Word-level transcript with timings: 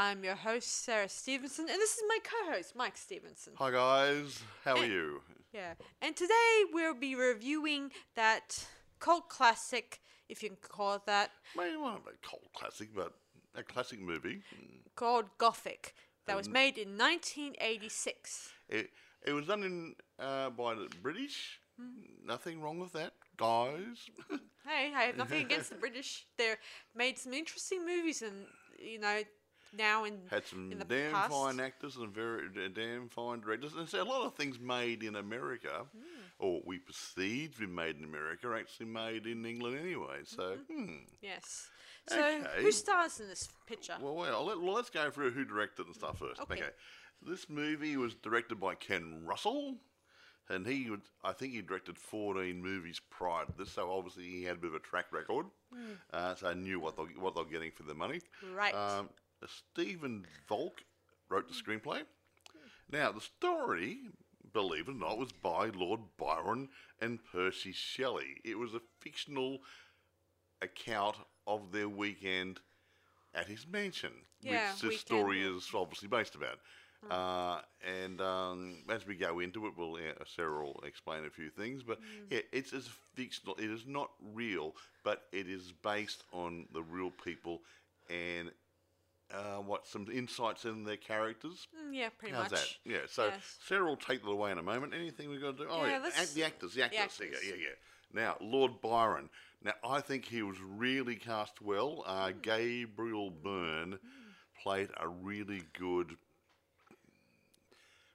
Stars 0.00 0.12
Film 0.12 0.22
Review. 0.22 0.24
I'm 0.24 0.24
your 0.24 0.34
host, 0.34 0.84
Sarah 0.84 1.08
Stevenson, 1.08 1.66
and 1.68 1.78
this 1.78 1.94
is 1.94 2.02
my 2.08 2.18
co 2.24 2.52
host, 2.52 2.74
Mike 2.76 2.96
Stevenson. 2.96 3.52
Hi 3.56 3.70
guys, 3.70 4.42
how 4.64 4.76
are 4.76 4.86
you? 4.86 5.20
Yeah, 5.52 5.74
and 6.00 6.16
today 6.16 6.64
we'll 6.72 6.94
be 6.94 7.14
reviewing 7.14 7.90
that 8.16 8.66
cult 8.98 9.28
classic, 9.28 10.00
if 10.28 10.42
you 10.42 10.48
can 10.48 10.58
call 10.62 10.94
it 10.94 11.06
that, 11.06 11.32
Maybe 11.56 11.76
not 11.76 12.02
a 12.06 12.26
cult 12.26 12.50
classic, 12.54 12.88
but 12.94 13.12
a 13.54 13.62
classic 13.62 14.00
movie. 14.00 14.42
called 14.96 15.26
Gothic, 15.38 15.94
that 16.26 16.36
was 16.36 16.48
made 16.48 16.78
in 16.78 16.96
1986. 16.96 18.50
It 18.68 18.90
it 19.26 19.32
was 19.32 19.46
done 19.46 19.62
in 19.62 19.94
uh, 20.18 20.50
by 20.50 20.74
the 20.74 20.88
British. 21.02 21.60
Nothing 22.24 22.60
wrong 22.60 22.78
with 22.78 22.92
that, 22.92 23.12
guys. 23.36 24.08
Hey, 24.66 24.92
I 24.94 25.02
have 25.04 25.16
nothing 25.16 25.44
against 25.46 25.70
the 25.70 25.76
British. 25.76 26.26
They've 26.36 26.56
made 26.94 27.18
some 27.18 27.32
interesting 27.32 27.86
movies, 27.86 28.22
and 28.22 28.46
you 28.78 28.98
know, 28.98 29.22
now 29.76 30.04
in 30.04 30.18
Had 30.30 30.46
some 30.46 30.70
in 30.72 30.78
the 30.78 30.84
damn 30.84 31.12
past. 31.12 31.30
fine 31.30 31.60
actors 31.60 31.96
and 31.96 32.12
very 32.12 32.48
damn 32.74 33.08
fine 33.08 33.40
directors. 33.40 33.74
And 33.74 33.88
so 33.88 34.02
a 34.02 34.04
lot 34.04 34.24
of 34.26 34.34
things 34.34 34.58
made 34.58 35.02
in 35.02 35.16
America, 35.16 35.86
Hmm. 35.92 36.04
or 36.38 36.60
we 36.64 36.78
perceive 36.78 37.54
to 37.54 37.60
be 37.60 37.66
made 37.66 37.96
in 37.96 38.04
America, 38.04 38.48
are 38.48 38.56
actually 38.56 38.86
made 38.86 39.26
in 39.26 39.44
England 39.44 39.78
anyway. 39.78 40.20
So, 40.24 40.56
Mm-hmm. 40.70 40.84
hmm. 40.84 40.96
Yes. 41.20 41.68
So, 42.08 42.18
Okay. 42.18 42.62
who 42.62 42.72
stars 42.72 43.20
in 43.20 43.28
this 43.28 43.48
picture? 43.66 43.96
Well, 44.00 44.14
well, 44.16 44.44
let, 44.44 44.60
well, 44.60 44.74
let's 44.74 44.90
go 44.90 45.10
through 45.10 45.30
who 45.32 45.44
directed 45.44 45.86
and 45.86 45.94
stuff 45.94 46.18
first. 46.18 46.40
Okay. 46.40 46.70
This 47.22 47.48
movie 47.50 47.96
was 47.98 48.14
directed 48.14 48.58
by 48.58 48.74
Ken 48.74 49.22
Russell, 49.26 49.76
and 50.48 50.66
he 50.66 50.88
would, 50.88 51.02
I 51.22 51.32
think 51.32 51.52
he 51.52 51.60
directed 51.60 51.98
14 51.98 52.60
movies 52.60 53.00
prior 53.10 53.44
to 53.44 53.52
this, 53.58 53.70
so 53.70 53.92
obviously 53.92 54.24
he 54.24 54.42
had 54.44 54.56
a 54.56 54.58
bit 54.58 54.68
of 54.68 54.74
a 54.76 54.78
track 54.80 55.12
record, 55.12 55.46
uh, 56.14 56.34
so 56.34 56.48
I 56.48 56.54
knew 56.54 56.80
what 56.80 56.96
they're, 56.96 57.04
what 57.18 57.34
they're 57.34 57.44
getting 57.44 57.70
for 57.72 57.82
the 57.82 57.94
money. 57.94 58.22
Right. 58.54 58.74
Um, 58.74 59.10
Stephen 59.48 60.26
Volk 60.48 60.84
wrote 61.28 61.48
the 61.48 61.54
screenplay. 61.54 62.02
Now, 62.90 63.12
the 63.12 63.20
story, 63.20 63.98
believe 64.52 64.88
it 64.88 64.92
or 64.92 64.94
not, 64.94 65.18
was 65.18 65.32
by 65.32 65.68
Lord 65.68 66.00
Byron 66.18 66.68
and 67.00 67.20
Percy 67.32 67.72
Shelley. 67.72 68.40
It 68.44 68.58
was 68.58 68.74
a 68.74 68.80
fictional 69.00 69.58
account 70.60 71.16
of 71.46 71.72
their 71.72 71.88
weekend 71.88 72.60
at 73.34 73.46
his 73.46 73.66
mansion, 73.66 74.12
Yeah, 74.42 74.72
which 74.72 74.80
this 74.82 75.00
story 75.00 75.42
is 75.42 75.68
obviously 75.74 76.08
based 76.08 76.34
about. 76.34 76.58
Uh, 77.10 77.62
and 77.82 78.20
um, 78.20 78.74
as 78.90 79.06
we 79.06 79.14
go 79.14 79.38
into 79.38 79.66
it, 79.66 79.72
we'll 79.74 79.94
uh, 79.94 80.24
Sarah 80.36 80.62
will 80.62 80.82
explain 80.84 81.24
a 81.24 81.30
few 81.30 81.48
things. 81.48 81.82
But 81.82 81.98
yeah, 82.28 82.40
it's, 82.52 82.72
it's 82.74 82.90
fictional. 83.14 83.54
It 83.56 83.70
is 83.70 83.86
not 83.86 84.10
real, 84.34 84.74
but 85.02 85.22
it 85.32 85.48
is 85.48 85.72
based 85.82 86.24
on 86.32 86.66
the 86.74 86.82
real 86.82 87.10
people 87.10 87.62
and 88.10 88.50
uh, 89.32 89.56
what 89.60 89.86
some 89.86 90.06
insights 90.12 90.64
in 90.64 90.84
their 90.84 90.96
characters. 90.96 91.66
Mm, 91.76 91.94
yeah, 91.94 92.08
pretty 92.10 92.34
How's 92.34 92.50
much. 92.50 92.80
that? 92.84 92.90
Yeah. 92.90 92.98
So 93.08 93.26
Yes. 93.26 93.58
Sarah 93.66 93.84
will 93.84 93.96
take 93.96 94.22
that 94.22 94.28
away 94.30 94.50
in 94.52 94.58
a 94.58 94.62
moment. 94.62 94.94
Anything 94.94 95.30
we've 95.30 95.40
got 95.40 95.56
to 95.58 95.64
do? 95.64 95.68
Oh 95.70 95.84
Yeah, 95.84 95.92
yeah, 95.92 95.98
let's- 96.02 96.18
act, 96.20 96.34
the 96.34 96.44
actors, 96.44 96.74
the 96.74 96.84
actors. 96.84 96.98
Yeah, 97.20 97.26
actors. 97.26 97.40
yeah, 97.46 97.54
yeah. 97.54 97.68
Now, 98.12 98.36
Lord 98.40 98.80
Byron. 98.80 99.30
Now, 99.62 99.74
I 99.84 100.00
think 100.00 100.24
he 100.24 100.42
was 100.42 100.56
really 100.60 101.16
cast 101.16 101.60
well. 101.60 102.02
Uh, 102.06 102.32
Hmm. 102.32 102.40
Gabriel 102.40 103.30
Byrne 103.30 103.98
played 104.62 104.90
a 104.96 105.06
really 105.08 105.62
good. 105.78 106.16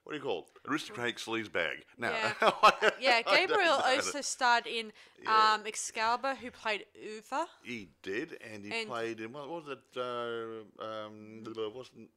What 0.06 0.12
do 0.12 0.18
you 0.18 0.22
call 0.22 0.46
it? 0.54 0.70
Aristocratic 0.70 1.16
sleazebag. 1.16 1.82
Now, 1.98 2.12
Yeah. 2.12 2.90
Yeah, 3.00 3.22
Gabriel 3.22 3.72
also 3.84 4.20
starred 4.20 4.68
in 4.68 4.92
um, 5.26 5.66
Excalibur, 5.66 6.36
who 6.36 6.52
played 6.52 6.84
Uther. 6.94 7.46
He 7.64 7.88
did, 8.04 8.38
and 8.40 8.64
he 8.64 8.70
And- 8.72 8.88
played 8.88 9.18
in 9.18 9.32
what 9.32 9.48
was 9.48 9.64
it? 9.66 9.80
Uh, 9.96 10.84
um, 10.84 11.42
wasn't 11.74 12.08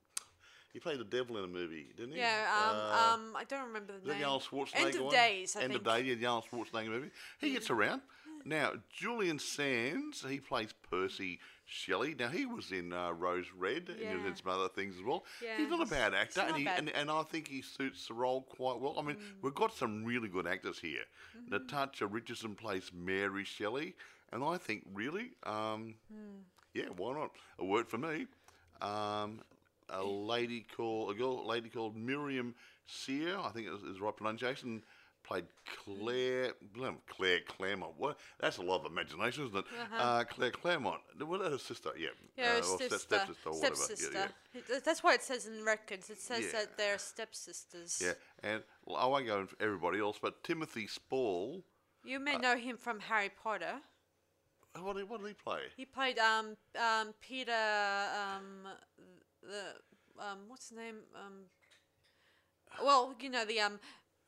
he 0.72 0.80
played 0.80 1.00
the 1.00 1.04
devil 1.04 1.40
in 1.40 1.46
a 1.46 1.48
movie, 1.48 1.88
didn't 1.98 2.12
he? 2.14 2.20
Yeah, 2.20 2.46
um, 2.70 2.76
Uh, 2.76 3.14
um, 3.16 3.36
I 3.36 3.44
don't 3.46 3.66
remember 3.66 3.94
the 3.98 4.10
name. 4.10 4.20
the 4.20 4.24
Arnold 4.24 4.44
Schwarzenegger 4.44 4.86
End 4.86 4.96
of 4.96 5.02
one? 5.06 5.16
Days, 5.16 5.56
I 5.56 5.62
End 5.64 5.74
think. 5.74 5.88
of 5.88 5.94
Days, 5.96 6.06
yeah, 6.06 6.14
the 6.16 6.26
Arnold 6.28 6.46
Schwarzenegger 6.52 6.90
movie. 6.90 7.12
He 7.40 7.54
gets 7.54 7.72
around. 7.72 8.04
Now, 8.46 8.74
Julian 8.94 9.40
Sands, 9.40 10.24
he 10.30 10.40
plays 10.40 10.72
Percy 10.92 11.40
Shelley. 11.69 12.16
Now, 12.18 12.30
he 12.30 12.46
was 12.46 12.72
in 12.72 12.91
uh, 12.91 13.12
Rose 13.12 13.46
Red, 13.57 13.90
and 13.90 14.09
he 14.09 14.16
was 14.16 14.25
in 14.25 14.35
some 14.35 14.52
other 14.52 14.68
things 14.69 14.96
as 14.97 15.03
well. 15.03 15.24
Yeah, 15.41 15.57
he's 15.57 15.69
not 15.69 15.85
a 15.85 15.90
bad 15.90 16.13
actor, 16.13 16.41
and, 16.41 16.57
he, 16.57 16.66
bad. 16.66 16.75
Mm. 16.78 16.80
and, 16.80 16.90
and 16.96 17.12
I 17.12 17.24
think 17.24 17.47
he 17.47 17.62
suits 17.62 18.07
the 18.07 18.13
role 18.16 18.41
quite 18.41 18.80
well. 18.80 18.96
I 18.97 19.03
mean, 19.03 19.18
we've 19.41 19.53
got 19.56 19.74
some 19.75 20.03
really 20.03 20.28
good 20.28 20.47
actors 20.47 20.80
here. 20.80 21.03
Mm-hmm. 21.38 21.53
Natasha 21.53 22.07
Richardson 22.07 22.56
plays 22.56 22.91
Mary 22.94 23.44
Shelley, 23.44 23.96
and 24.34 24.44
I 24.44 24.57
think, 24.57 24.84
really, 24.94 25.31
um, 25.44 25.96
Hmm. 26.12 26.40
yeah, 26.74 26.85
why 26.97 27.13
not? 27.13 27.31
A 27.59 27.66
word 27.66 27.88
for 27.88 27.97
me. 27.97 28.25
Um, 28.81 29.41
a 29.90 30.03
lady 30.03 30.66
called 30.75 31.12
a 31.12 31.13
girl, 31.13 31.41
a 31.44 31.47
lady 31.47 31.69
called 31.69 31.96
Myriam 31.96 32.53
Cyr, 32.86 33.38
I 33.38 33.50
think 33.50 33.68
is, 33.68 33.81
is 33.84 33.97
the 33.97 34.01
right 34.01 34.16
pronunciation, 34.16 34.84
played 35.30 35.46
Claire 35.86 36.54
Claire 37.08 37.40
Clairmont. 37.48 37.94
What? 37.98 38.18
That's 38.40 38.58
a 38.58 38.62
lot 38.64 38.84
of 38.84 38.92
imagination, 38.92 39.46
isn't 39.46 39.58
it? 39.58 39.66
uh 39.98 40.24
Claire 40.24 40.52
Clairmont. 40.52 41.02
What 41.20 41.42
her 41.42 41.58
sister? 41.58 41.92
Yeah. 41.98 42.08
Uh-huh. 42.10 42.28
Yeah, 42.38 42.54
uh, 42.54 42.58
or 42.58 42.64
stepsister. 42.64 43.22
or 43.46 43.54
whatever. 43.54 43.76
Yeah. 44.14 44.28
It- 44.54 44.84
That's 44.84 45.04
why 45.04 45.14
it 45.14 45.22
says 45.22 45.46
in 45.46 45.58
the 45.60 45.64
records. 45.64 46.10
It 46.10 46.20
says 46.20 46.46
Yeah. 46.46 46.52
that 46.60 46.78
they're 46.78 46.98
stepsisters. 46.98 48.02
Yeah. 48.02 48.14
yeah. 48.44 48.50
And 48.52 48.64
well, 48.86 48.98
I 48.98 49.06
won't 49.06 49.28
go 49.28 49.42
into 49.42 49.56
everybody 49.62 50.00
else, 50.00 50.18
but 50.22 50.44
Timothy 50.44 50.88
Spall. 50.88 51.64
You 52.04 52.20
may 52.20 52.38
know 52.38 52.56
him 52.58 52.78
from 52.78 53.00
Harry 53.02 53.30
Potter. 53.44 53.76
What 54.82 54.96
did, 54.96 55.10
what 55.10 55.20
did 55.22 55.28
he 55.28 55.34
play? 55.34 55.62
He 55.76 55.86
played 55.86 56.18
um 56.20 56.56
um 56.80 57.14
Peter 57.22 57.52
um 57.52 58.68
the 59.42 59.64
um 60.28 60.40
what's 60.48 60.70
his 60.70 60.78
name 60.78 60.98
um 61.16 61.46
well 62.84 63.16
you 63.20 63.30
know 63.30 63.46
the 63.46 63.60
um 63.60 63.80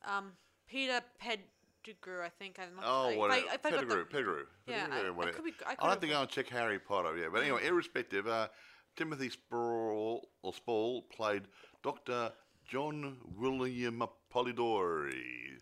um 0.04 0.32
Peter 0.72 1.00
Pettigrew 1.18 2.22
I 2.24 2.30
think 2.38 2.58
I'm 2.58 2.74
not 2.74 2.84
Oh, 2.86 3.10
I- 3.10 3.16
what? 3.16 3.30
I, 3.30 3.42
I 3.52 3.56
Pettigrew, 3.58 3.98
the, 3.98 4.04
Pettigrew. 4.06 4.44
Yeah, 4.66 4.86
Pettigrew, 4.86 5.04
I- 5.04 5.06
I 5.06 5.10
whatever. 5.10 5.36
could 5.36 5.44
be- 5.44 5.54
I 5.66 5.76
I'll 5.78 5.94
to 5.96 6.06
have- 6.06 6.10
go 6.16 6.20
and 6.22 6.30
check 6.30 6.48
Harry 6.48 6.78
Potter, 6.78 7.16
yeah. 7.18 7.28
But 7.30 7.42
anyway, 7.42 7.66
irrespective, 7.66 8.26
uh, 8.26 8.48
Timothy 8.96 9.28
Spall, 9.28 10.28
or 10.42 10.52
Spall 10.54 11.02
played 11.02 11.42
Dr. 11.82 12.32
John 12.64 13.18
William 13.36 14.02
Polidori. 14.34 15.60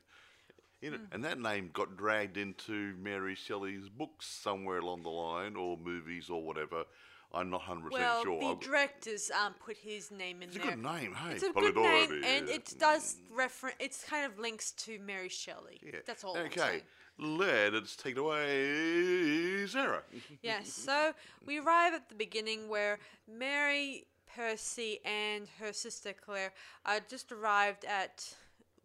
You 0.81 0.93
know, 0.93 0.97
Hmm. 0.99 1.05
And 1.13 1.25
that 1.25 1.39
name 1.39 1.71
got 1.73 1.97
dragged 1.97 2.37
into 2.37 2.95
Mary 2.97 3.35
Shelley's 3.35 3.89
books 3.89 4.27
somewhere 4.27 4.79
along 4.79 5.03
the 5.03 5.11
line, 5.11 5.57
or 5.57 5.77
movies, 5.77 6.31
or 6.31 6.43
whatever. 6.45 6.85
I'm 7.33 7.49
not 7.51 7.63
100% 7.63 7.91
well 7.93 8.23
sure. 8.25 8.41
the 8.41 8.47
I've- 8.47 8.65
directors 8.67 9.31
um 9.31 9.55
put 9.65 9.77
his 9.77 10.11
name 10.11 10.43
in 10.43 10.51
there. 10.51 10.59
it's 10.63 10.67
a 10.67 10.71
good 10.77 10.83
name, 10.83 11.15
hey, 11.15 11.33
It's 11.35 11.43
a 11.45 11.51
Polidori. 11.51 11.73
good 11.75 12.11
name, 12.11 12.25
and 12.25 12.49
yeah. 12.49 12.55
it 12.55 12.75
does 12.79 13.17
refer. 13.33 13.73
It's 13.79 14.03
kind 14.05 14.25
of 14.31 14.39
links 14.39 14.73
to 14.73 14.99
Mary 14.99 15.29
Shelley. 15.29 15.79
Yeah. 15.83 16.01
That's 16.07 16.25
all. 16.25 16.37
Okay, 16.37 16.83
let's 17.19 17.95
take 17.97 18.17
it 18.17 18.19
away, 18.19 19.67
Sarah. 19.67 20.03
Yes. 20.43 20.73
So 20.73 21.13
we 21.45 21.59
arrive 21.61 21.95
at 21.95 22.09
the 22.09 22.15
beginning 22.15 22.69
where 22.69 22.99
Mary, 23.29 24.07
Percy, 24.35 24.99
and 25.05 25.47
her 25.61 25.73
sister 25.73 26.13
Claire 26.13 26.53
are 26.85 27.01
just 27.09 27.31
arrived 27.33 27.85
at 27.85 28.35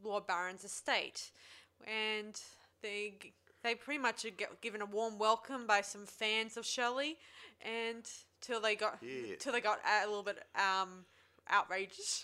Lord 0.03 0.27
Byron's 0.27 0.63
estate, 0.63 1.31
and 1.87 2.39
they 2.81 3.15
they 3.63 3.73
pretty 3.73 3.97
much 3.99 4.23
are 4.25 4.29
given 4.61 4.81
a 4.81 4.85
warm 4.85 5.17
welcome 5.17 5.65
by 5.65 5.81
some 5.81 6.05
fans 6.05 6.55
of 6.57 6.65
Shelley, 6.65 7.17
and 7.61 8.07
till 8.45 8.59
they 8.61 8.75
got 8.75 8.97
Yeah. 9.01 9.35
till 9.39 9.53
they 9.53 9.61
got 9.61 9.79
a 10.03 10.05
little 10.07 10.23
bit 10.23 10.43
um 10.55 11.05
outrageous. 11.51 12.23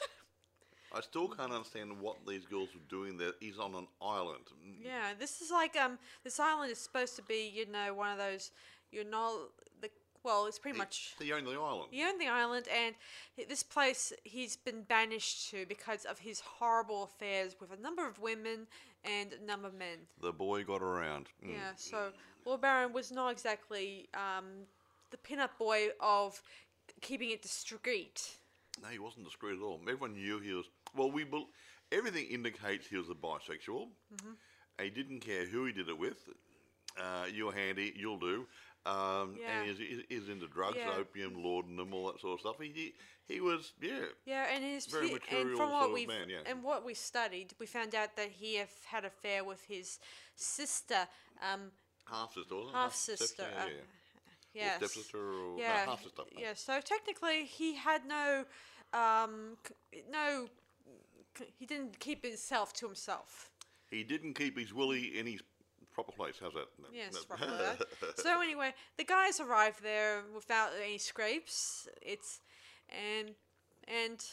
I 0.93 0.99
still 1.01 1.29
can't 1.29 1.53
understand 1.53 2.01
what 2.01 2.17
these 2.27 2.45
girls 2.45 2.67
were 2.73 2.81
doing 2.89 3.17
there. 3.17 3.31
He's 3.39 3.57
on 3.57 3.73
an 3.75 3.87
island. 4.01 4.43
Yeah, 4.83 5.13
this 5.17 5.39
is 5.41 5.49
like 5.49 5.77
um, 5.77 5.97
this 6.25 6.37
island 6.37 6.69
is 6.69 6.79
supposed 6.79 7.15
to 7.15 7.21
be, 7.21 7.49
you 7.53 7.65
know, 7.71 7.93
one 7.93 8.11
of 8.11 8.17
those, 8.17 8.51
you 8.91 9.05
know, 9.05 9.47
the 9.81 9.89
well, 10.23 10.47
it's 10.47 10.59
pretty 10.59 10.77
much 10.77 11.15
He 11.17 11.31
owned 11.31 11.47
the 11.47 11.51
island. 11.53 11.87
he 11.91 12.03
owned 12.03 12.19
the 12.19 12.27
island, 12.27 12.65
and 12.67 12.93
this 13.47 13.63
place 13.63 14.11
he's 14.25 14.57
been 14.57 14.81
banished 14.83 15.49
to 15.51 15.65
because 15.65 16.03
of 16.03 16.19
his 16.19 16.41
horrible 16.41 17.03
affairs 17.03 17.55
with 17.61 17.71
a 17.71 17.81
number 17.81 18.05
of 18.05 18.19
women 18.19 18.67
and 19.05 19.29
a 19.41 19.45
number 19.45 19.67
of 19.69 19.73
men. 19.73 19.97
The 20.19 20.33
boy 20.33 20.63
got 20.65 20.81
around. 20.81 21.27
Mm. 21.43 21.53
Yeah, 21.53 21.71
so 21.77 22.09
Lord 22.45 22.59
Byron 22.61 22.91
was 22.91 23.11
not 23.13 23.29
exactly 23.31 24.09
um, 24.13 24.67
the 25.11 25.17
pin-up 25.17 25.57
boy 25.57 25.89
of 25.99 26.41
keeping 27.01 27.31
it 27.31 27.41
discreet. 27.41 28.37
No, 28.81 28.87
he 28.89 28.99
wasn't 28.99 29.25
discreet 29.25 29.57
at 29.57 29.63
all. 29.63 29.79
Everyone 29.83 30.13
knew 30.13 30.39
he 30.39 30.53
was. 30.53 30.65
Well, 30.95 31.11
we 31.11 31.23
bel 31.23 31.47
everything 31.91 32.25
indicates 32.29 32.87
he 32.87 32.97
was 32.97 33.09
a 33.09 33.13
bisexual. 33.13 33.87
Mm-hmm. 34.15 34.31
He 34.83 34.89
didn't 34.89 35.19
care 35.19 35.45
who 35.45 35.65
he 35.65 35.73
did 35.73 35.89
it 35.89 35.97
with. 35.97 36.17
Uh, 36.99 37.25
you're 37.31 37.51
handy, 37.53 37.93
you'll 37.95 38.17
do. 38.19 38.47
Um, 38.85 39.37
Yeah. 39.39 39.61
And 39.61 39.77
he's, 39.77 40.05
he's- 40.09 40.27
into 40.29 40.47
drugs, 40.47 40.77
Yeah. 40.77 40.95
opium, 40.97 41.43
laudanum, 41.43 41.93
all 41.93 42.11
that 42.11 42.19
sort 42.19 42.33
of 42.35 42.39
stuff. 42.39 42.55
He, 42.59 42.71
he, 43.27 43.33
he 43.35 43.39
was, 43.41 43.73
yeah. 43.81 44.05
Yeah, 44.25 44.47
and 44.53 44.63
his 44.63 44.87
Very 44.87 45.07
he- 45.09 45.13
and 45.13 45.21
material 45.21 45.57
from 45.57 45.69
sort 45.69 45.81
what 45.81 45.93
we 45.93 46.05
man, 46.07 46.29
yeah. 46.29 46.39
and 46.45 46.63
what 46.63 46.83
we 46.83 46.93
studied, 46.93 47.53
we 47.59 47.65
found 47.65 47.93
out 47.93 48.15
that 48.15 48.29
he 48.31 48.55
have 48.55 48.71
had 48.85 49.05
affair 49.05 49.43
with 49.43 49.63
his 49.67 49.99
sister, 50.35 51.07
um, 51.41 51.71
Half 52.09 52.33
sister, 52.33 52.55
wasn't 52.55 52.75
half 52.75 52.95
sister. 52.95 53.43
Uh, 53.43 53.65
yeah. 53.67 53.73
Yes. 54.53 54.81
or 54.81 54.87
stepsister 54.87 55.17
or 55.17 55.59
yeah, 55.59 55.85
no, 55.85 55.95
yeah. 56.37 56.53
So 56.55 56.79
technically, 56.81 57.45
he 57.45 57.75
had 57.75 58.05
no, 58.05 58.45
um, 58.93 59.57
c- 59.67 60.03
no, 60.11 60.47
c- 61.37 61.45
he 61.57 61.65
didn't 61.65 61.99
keep 61.99 62.25
himself 62.25 62.73
to 62.73 62.85
himself. 62.87 63.49
He 63.89 64.03
didn't 64.03 64.33
keep 64.33 64.57
his 64.57 64.73
willy 64.73 65.17
in 65.17 65.25
his 65.25 65.41
proper 65.93 66.11
place. 66.11 66.35
How's 66.41 66.53
that? 66.53 66.67
No, 66.81 66.87
Yes, 66.93 67.25
roughly. 67.29 67.47
So 68.15 68.41
anyway, 68.41 68.73
the 68.97 69.03
guys 69.03 69.39
arrive 69.39 69.79
there 69.81 70.23
without 70.33 70.71
any 70.81 70.97
scrapes. 70.97 71.87
It's 72.01 72.39
and 72.89 73.31
and 73.87 74.23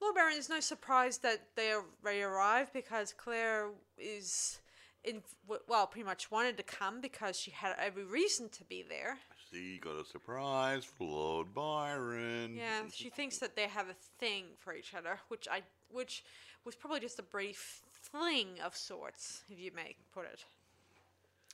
Lord 0.00 0.14
Byron 0.14 0.36
is 0.36 0.48
no 0.48 0.60
surprise 0.60 1.18
that 1.18 1.48
they 1.56 1.72
already 1.72 2.22
arrived 2.22 2.72
because 2.72 3.12
Claire 3.16 3.70
is 3.98 4.60
in 5.04 5.22
well 5.68 5.86
pretty 5.86 6.04
much 6.04 6.30
wanted 6.30 6.56
to 6.56 6.62
come 6.62 7.00
because 7.00 7.38
she 7.38 7.50
had 7.50 7.74
every 7.78 8.04
reason 8.04 8.48
to 8.50 8.64
be 8.64 8.82
there. 8.86 9.18
She 9.54 9.78
got 9.78 9.94
a 9.94 10.04
surprise 10.04 10.84
for 10.84 11.04
Lord 11.04 11.54
Byron. 11.54 12.56
Yeah, 12.56 12.82
she 12.92 13.08
thinks 13.08 13.38
that 13.38 13.54
they 13.54 13.68
have 13.68 13.88
a 13.88 13.94
thing 14.18 14.46
for 14.58 14.74
each 14.74 14.94
other, 14.94 15.20
which 15.28 15.46
I 15.48 15.62
which 15.92 16.24
was 16.64 16.74
probably 16.74 16.98
just 16.98 17.20
a 17.20 17.22
brief 17.22 17.82
fling 17.92 18.58
of 18.64 18.76
sorts, 18.76 19.42
if 19.48 19.60
you 19.60 19.70
may 19.74 19.94
put 20.12 20.24
it. 20.24 20.44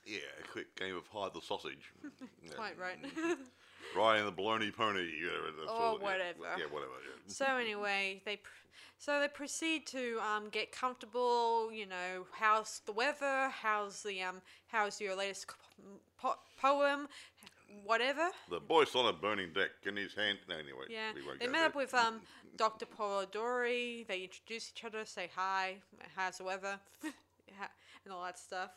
Yeah, 0.03 0.17
a 0.43 0.47
quick 0.47 0.75
game 0.75 0.95
of 0.95 1.05
hide 1.07 1.33
the 1.35 1.41
sausage. 1.41 1.93
Quite 2.55 2.79
right. 2.79 2.97
Riding 3.95 4.25
the 4.25 4.31
baloney 4.31 4.73
pony. 4.75 5.01
Yeah, 5.21 5.29
Or 5.69 5.95
it- 5.95 5.99
yeah, 5.99 6.03
whatever. 6.03 6.39
Yeah, 6.57 6.65
whatever. 6.71 6.93
Yeah. 7.05 7.17
So 7.27 7.45
anyway, 7.45 8.21
they 8.25 8.37
pr- 8.37 8.49
so 8.97 9.19
they 9.19 9.27
proceed 9.27 9.85
to 9.87 10.19
um, 10.21 10.49
get 10.49 10.71
comfortable. 10.71 11.71
You 11.71 11.85
know, 11.85 12.25
how's 12.31 12.81
the 12.87 12.93
weather? 12.93 13.49
How's 13.49 14.01
the 14.01 14.23
um? 14.23 14.41
How's 14.67 14.99
your 14.99 15.15
latest 15.15 15.45
po- 16.19 16.39
poem? 16.59 17.07
Whatever. 17.85 18.29
The 18.49 18.59
voice 18.59 18.95
on 18.95 19.07
a 19.07 19.13
burning 19.13 19.53
deck 19.53 19.71
in 19.85 19.95
his 19.95 20.13
hand. 20.13 20.39
No, 20.47 20.55
anyway. 20.55 20.85
Yeah, 20.89 21.11
we 21.15 21.25
won't 21.25 21.39
they 21.39 21.47
met 21.47 21.59
there. 21.59 21.67
up 21.67 21.75
with 21.75 21.93
um 21.93 22.21
Dr. 22.57 22.85
Polidori. 22.85 24.07
They 24.07 24.23
introduce 24.23 24.71
each 24.75 24.83
other, 24.83 25.05
say 25.05 25.29
hi, 25.35 25.77
how's 26.15 26.37
the 26.37 26.43
weather, 26.43 26.79
and 27.03 28.13
all 28.13 28.23
that 28.23 28.39
stuff. 28.39 28.71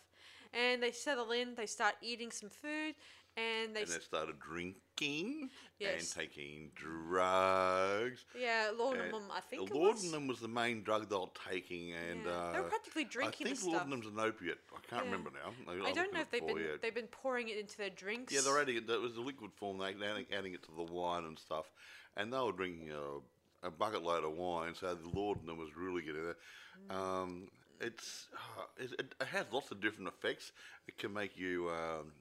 And 0.52 0.82
they 0.82 0.92
settle 0.92 1.32
in. 1.32 1.54
They 1.54 1.66
start 1.66 1.94
eating 2.00 2.30
some 2.30 2.50
food, 2.50 2.94
and 3.36 3.74
they 3.74 3.82
And 3.82 3.90
they 3.90 3.98
started 3.98 4.36
drinking 4.40 5.50
Yes. 5.80 6.14
and 6.14 6.22
taking 6.28 6.70
drugs. 6.74 8.24
yeah, 8.38 8.70
laudanum, 8.76 9.24
I 9.32 9.40
think 9.40 9.70
it 9.70 9.74
was. 9.74 10.04
laudanum 10.04 10.28
was 10.28 10.40
the 10.40 10.48
main 10.48 10.82
drug 10.82 11.08
they 11.08 11.16
were 11.16 11.26
taking, 11.50 11.92
and 11.92 12.24
Yeah, 12.24 12.30
uh, 12.30 12.52
they 12.52 12.60
were 12.60 12.68
practically 12.68 13.04
drinking 13.04 13.48
I 13.48 13.54
think 13.54 13.72
laudanum's 13.72 14.06
an 14.06 14.18
opiate. 14.20 14.60
I 14.72 14.80
can't 14.88 15.04
Yeah. 15.06 15.10
remember 15.10 15.30
now. 15.30 15.84
I 15.84 15.92
don't 15.92 16.12
know 16.12 16.20
if 16.20 16.30
they've 16.30 16.46
been 16.46 16.56
Yeah. 16.58 16.76
they've 16.80 16.94
been 16.94 17.08
pouring 17.08 17.48
it 17.48 17.58
into 17.58 17.76
their 17.76 17.90
drinks. 17.90 18.32
Yeah, 18.32 18.42
they're 18.42 18.60
adding 18.60 18.76
it. 18.76 18.86
That 18.86 19.00
was 19.00 19.14
the 19.14 19.20
liquid 19.20 19.52
form. 19.52 19.78
They 19.78 19.92
are 19.92 20.04
adding, 20.12 20.26
adding 20.32 20.54
it 20.54 20.62
to 20.64 20.70
the 20.72 20.84
wine 20.84 21.24
and 21.24 21.38
stuff, 21.38 21.72
and 22.16 22.32
they 22.32 22.38
were 22.38 22.52
drinking 22.52 22.92
a, 22.92 23.66
a 23.66 23.70
bucket 23.70 24.02
load 24.04 24.24
of 24.24 24.32
wine. 24.36 24.74
So 24.74 24.94
the 24.94 25.08
laudanum 25.08 25.58
was 25.58 25.74
really 25.76 26.02
getting 26.02 26.24
there. 26.24 26.36
Mm. 26.88 26.94
Um, 26.94 27.50
it's 27.80 28.28
uh, 28.32 28.62
it, 28.76 28.92
it 28.98 29.14
it 29.20 29.26
has 29.26 29.46
lots 29.52 29.72
of 29.72 29.80
different 29.80 30.08
effects. 30.08 30.52
It 30.86 30.96
can 30.98 31.12
make 31.12 31.36
you. 31.36 31.68
Um, 31.70 32.12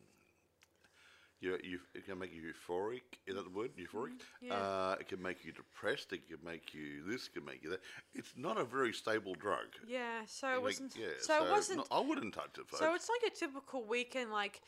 you, 1.44 1.58
you, 1.64 1.80
it 1.94 2.06
can 2.06 2.18
make 2.18 2.34
you 2.34 2.42
euphoric. 2.42 3.02
Is 3.28 3.36
that 3.36 3.44
the 3.44 3.50
word? 3.50 3.72
Euphoric. 3.78 4.14
Mm-hmm. 4.14 4.48
yeah. 4.48 4.54
Uh, 4.56 4.96
it 5.00 5.08
can 5.08 5.22
make 5.22 5.44
you 5.46 5.52
depressed. 5.52 6.12
It 6.14 6.28
can 6.28 6.38
make 6.44 6.74
you 6.74 7.04
this. 7.08 7.28
It 7.28 7.34
can 7.34 7.46
make 7.46 7.64
you 7.64 7.70
that. 7.72 7.82
It's 8.14 8.34
not 8.38 8.58
a 8.58 8.64
very 8.64 8.94
stable 8.94 9.36
drug. 9.36 9.68
Yeah, 9.88 10.22
so 10.26 10.48
It 10.48 10.56
it 10.56 10.62
wasn't. 10.64 10.94
yeah, 10.98 11.08
so, 11.22 11.46
it 11.46 11.52
wasn't. 11.52 11.78
no, 11.80 11.86
I 11.98 12.00
wouldn't 12.00 12.34
touch 12.34 12.58
it. 12.58 12.68
Folks. 12.68 12.80
so 12.80 12.94
it's 12.96 13.10
like 13.10 13.32
a 13.32 13.36
typical 13.36 13.84
weekend, 13.84 14.32
like, 14.32 14.62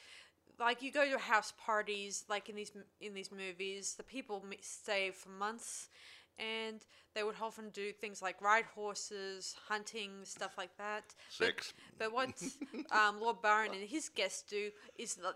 like 0.60 0.82
you 0.82 0.92
go 0.92 1.10
to 1.10 1.18
house 1.18 1.54
parties, 1.66 2.26
like 2.30 2.50
in 2.50 2.56
these 2.56 2.72
in 3.02 3.14
these 3.14 3.32
movies. 3.32 3.96
The 3.98 4.04
people 4.04 4.44
stay 4.62 5.12
for 5.12 5.30
months, 5.30 5.90
and 6.40 6.80
they 7.14 7.24
would 7.24 7.36
often 7.42 7.70
do 7.70 7.92
things 7.94 8.22
like 8.22 8.42
ride 8.42 8.66
horses, 8.76 9.56
hunting, 9.68 10.12
stuff 10.24 10.58
like 10.58 10.76
that. 10.78 11.04
But- 11.40 11.46
Sex. 11.48 11.74
But, 11.98 12.12
what 12.14 12.30
um, 12.92 13.22
Lord 13.22 13.42
Byron 13.42 13.72
and 13.74 13.88
his 13.88 14.10
guests 14.10 14.44
do 14.50 14.72
is 14.98 15.18
l- 15.24 15.34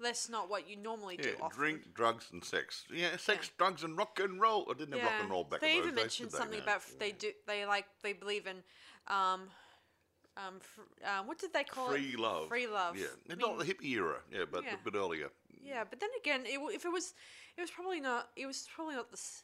less 0.00 0.08
less 0.08 0.28
not 0.28 0.50
what 0.50 0.68
you 0.68 0.76
normally 0.76 1.16
do. 1.16 1.28
Yeah, 1.28 1.34
often. 1.44 1.58
drink, 1.58 1.94
drugs, 1.94 2.26
and 2.32 2.42
sex. 2.44 2.84
Yeah, 2.92 3.16
sex, 3.16 3.50
drugs, 3.58 3.82
and 3.84 3.96
rock 3.96 4.18
and 4.20 4.40
roll. 4.40 4.66
I 4.70 4.74
didn't 4.78 4.94
have 4.94 5.02
rock 5.02 5.20
and 5.20 5.30
roll 5.30 5.44
back 5.44 5.60
then? 5.60 5.70
they 5.70 5.76
even 5.76 5.90
days, 5.90 5.96
mentioned 5.96 6.30
they? 6.32 6.38
something 6.38 6.60
about 6.60 6.76
f- 6.76 6.94
they 6.98 7.12
do 7.12 7.30
they 7.46 7.64
like 7.66 7.86
they 8.02 8.12
believe 8.12 8.46
in 8.46 8.56
um 9.08 9.48
um, 10.36 10.60
fr- 10.60 10.80
um 11.06 11.26
what 11.26 11.38
did 11.38 11.52
they 11.52 11.64
call 11.64 11.88
free 11.90 11.98
it 12.00 12.12
Free 12.12 12.16
love. 12.16 12.48
free 12.48 12.66
love 12.66 12.96
Yeah, 12.96 13.06
I 13.28 13.32
it's 13.32 13.40
not 13.40 13.58
the 13.58 13.64
hippie 13.64 13.90
era. 13.96 14.16
Yeah, 14.32 14.44
but 14.50 14.64
Yeah. 14.64 14.74
a 14.74 14.90
bit 14.90 14.96
earlier. 14.98 15.30
yeah 15.62 15.84
but 15.88 16.00
then 16.00 16.10
again 16.20 16.42
it, 16.46 16.58
if 16.74 16.84
it 16.84 16.92
was 16.92 17.14
it 17.56 17.60
was 17.60 17.70
probably 17.70 18.00
not 18.00 18.28
it 18.36 18.46
was 18.46 18.66
probably 18.74 18.94
not 18.94 19.10
this 19.10 19.42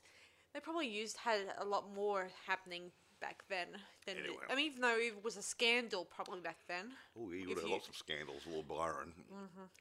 they 0.55 0.61
probably 0.61 0.89
used 0.89 1.17
had 1.19 1.41
a 1.59 1.65
lot 1.65 1.93
more 1.95 2.29
happening 2.47 2.91
back 3.21 3.43
then 3.49 3.69
than 4.07 4.17
Anyway. 4.19 4.37
I 4.51 4.55
mean 4.55 4.67
even 4.67 4.83
though 4.83 4.97
it 4.99 5.23
was 5.25 5.37
a 5.37 5.43
scandal 5.43 6.05
probably 6.05 6.41
back 6.41 6.59
then 6.69 6.93
Oh, 7.19 7.31
he 7.31 7.47
would 7.47 7.57
have 7.59 7.67
you- 7.67 7.73
lots 7.73 7.89
of 7.89 7.97
scandals, 7.97 8.43
Lord 8.47 8.69
Byron. 8.69 9.13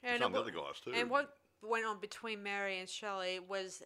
and 0.04 0.22
Some 0.22 0.36
it 0.36 0.38
other 0.40 0.52
wa- 0.56 0.68
guys 0.68 0.80
too. 0.82 0.94
and 0.94 1.10
what 1.10 1.38
went 1.62 1.86
on 1.86 2.00
between 2.00 2.42
Mary 2.44 2.80
and 2.80 2.90
Shelley 2.90 3.40
was 3.40 3.84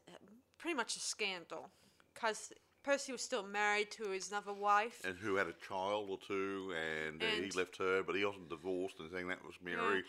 pretty 0.57 0.75
much 0.75 0.95
a 0.95 0.99
scandal 0.99 1.71
because 2.13 2.51
Percy 2.83 3.11
was 3.11 3.21
still 3.21 3.43
married 3.43 3.91
to 3.91 4.09
his 4.09 4.31
other 4.31 4.53
wife 4.53 5.01
and 5.03 5.17
who 5.17 5.35
had 5.35 5.47
a 5.47 5.53
child 5.53 6.09
or 6.09 6.17
two, 6.19 6.73
and, 6.75 7.21
uh, 7.21 7.25
he 7.27 7.43
And- 7.43 7.55
left 7.55 7.77
her, 7.77 8.03
but 8.03 8.15
he 8.15 8.23
wasn't 8.25 8.49
divorced, 8.49 8.99
and 8.99 9.11
saying 9.11 9.27
that 9.27 9.43
was 9.43 9.55
Mary. 9.61 10.03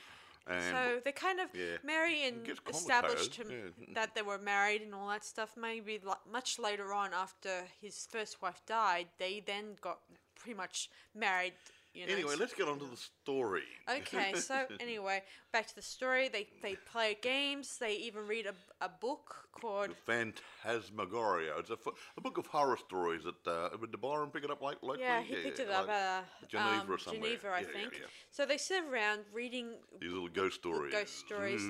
And 0.50 0.62
so 0.62 1.00
they 1.04 1.12
kind 1.12 1.40
of 1.40 1.48
yeah, 1.54 1.76
Mary 1.84 2.24
and 2.24 2.48
established 2.68 3.36
him 3.36 3.48
yeah. 3.50 3.94
that 3.94 4.14
they 4.14 4.22
were 4.22 4.38
married 4.38 4.82
and 4.82 4.94
all 4.94 5.08
that 5.08 5.24
stuff. 5.24 5.50
Maybe 5.56 6.00
li- 6.04 6.24
much 6.30 6.58
later 6.58 6.92
on, 6.92 7.12
after 7.14 7.64
his 7.80 8.06
first 8.10 8.42
wife 8.42 8.60
died, 8.66 9.06
they 9.18 9.42
then 9.44 9.76
got 9.80 10.00
pretty 10.34 10.56
much 10.56 10.90
married. 11.14 11.52
You 11.92 12.06
know. 12.06 12.12
anyway, 12.12 12.34
let's 12.38 12.54
get 12.54 12.68
on 12.68 12.78
to 12.78 12.84
the 12.84 12.96
story. 12.96 13.64
Okay, 13.88 14.32
so 14.36 14.64
anyway, 14.78 15.22
back 15.52 15.66
to 15.66 15.74
the 15.74 15.82
story. 15.82 16.28
They 16.28 16.46
they 16.62 16.76
play 16.90 17.16
games. 17.20 17.78
They 17.78 17.96
even 17.96 18.26
read 18.28 18.46
a, 18.46 18.54
a 18.84 18.88
book 18.88 19.48
called 19.52 19.90
Phantasmagoria. 20.06 21.52
It's 21.58 21.70
a, 21.70 21.76
a 22.16 22.20
book 22.20 22.38
of 22.38 22.46
horror 22.46 22.76
stories 22.76 23.22
that 23.24 23.50
uh, 23.50 23.76
did 23.76 24.00
Byron 24.00 24.30
pick 24.30 24.44
it 24.44 24.50
up 24.50 24.62
like 24.62 24.78
like 24.82 25.00
yeah. 25.00 25.20
He 25.20 25.34
picked 25.34 25.58
it 25.58 25.70
up 25.70 25.88
like 25.88 25.96
at 25.96 26.24
Geneva 26.48 26.80
um, 26.82 26.90
or 26.92 26.98
somewhere. 26.98 27.22
Geneva, 27.22 27.48
I 27.48 27.60
Yeah, 27.60 27.66
yeah, 27.66 27.72
think. 27.80 27.92
yeah. 27.94 28.06
So 28.30 28.46
they 28.46 28.58
sit 28.58 28.84
around 28.84 29.20
reading 29.32 29.70
These 30.00 30.12
little 30.12 30.28
ghost 30.28 30.56
stories. 30.56 30.92
ghost 30.92 31.18
stories. 31.18 31.62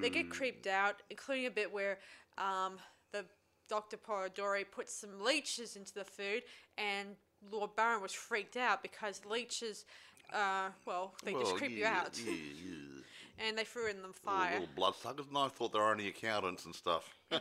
They 0.00 0.10
get 0.10 0.30
creeped 0.30 0.66
out, 0.66 1.02
including 1.10 1.46
a 1.46 1.50
bit 1.50 1.70
where 1.72 1.98
um, 2.38 2.78
the 3.12 3.26
Dr. 3.68 3.98
Polidori 3.98 4.64
puts 4.70 4.94
some 4.94 5.20
leeches 5.22 5.76
into 5.76 5.94
the 5.94 6.04
food, 6.04 6.42
and 6.78 7.16
Lord 7.50 7.74
Byron 7.76 8.02
was 8.02 8.12
freaked 8.12 8.56
out 8.56 8.82
because 8.82 9.24
leeches, 9.24 9.84
uh, 10.32 10.70
well, 10.86 11.14
they 11.24 11.32
just 11.32 11.44
Well, 11.46 11.54
creep 11.56 11.72
you 11.72 11.78
yeah, 11.78 12.00
out, 12.04 12.18
Yeah, 12.24 12.32
yeah. 12.32 13.02
and 13.48 13.56
they 13.58 13.64
threw 13.64 13.88
in 13.88 14.02
the 14.02 14.12
fire. 14.12 14.60
Little 14.60 14.74
bloodsuckers, 14.74 15.26
and 15.28 15.38
I 15.38 15.48
thought 15.48 15.72
they 15.72 15.78
were 15.78 15.90
only 15.90 16.08
accountants 16.08 16.64
and 16.64 16.74
stuff. 16.74 17.16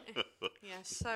Yeah. 0.62 0.84
So 0.84 1.16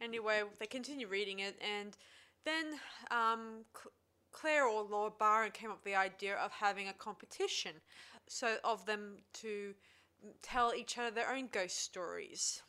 anyway, 0.00 0.42
they 0.58 0.66
continue 0.66 1.06
reading 1.06 1.40
it, 1.40 1.60
and 1.60 1.96
then 2.44 2.64
um, 3.10 3.64
Cl- 3.74 3.92
Claire 4.32 4.66
or 4.66 4.82
Lord 4.82 5.18
Byron 5.18 5.50
came 5.52 5.70
up 5.70 5.76
with 5.84 5.84
the 5.84 5.98
idea 5.98 6.36
of 6.36 6.50
having 6.52 6.88
a 6.88 6.92
competition, 6.92 7.72
so 8.28 8.56
of 8.64 8.86
them 8.86 9.18
to 9.34 9.74
tell 10.42 10.74
each 10.74 10.98
other 10.98 11.10
their 11.10 11.32
own 11.32 11.48
ghost 11.52 11.78
stories. 11.78 12.62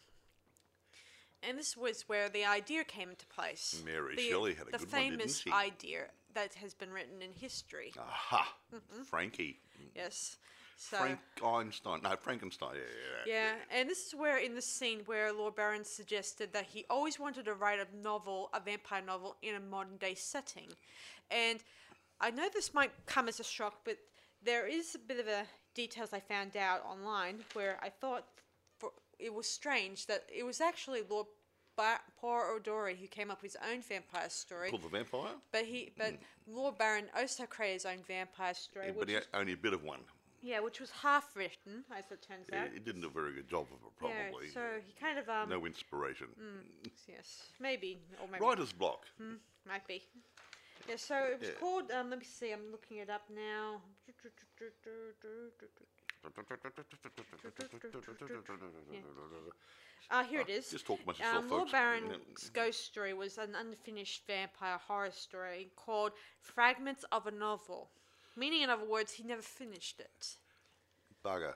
And 1.48 1.58
this 1.58 1.78
was 1.78 2.04
where 2.08 2.28
the 2.30 2.46
idea 2.46 2.84
came 2.84 3.10
into 3.10 3.26
place. 3.28 3.82
Mary 3.86 4.16
the, 4.16 4.30
Shelley 4.30 4.54
had 4.54 4.68
a 4.68 4.72
the 4.72 4.78
good 4.80 4.92
one, 4.92 5.02
didn't 5.04 5.20
famous 5.20 5.40
she? 5.40 5.52
idea 5.52 6.06
that 6.34 6.54
has 6.56 6.74
been 6.74 6.92
written 6.92 7.22
in 7.22 7.32
history. 7.32 7.94
Aha, 7.98 8.54
Mm-hmm. 8.74 9.04
Frankie. 9.04 9.60
Yes. 9.96 10.38
So 10.76 10.98
Frank 10.98 11.20
Einstein. 11.44 12.02
No, 12.04 12.16
Frankenstein. 12.18 12.76
Yeah, 12.76 12.82
yeah, 12.82 13.34
Yeah, 13.34 13.52
Yeah, 13.72 13.80
and 13.80 13.90
this 13.90 14.08
is 14.08 14.16
where, 14.16 14.38
in 14.38 14.56
the 14.56 14.62
scene 14.62 15.02
where 15.08 15.34
Lord 15.34 15.56
Byron 15.56 15.84
suggested 15.84 16.54
that 16.54 16.66
he 16.68 16.86
always 16.90 17.20
wanted 17.20 17.46
to 17.46 17.54
write 17.54 17.80
a 17.80 17.88
novel, 18.02 18.50
a 18.54 18.60
vampire 18.60 19.02
novel, 19.06 19.36
in 19.42 19.56
a 19.56 19.60
modern 19.60 19.98
day 19.98 20.16
setting. 20.16 20.68
And 21.32 21.60
I 22.22 22.32
know 22.32 22.48
this 22.54 22.74
might 22.74 22.92
come 23.06 23.28
as 23.28 23.40
a 23.40 23.44
shock, 23.44 23.80
but 23.84 23.98
there 24.44 24.68
is 24.68 24.96
a 24.96 25.00
bit 25.00 25.20
of 25.20 25.28
a 25.28 25.44
details 25.74 26.14
I 26.14 26.20
found 26.20 26.56
out 26.56 26.84
online 26.86 27.40
where 27.54 27.78
I 27.82 27.90
thought 27.90 28.26
it 29.20 29.34
was 29.34 29.48
strange 29.48 30.06
that 30.08 30.24
it 30.34 30.44
was 30.46 30.62
actually 30.62 31.02
Lord 31.10 31.28
ba- 31.76 32.00
Poor 32.20 32.46
O'Dory 32.56 32.96
who 32.96 33.08
came 33.08 33.30
up 33.32 33.42
with 33.42 33.52
his 33.54 33.62
own 33.72 33.82
vampire 33.82 34.30
story. 34.30 34.70
Called 34.70 34.84
the 34.84 34.90
vampire. 34.90 35.32
But 35.52 35.66
he, 35.66 35.92
but 35.98 36.14
Lord 36.48 36.78
Byron 36.78 37.06
also 37.18 37.46
created 37.46 37.74
his 37.76 37.86
own 37.86 38.00
vampire 38.08 38.54
story, 38.54 38.88
Yeah, 38.88 38.92
which 38.94 39.00
but 39.00 39.10
he 39.10 39.16
was, 39.16 39.26
only 39.34 39.54
a 39.54 39.58
bit 39.58 39.74
of 39.74 39.84
one. 39.84 40.00
yeah, 40.42 40.60
which 40.62 40.80
was 40.80 40.90
half 40.92 41.36
written, 41.36 41.84
as 41.96 42.06
it 42.12 42.22
turns 42.22 42.48
Yeah, 42.52 42.64
out. 42.64 42.70
he 42.74 42.80
didn't 42.80 43.02
do 43.02 43.08
a 43.08 43.12
very 43.12 43.34
good 43.34 43.50
job 43.50 43.68
of 43.72 43.80
it, 43.86 43.94
probably. 43.98 44.48
Yeah, 44.48 44.54
so 44.54 44.62
he 44.86 44.94
kind 44.94 45.20
of 45.20 45.28
um 45.30 45.50
no 45.50 45.66
inspiration. 45.66 46.28
yes 47.08 47.50
maybe 47.60 48.00
or 48.22 48.28
maybe 48.32 48.44
Writer's 48.44 48.72
block. 48.74 49.06
might 49.68 49.86
be. 49.88 50.04
Yeah, 50.88 50.96
so 50.96 51.16
it 51.16 51.40
was 51.40 51.50
Yeah. 51.50 51.56
called 51.60 51.92
um 51.92 52.10
let 52.10 52.20
me 52.20 52.26
see 52.26 52.52
I'm 52.52 52.72
looking 52.72 52.98
it 52.98 53.10
up 53.10 53.24
now. 53.30 53.82
Uh, 60.12 60.24
here 60.24 60.42
it 60.42 60.50
is. 60.50 60.70
Just 60.70 60.88
talk 60.88 61.00
amongst 61.04 61.20
yourself, 61.20 61.44
um, 61.44 61.50
Lord 61.50 61.62
folks. 61.62 61.72
Byron's 61.72 62.50
ghost 62.54 62.86
story 62.86 63.14
was 63.14 63.38
an 63.38 63.56
unfinished 63.56 64.24
vampire 64.26 64.80
horror 64.88 65.12
story 65.12 65.70
called 65.76 66.14
Fragments 66.42 67.06
of 67.12 67.28
a 67.28 67.32
Novel. 67.32 67.90
Meaning, 68.36 68.64
in 68.64 68.70
other 68.70 68.86
words, 68.86 69.14
he 69.14 69.24
never 69.24 69.42
finished 69.42 70.00
it. 70.00 70.36
Bugger. 71.24 71.54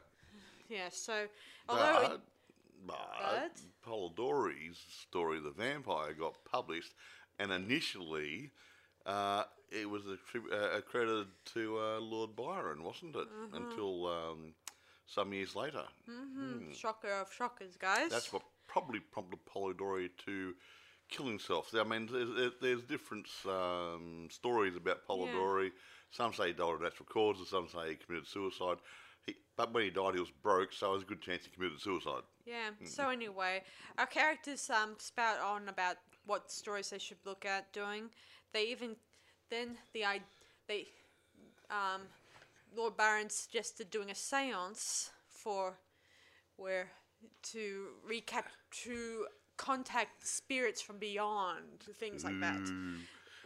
Yeah, 0.70 0.89
so 0.91 1.25
although 1.67 2.13
it, 2.13 2.22
But? 2.86 2.98
but 3.20 3.62
Polidori's 3.88 4.77
story, 5.01 5.39
The 5.39 5.51
Vampire, 5.51 6.13
got 6.13 6.36
published, 6.46 6.93
and 7.39 7.51
initially 7.51 8.51
uh, 9.05 9.43
it 9.72 9.89
was 9.89 10.03
uh, 10.07 10.77
accredited 10.77 11.27
to 11.53 11.77
uh, 11.79 12.00
Lord 12.00 12.36
Byron, 12.36 12.83
wasn't 12.83 13.15
it? 13.15 13.27
Mm-hmm. 13.27 13.55
Until 13.55 14.07
um, 14.07 14.53
some 15.05 15.33
years 15.33 15.55
later. 15.55 15.83
shocker 16.74 17.12
of 17.22 17.31
shockers, 17.33 17.75
guys. 17.77 18.10
That's 18.10 18.31
what 18.31 18.43
probably 18.67 19.00
prompted 19.00 19.39
Polidori 19.45 20.10
to 20.25 20.53
kill 21.10 21.25
himself. 21.25 21.72
I 21.75 21.83
mean, 21.83 22.10
there's, 22.12 22.53
there's- 22.62 22.81
different 22.83 23.27
um, 23.48 24.27
stories 24.31 24.75
about 24.75 25.07
Polidori. 25.07 25.72
Some 26.12 26.33
say 26.33 26.48
he 26.48 26.53
died 26.53 26.74
of 26.75 26.81
natural 26.81 27.07
causes, 27.10 27.50
some 27.50 27.67
say 27.67 27.89
he 27.89 27.95
committed 27.95 28.27
suicide. 28.27 28.77
He, 29.25 29.36
but 29.57 29.74
when 29.74 29.83
he 29.83 29.89
died, 29.89 30.13
he 30.13 30.19
was 30.19 30.29
broke, 30.29 30.74
so 30.74 30.91
there's 30.91 31.03
a 31.03 31.05
good 31.05 31.22
chance 31.22 31.45
he 31.45 31.50
committed 31.51 31.79
suicide. 31.79 32.24
Yeah. 32.45 32.69
So 32.83 33.10
anyway, 33.10 33.63
our 33.98 34.05
characters 34.05 34.69
um 34.69 34.95
spout 35.00 35.39
on 35.39 35.69
about 35.69 35.98
what 36.25 36.51
stories 36.51 36.89
they 36.89 37.00
should 37.00 37.17
look 37.25 37.45
at 37.45 37.72
doing. 37.74 38.10
They 38.53 38.63
even 38.65 38.95
then 39.50 39.77
the 39.93 40.05
I 40.05 40.22
they 40.67 40.88
um 41.69 42.01
Lord 42.75 42.98
Byron 42.98 43.29
suggested 43.29 43.89
doing 43.89 44.10
a 44.10 44.13
séance 44.13 45.10
for 45.27 45.77
where 46.57 46.91
to 47.51 47.88
recap 48.10 48.45
to 48.83 49.25
contact 49.57 50.25
spirits 50.27 50.81
from 50.81 50.98
beyond 50.98 51.81
things 52.00 52.24
like 52.24 52.39
that. 52.39 52.62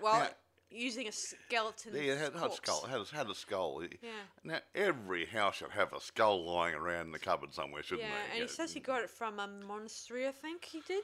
Well, 0.01 0.19
Yeah. 0.19 0.29
using 0.69 1.07
a 1.07 1.11
skeleton. 1.11 1.93
Yeah, 1.95 2.13
it 2.13 2.17
had, 2.17 2.33
had 2.33 2.51
a 2.51 2.55
skull. 2.55 2.85
Had, 2.85 3.01
a- 3.01 3.15
had 3.15 3.29
a 3.29 3.35
skull. 3.35 3.83
Yeah. 4.01 4.09
Now, 4.43 4.59
every 4.73 5.25
house 5.25 5.55
should 5.57 5.71
have 5.71 5.93
a 5.93 5.99
skull 5.99 6.45
lying 6.45 6.75
around 6.75 7.07
in 7.07 7.11
the 7.11 7.19
cupboard 7.19 7.53
somewhere, 7.53 7.83
shouldn't 7.83 8.07
it? 8.07 8.11
Yeah, 8.11 8.17
they? 8.31 8.39
and 8.39 8.49
he 8.49 8.53
says 8.55 8.73
he 8.73 8.79
got 8.79 9.03
it 9.03 9.09
from 9.09 9.39
a 9.39 9.47
monastery. 9.47 10.27
I 10.27 10.31
think 10.31 10.63
he 10.65 10.81
did. 10.87 11.03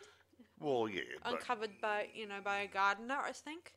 Well, 0.59 0.87
yeah. 0.87 1.01
Uncovered 1.25 1.71
by 1.81 2.07
you 2.13 2.27
know 2.27 2.39
by 2.43 2.59
a 2.59 2.67
gardener, 2.67 3.17
I 3.17 3.31
think. 3.33 3.73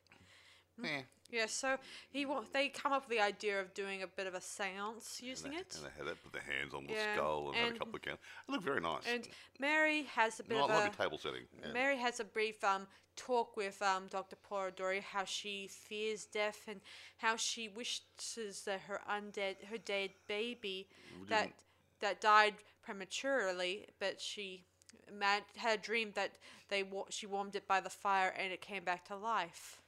Eh, 0.83 1.01
Yeah, 1.29 1.45
so 1.47 1.77
he 2.09 2.25
wa- 2.25 2.43
they 2.53 2.69
come 2.69 2.93
up 2.93 3.07
with 3.09 3.17
the 3.17 3.23
idea 3.23 3.59
of 3.59 3.73
doing 3.73 4.01
a 4.03 4.07
bit 4.07 4.27
of 4.27 4.33
a 4.33 4.39
séance 4.39 5.21
using 5.21 5.51
and 5.51 5.59
it, 5.61 5.75
And 5.75 5.85
they 5.85 5.89
had 5.97 6.07
that, 6.07 6.23
put 6.23 6.31
their 6.33 6.41
hands 6.41 6.73
on 6.73 6.85
the 6.87 6.93
Yeah, 6.93 7.15
skull 7.15 7.47
and, 7.47 7.55
had 7.55 7.65
a 7.65 7.69
and- 7.69 7.79
couple 7.79 7.95
of 7.95 8.01
counts. 8.01 8.21
It 8.47 8.51
looked 8.51 8.63
very 8.63 8.79
nice. 8.81 9.03
and 9.07 9.27
Mary 9.59 10.03
has 10.03 10.39
a 10.39 10.43
bit 10.43 10.57
of 10.57 10.69
like 10.69 10.93
a 10.93 10.97
table 10.97 11.17
setting. 11.17 11.43
Yeah. 11.61 11.71
Mary 11.73 11.97
has 11.97 12.19
a 12.19 12.23
brief 12.25 12.63
um 12.63 12.87
talk 13.15 13.57
with 13.57 13.81
um 13.81 14.07
Dr. 14.07 14.35
Polidori 14.49 15.01
how 15.01 15.25
she 15.25 15.67
fears 15.67 16.25
death 16.25 16.61
and 16.67 16.79
how 17.17 17.35
she 17.35 17.67
wishes 17.67 18.61
that 18.65 18.81
her 18.81 19.01
undead 19.09 19.55
her 19.71 19.77
dead 19.79 20.11
baby 20.27 20.87
that 21.27 21.51
that 21.99 22.21
died 22.21 22.53
prematurely, 22.83 23.85
but 23.99 24.21
she 24.21 24.63
mad, 25.11 25.43
had 25.55 25.79
a 25.79 25.81
dream 25.81 26.11
that 26.13 26.31
they 26.69 26.83
wa- 26.83 27.05
she 27.09 27.25
warmed 27.25 27.55
it 27.55 27.67
by 27.67 27.79
the 27.79 27.89
fire 27.89 28.29
and 28.37 28.53
it 28.53 28.61
came 28.61 28.83
back 28.83 29.03
to 29.05 29.15
life. 29.15 29.79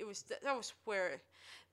It 0.00 0.06
was 0.06 0.22
th- 0.22 0.40
that 0.42 0.56
was 0.56 0.72
where 0.84 1.20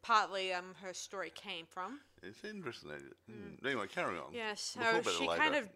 partly 0.01 0.53
um 0.53 0.75
her 0.81 0.93
story 0.93 1.31
came 1.34 1.65
from. 1.65 2.00
It's 2.22 2.43
interesting. 2.43 2.89
that- 2.91 3.31
mm. 3.31 3.65
Anyway, 3.65 3.88
carry 3.88 4.17
on. 4.17 4.34
Yeah, 4.34 4.53
so 4.55 4.79
We'll 4.81 4.91
talk 4.91 5.01
about 5.01 5.13
it 5.13 5.17
she 5.17 5.27
kind 5.27 5.55
of 5.55 5.69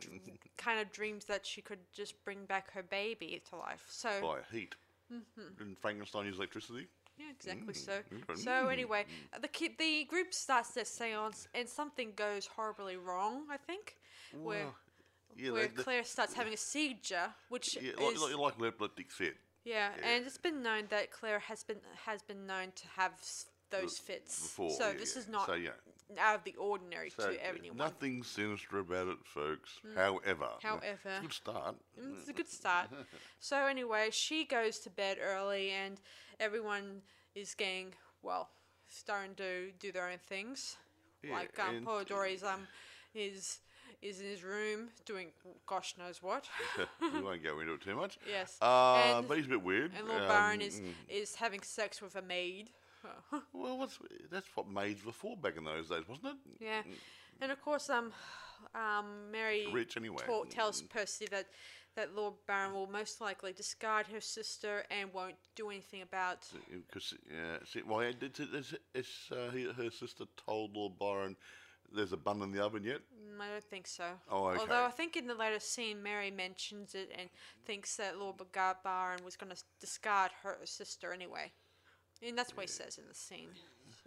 kind 0.58 0.80
of 0.80 0.92
dreams 0.92 1.26
that 1.26 1.46
she 1.46 1.62
could 1.62 1.80
just 1.94 2.14
bring 2.26 2.46
back 2.46 2.72
her 2.74 2.84
baby 2.84 3.42
to 3.50 3.56
life. 3.56 3.86
So 3.88 4.10
By 4.22 4.40
heat. 4.56 4.76
Mm-hmm. 5.12 5.54
Didn't 5.58 5.80
Frankenstein 5.80 6.26
use 6.26 6.38
electricity? 6.38 6.88
Yeah, 7.18 7.26
exactly. 7.32 7.74
So, 7.74 7.94
okay. 8.30 8.42
so 8.42 8.68
anyway, 8.70 9.06
the 9.40 9.48
ki- 9.48 9.76
the 9.78 10.06
group 10.06 10.34
starts 10.34 10.72
their 10.72 10.86
séance, 10.86 11.48
and 11.54 11.68
something 11.68 12.14
goes 12.16 12.48
horribly 12.48 12.98
wrong. 12.98 13.44
I 13.50 13.58
think, 13.58 13.98
where 14.42 14.68
yeah, 15.36 15.52
where 15.52 15.68
they- 15.68 15.84
Claire 15.84 16.04
starts 16.04 16.34
having 16.34 16.54
a 16.54 16.58
seizure, 16.58 17.34
which 17.50 17.78
yeah, 17.82 17.92
is 17.92 17.98
like, 18.00 18.18
like, 18.18 18.38
like 18.38 18.58
an 18.60 18.66
epileptic 18.66 19.12
fit. 19.12 19.36
Yeah, 19.64 19.90
and 20.04 20.26
it's 20.26 20.38
been 20.38 20.62
known 20.64 20.86
that 20.90 21.12
Claire 21.12 21.40
has 21.40 21.64
been 21.64 21.78
has 22.06 22.22
been 22.22 22.46
known 22.48 22.72
to 22.76 22.88
have 22.98 23.14
s- 23.20 23.46
those 23.70 23.98
fits. 23.98 24.42
Before, 24.42 24.70
so 24.72 24.88
yeah, 24.90 24.98
this 24.98 25.16
is 25.16 25.28
not 25.28 25.46
So, 25.46 25.54
yeah. 25.54 25.70
out 26.20 26.36
of 26.36 26.44
the 26.44 26.56
ordinary 26.56 27.10
So, 27.10 27.32
to 27.32 27.46
anyone. 27.48 27.78
nothing 27.78 28.22
sinister 28.24 28.80
about 28.80 29.08
it, 29.08 29.18
folks. 29.24 29.80
However, 29.96 30.50
Mm. 30.60 30.62
However. 30.62 30.98
it's 31.06 31.22
good 31.22 31.34
start. 31.34 31.76
Mm, 32.00 32.20
It's 32.20 32.28
a 32.30 32.34
good 32.34 32.50
start. 32.50 32.90
so 33.40 33.66
anyway, 33.68 34.10
she 34.12 34.44
goes 34.46 34.80
to 34.80 34.90
bed 34.90 35.18
early, 35.22 35.72
and 35.72 36.02
everyone 36.40 37.02
is 37.34 37.54
getting 37.56 37.94
well, 38.22 38.50
starting 38.90 39.36
to 39.36 39.72
do 39.80 39.92
their 39.92 40.10
own 40.10 40.20
things. 40.20 40.76
Yeah, 41.24 41.32
like 41.34 41.58
um, 41.60 41.76
and- 41.78 41.86
Polidori's 41.88 42.44
um 42.44 42.68
is 43.14 43.60
is 44.02 44.20
in 44.20 44.28
his 44.28 44.44
room 44.44 44.90
doing 45.06 45.28
gosh 45.66 45.96
knows 45.98 46.22
what. 46.22 46.48
we 47.02 47.22
won't 47.22 47.44
go 47.44 47.60
into 47.60 47.74
it 47.74 47.82
too 47.82 47.96
much. 47.96 48.18
yes. 48.30 48.58
Uh, 48.62 49.18
and, 49.18 49.28
but 49.28 49.38
he's 49.38 49.46
a 49.46 49.50
bit 49.50 49.64
weird. 49.64 49.92
and 49.98 50.08
Lord 50.08 50.22
Um, 50.22 50.28
Byron 50.28 50.62
is 50.62 50.80
mm. 50.80 50.94
is 51.10 51.36
having 51.36 51.62
sex 51.62 52.02
with 52.02 52.16
a 52.16 52.22
maid. 52.22 52.72
Well, 53.54 53.80
what's, 53.80 53.98
that's 54.32 54.46
what 54.56 54.70
maids 54.70 55.04
were 55.04 55.12
for 55.12 55.36
back 55.36 55.58
in 55.58 55.64
those 55.64 55.90
days, 55.90 56.08
wasn't 56.08 56.28
it? 56.28 56.36
yeah. 56.60 56.82
And 57.42 57.52
of 57.52 57.60
course, 57.60 57.90
um, 57.90 58.12
um, 58.76 59.32
Mary 59.32 59.68
Rich 59.72 59.98
anyway. 59.98 60.22
ta- 60.26 60.44
tells 60.50 60.84
Percy 60.84 61.26
that 61.32 61.48
that 61.96 62.16
Lord 62.16 62.36
Byron 62.48 62.74
will 62.74 62.88
most 62.88 63.20
likely 63.20 63.52
discard 63.52 64.08
her 64.08 64.22
sister 64.22 64.86
and 64.90 65.12
won't 65.14 65.36
do 65.56 65.70
anything 65.70 66.02
about. 66.02 66.48
Because, 66.70 67.14
yeah, 67.30 67.58
see, 67.66 67.82
well, 67.86 68.00
it's, 68.00 68.40
it's, 68.40 68.74
it's, 68.96 69.32
uh, 69.32 69.52
her 69.76 69.92
sister 69.92 70.24
told 70.46 70.76
Lord 70.76 70.98
Byron 70.98 71.36
there's 71.96 72.14
a 72.14 72.18
bun 72.18 72.42
in 72.42 72.52
the 72.52 72.64
oven 72.64 72.84
yet. 72.84 73.00
Mm, 73.14 73.42
I 73.42 73.50
don't 73.50 73.64
think 73.64 73.88
so. 73.88 74.06
Oh, 74.30 74.48
okay. 74.48 74.60
Although 74.60 74.86
I 74.86 74.92
think 74.92 75.16
in 75.16 75.28
the 75.28 75.36
later 75.36 75.60
scene, 75.60 76.02
Mary 76.02 76.32
mentions 76.32 76.96
it 76.96 77.12
and 77.18 77.30
thinks 77.66 77.96
that 77.98 78.18
Lord 78.18 78.36
Byron 78.84 79.20
was 79.24 79.36
going 79.36 79.54
to 79.54 79.62
discard 79.80 80.32
her 80.44 80.58
sister 80.66 81.14
anyway. 81.14 81.52
And 82.26 82.38
that's 82.38 82.56
what 82.56 82.64
he 82.64 82.68
says 82.68 82.98
in 82.98 83.06
the 83.08 83.16
scene. 83.16 83.50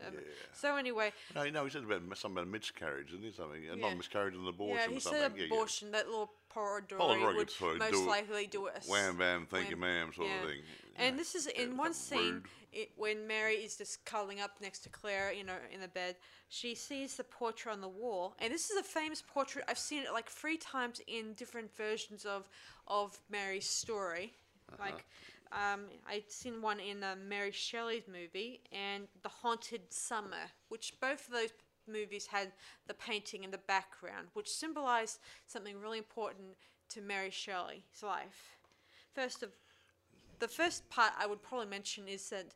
Um, 0.07 0.15
So 0.53 0.77
anyway, 0.77 1.13
No, 1.35 1.49
no, 1.51 1.65
he 1.65 1.71
said 1.71 1.83
about 1.85 2.01
something 2.17 2.33
about 2.39 2.45
a 2.45 2.51
miscarriage, 2.51 3.11
didn't 3.11 3.25
he? 3.25 3.33
Something, 3.33 3.65
a 3.65 3.69
Yeah. 3.69 3.75
non-miscarriage 3.75 4.35
and 4.35 4.43
an 4.45 4.49
abortion 4.49 4.77
yeah, 4.77 4.87
or 4.87 4.91
he 4.95 5.01
something. 5.01 5.21
said 5.21 5.33
Yeah, 5.35 5.41
yeah. 5.41 5.47
abortion 5.47 5.91
that 5.91 6.09
Lord 6.09 6.29
Polidori 6.55 7.37
would 7.37 7.55
could 7.57 7.79
most 7.79 8.05
likely 8.05 8.47
do 8.47 8.67
it. 8.67 8.85
Wham 8.87 9.19
bam, 9.19 9.47
thank 9.47 9.69
you, 9.71 9.77
when- 9.77 9.81
ma'am, 9.81 10.13
sort 10.15 10.29
yeah. 10.29 10.43
of 10.43 10.49
thing. 10.49 10.63
And 10.97 11.19
this 11.19 11.35
is 11.35 11.47
in 11.47 11.77
one 11.77 11.93
scene 11.93 12.43
it, 12.73 12.91
when 12.97 13.27
Mary 13.27 13.55
is 13.55 13.77
just 13.77 14.05
cuddling 14.05 14.41
up 14.41 14.53
next 14.61 14.81
to 14.81 14.89
Claire, 14.89 15.33
you 15.33 15.45
know, 15.45 15.55
in 15.73 15.81
the 15.81 15.89
bed. 15.89 16.17
She 16.49 16.75
sees 16.75 17.17
the 17.17 17.25
portrait 17.25 17.73
on 17.73 17.81
the 17.81 17.89
wall, 17.89 18.35
and 18.39 18.53
this 18.53 18.71
is 18.71 18.79
a 18.79 18.83
famous 18.83 19.23
portrait. 19.23 19.65
I've 19.69 19.79
seen 19.79 20.03
it 20.03 20.13
like 20.13 20.29
three 20.29 20.57
times 20.57 21.01
in 21.07 21.35
different 21.35 21.75
versions 21.77 22.25
of 22.25 22.49
of 22.87 23.19
Mary's 23.31 23.67
story. 23.67 24.33
Uh-huh. 24.73 24.85
Like, 24.85 25.05
um, 25.53 25.85
I'd 26.09 26.31
seen 26.31 26.63
one 26.63 26.81
in 26.81 27.03
uh, 27.03 27.17
Mary 27.29 27.53
Shelley's 27.53 28.05
movie 28.09 28.61
and 28.73 29.07
The 29.23 29.29
Haunted 29.29 29.83
Summer, 29.91 30.51
which 30.69 30.95
both 31.01 31.27
of 31.29 31.35
those 31.35 31.51
movies 31.87 32.27
had 32.27 32.53
the 32.87 32.95
painting 32.95 33.45
in 33.45 33.51
the 33.51 33.59
background, 33.59 34.29
which 34.33 34.51
symbolized 34.51 35.19
something 35.47 35.81
really 35.81 35.99
important 35.99 36.57
to 36.89 37.01
Mary 37.01 37.31
Shelley's 37.31 38.03
life. 38.03 38.57
First 39.15 39.43
of 39.43 39.51
the 40.39 40.49
first 40.49 40.89
part 40.91 41.13
I 41.19 41.27
would 41.27 41.43
probably 41.43 41.67
mention 41.67 42.09
is 42.09 42.29
that 42.31 42.55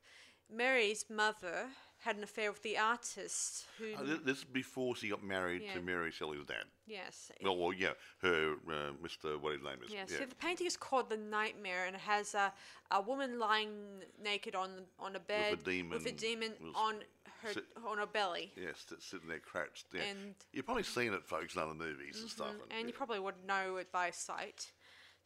Mary's 0.50 1.04
mother 1.10 1.66
had 2.02 2.16
an 2.16 2.22
affair 2.22 2.50
with 2.52 2.62
the 2.62 2.78
artist 2.78 3.66
who 3.76 3.92
Uh, 3.94 3.98
thi- 4.04 4.22
this 4.24 4.38
is 4.38 4.44
before 4.44 4.94
she 4.94 5.08
got 5.08 5.22
married 5.22 5.62
Yeah. 5.62 5.74
to 5.74 5.80
Mary 5.82 6.12
Shelley's 6.12 6.46
dad. 6.46 6.64
yes 6.86 7.30
Well, 7.42 7.56
well, 7.56 7.72
yeah, 7.72 7.94
her, 8.22 8.52
uh, 8.52 8.92
Mr. 9.02 9.36
What 9.38 9.54
his 9.54 9.62
name 9.62 9.82
is. 9.82 9.90
yeah, 9.90 10.04
yeah. 10.08 10.18
so 10.18 10.24
the 10.24 10.34
painting 10.36 10.66
is 10.68 10.76
called 10.76 11.10
The 11.10 11.16
Nightmare 11.16 11.86
and 11.86 11.96
it 11.96 12.02
has 12.02 12.34
a, 12.34 12.52
a 12.92 13.00
woman 13.00 13.38
lying 13.40 14.04
naked 14.20 14.54
on 14.54 14.86
on 15.00 15.16
a 15.16 15.20
bed 15.20 15.50
with 15.50 15.60
a 15.62 15.70
demon 15.70 15.90
with 15.90 16.06
a 16.06 16.12
demon 16.12 16.54
on 16.74 17.02
her 17.42 17.52
sit- 17.52 17.66
on 17.84 17.98
her 17.98 18.06
belly. 18.06 18.52
Yes, 18.56 18.84
that's 18.88 19.04
sitting 19.04 19.28
there 19.28 19.40
crouched. 19.40 19.86
Yeah. 19.92 20.02
And- 20.02 20.34
You've 20.52 20.64
probably 20.66 20.84
seen 20.84 21.12
it, 21.12 21.24
folks, 21.24 21.54
in 21.56 21.60
other 21.62 21.74
movies 21.74 22.20
and 22.20 22.30
stuff. 22.30 22.54
And 22.70 22.86
you 22.88 22.92
probably 22.94 23.18
would 23.20 23.44
know 23.44 23.76
it 23.76 23.90
by 23.92 24.10
sight. 24.12 24.72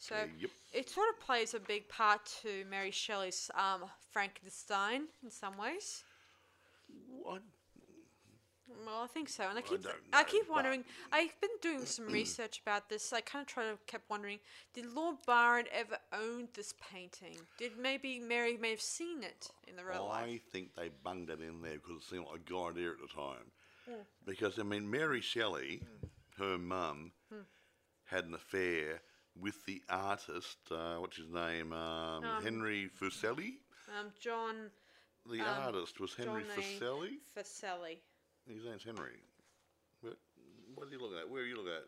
So 0.02 0.16
yep. 0.40 0.50
it 0.72 0.90
sort 0.90 1.08
of 1.10 1.20
plays 1.20 1.54
a 1.54 1.60
big 1.60 1.88
part 1.88 2.20
to 2.42 2.64
Mary 2.68 2.90
Shelley's 2.90 3.52
um, 3.54 3.84
Frankenstein 4.10 5.04
in 5.22 5.30
some 5.30 5.56
ways. 5.56 6.02
What? 7.22 7.40
Well, 8.84 9.02
I 9.04 9.06
think 9.06 9.28
so, 9.28 9.44
and 9.48 9.56
I 9.56 9.60
keep 9.60 9.80
don't 9.80 9.94
I 10.12 10.24
keep 10.24 10.50
wondering. 10.50 10.82
I've 11.12 11.40
been 11.40 11.50
doing 11.60 11.84
some 11.84 12.06
research 12.12 12.60
about 12.66 12.88
this. 12.88 13.12
I 13.12 13.20
kind 13.20 13.42
of 13.42 13.46
try 13.46 13.62
to 13.62 13.78
kept 13.86 14.10
wondering: 14.10 14.40
Did 14.74 14.86
Lord 14.92 15.18
Byron 15.24 15.66
ever 15.72 15.98
own 16.12 16.48
this 16.54 16.74
painting? 16.92 17.36
Did 17.56 17.78
maybe 17.78 18.18
Mary 18.18 18.56
may 18.56 18.70
have 18.70 18.80
seen 18.80 19.22
it 19.22 19.50
in 19.68 19.76
the 19.76 19.84
real 19.84 20.10
I 20.12 20.22
life? 20.22 20.40
think 20.50 20.74
they 20.74 20.90
bunged 21.04 21.30
it 21.30 21.40
in 21.40 21.62
there 21.62 21.74
because 21.74 22.02
it 22.02 22.10
seemed 22.10 22.26
like 22.26 22.40
a 22.40 22.50
good 22.50 22.70
idea 22.70 22.90
at 22.90 22.96
the 23.00 23.14
time. 23.14 23.52
Mm. 23.88 24.04
Because, 24.26 24.58
I 24.58 24.64
mean, 24.64 24.90
Mary 24.90 25.20
Shelley 25.20 25.82
mm. 25.84 26.08
her 26.38 26.58
mum 26.58 27.12
mm. 27.32 27.44
had 28.06 28.24
an 28.24 28.34
affair 28.34 29.00
with 29.40 29.64
the 29.66 29.82
artist. 29.88 30.58
Uh, 30.70 30.96
what's 30.96 31.16
his 31.16 31.28
name? 31.28 31.72
Um, 31.72 32.24
Henry 32.42 32.90
Fuseli. 33.00 33.54
Um, 33.98 34.08
John 34.20 34.70
The 35.30 35.40
artist 35.40 36.00
was 36.00 36.14
Henry 36.14 36.42
John 36.42 36.50
A. 36.58 36.60
Fuseli. 36.60 37.10
Facelli. 37.36 37.98
His 38.48 38.64
name's 38.64 38.84
Henry. 38.84 39.20
What, 40.00 40.16
what 40.74 40.88
are 40.88 40.90
you 40.90 41.00
looking 41.00 41.18
at? 41.18 41.30
Where 41.30 41.42
are 41.42 41.46
you 41.46 41.56
looking 41.56 41.72
at? 41.72 41.84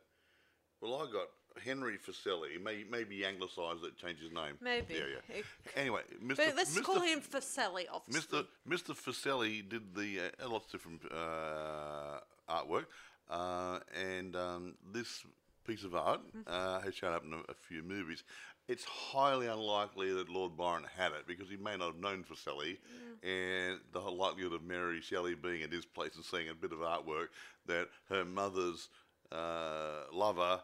Well, 0.80 0.94
I 0.96 1.10
got 1.10 1.28
Henry 1.64 1.96
Fuseli. 1.98 2.62
May, 2.62 2.84
maybe 2.90 3.16
he 3.16 3.24
anglicised 3.24 3.84
it, 3.84 3.96
changed 3.96 4.22
his 4.22 4.32
name. 4.32 4.58
Maybe. 4.60 4.94
Yeah, 4.94 5.00
yeah. 5.30 5.36
It- 5.38 5.44
Anyway, 5.76 6.02
Mr. 6.22 6.36
But 6.36 6.56
let's 6.56 6.76
Mr. 6.76 6.82
call 6.82 7.00
him 7.00 7.20
Facelli, 7.20 7.86
obviously. 7.92 8.40
Mr. 8.40 8.46
Mr. 8.68 8.94
Fuseli 8.96 9.68
did 9.68 9.94
the 9.94 10.30
uh, 10.42 10.48
lots 10.48 10.66
of 10.66 10.72
different 10.72 11.02
uh, 11.10 12.20
artwork, 12.48 12.86
uh, 13.30 13.80
and 13.98 14.36
um, 14.36 14.74
this 14.92 15.24
piece 15.66 15.85
of 15.85 15.94
art 15.94 16.21
uh, 16.47 16.80
has 16.80 16.94
shown 16.94 17.12
up 17.12 17.25
in 17.25 17.33
a, 17.33 17.38
a 17.49 17.54
few 17.68 17.83
movies. 17.83 18.25
It's 18.68 18.85
highly 18.85 19.47
unlikely 19.47 20.12
that 20.14 20.28
Lord 20.30 20.56
Byron 20.56 20.85
had 20.97 21.12
it 21.12 21.26
because 21.26 21.50
he 21.50 21.56
may 21.56 21.76
not 21.76 21.92
have 21.92 22.00
known 22.00 22.25
Fuseli, 22.25 22.78
and 23.23 23.80
the 23.92 24.00
likelihood 24.00 24.54
of 24.54 24.62
Mary 24.62 25.00
Shelley 25.00 25.35
being 25.35 25.62
at 25.62 25.73
his 25.73 25.85
place 25.85 26.16
and 26.16 26.25
seeing 26.25 26.49
a 26.49 26.54
bit 26.54 26.73
of 26.73 26.78
artwork 26.78 27.28
that 27.66 27.88
her 28.09 28.25
mother's 28.25 28.88
uh, 29.33 30.04
lover. 30.12 30.61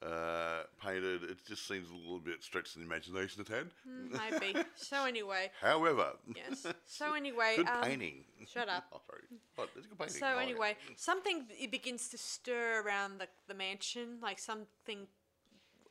Uh, 0.00 0.62
painted, 0.80 1.24
it 1.24 1.38
just 1.44 1.66
seems 1.66 1.90
a 1.90 1.94
little 1.94 2.20
bit 2.20 2.40
stretched 2.40 2.76
in 2.76 2.82
the 2.82 2.86
imagination 2.86 3.40
it 3.42 3.48
had. 3.48 3.66
Maybe. 3.84 4.56
so 4.76 5.04
anyway, 5.04 5.50
However, 5.60 6.12
yes. 6.36 6.66
So 6.86 7.14
anyway, 7.14 7.54
good 7.56 7.66
um, 7.66 7.82
painting. 7.82 8.24
shut 8.46 8.68
up. 8.68 8.84
oh, 8.92 9.00
sorry. 9.08 9.22
Oh, 9.58 9.64
it's 9.76 9.86
a 9.86 9.88
good 9.88 9.98
painting. 9.98 10.16
So 10.16 10.26
Oh, 10.26 10.36
yeah. 10.36 10.42
anyway, 10.42 10.76
something 10.94 11.46
it 11.50 11.72
begins 11.72 12.08
to 12.10 12.18
stir 12.18 12.80
around 12.86 13.18
the, 13.18 13.26
the 13.48 13.54
mansion, 13.54 14.18
like 14.22 14.38
something 14.38 15.08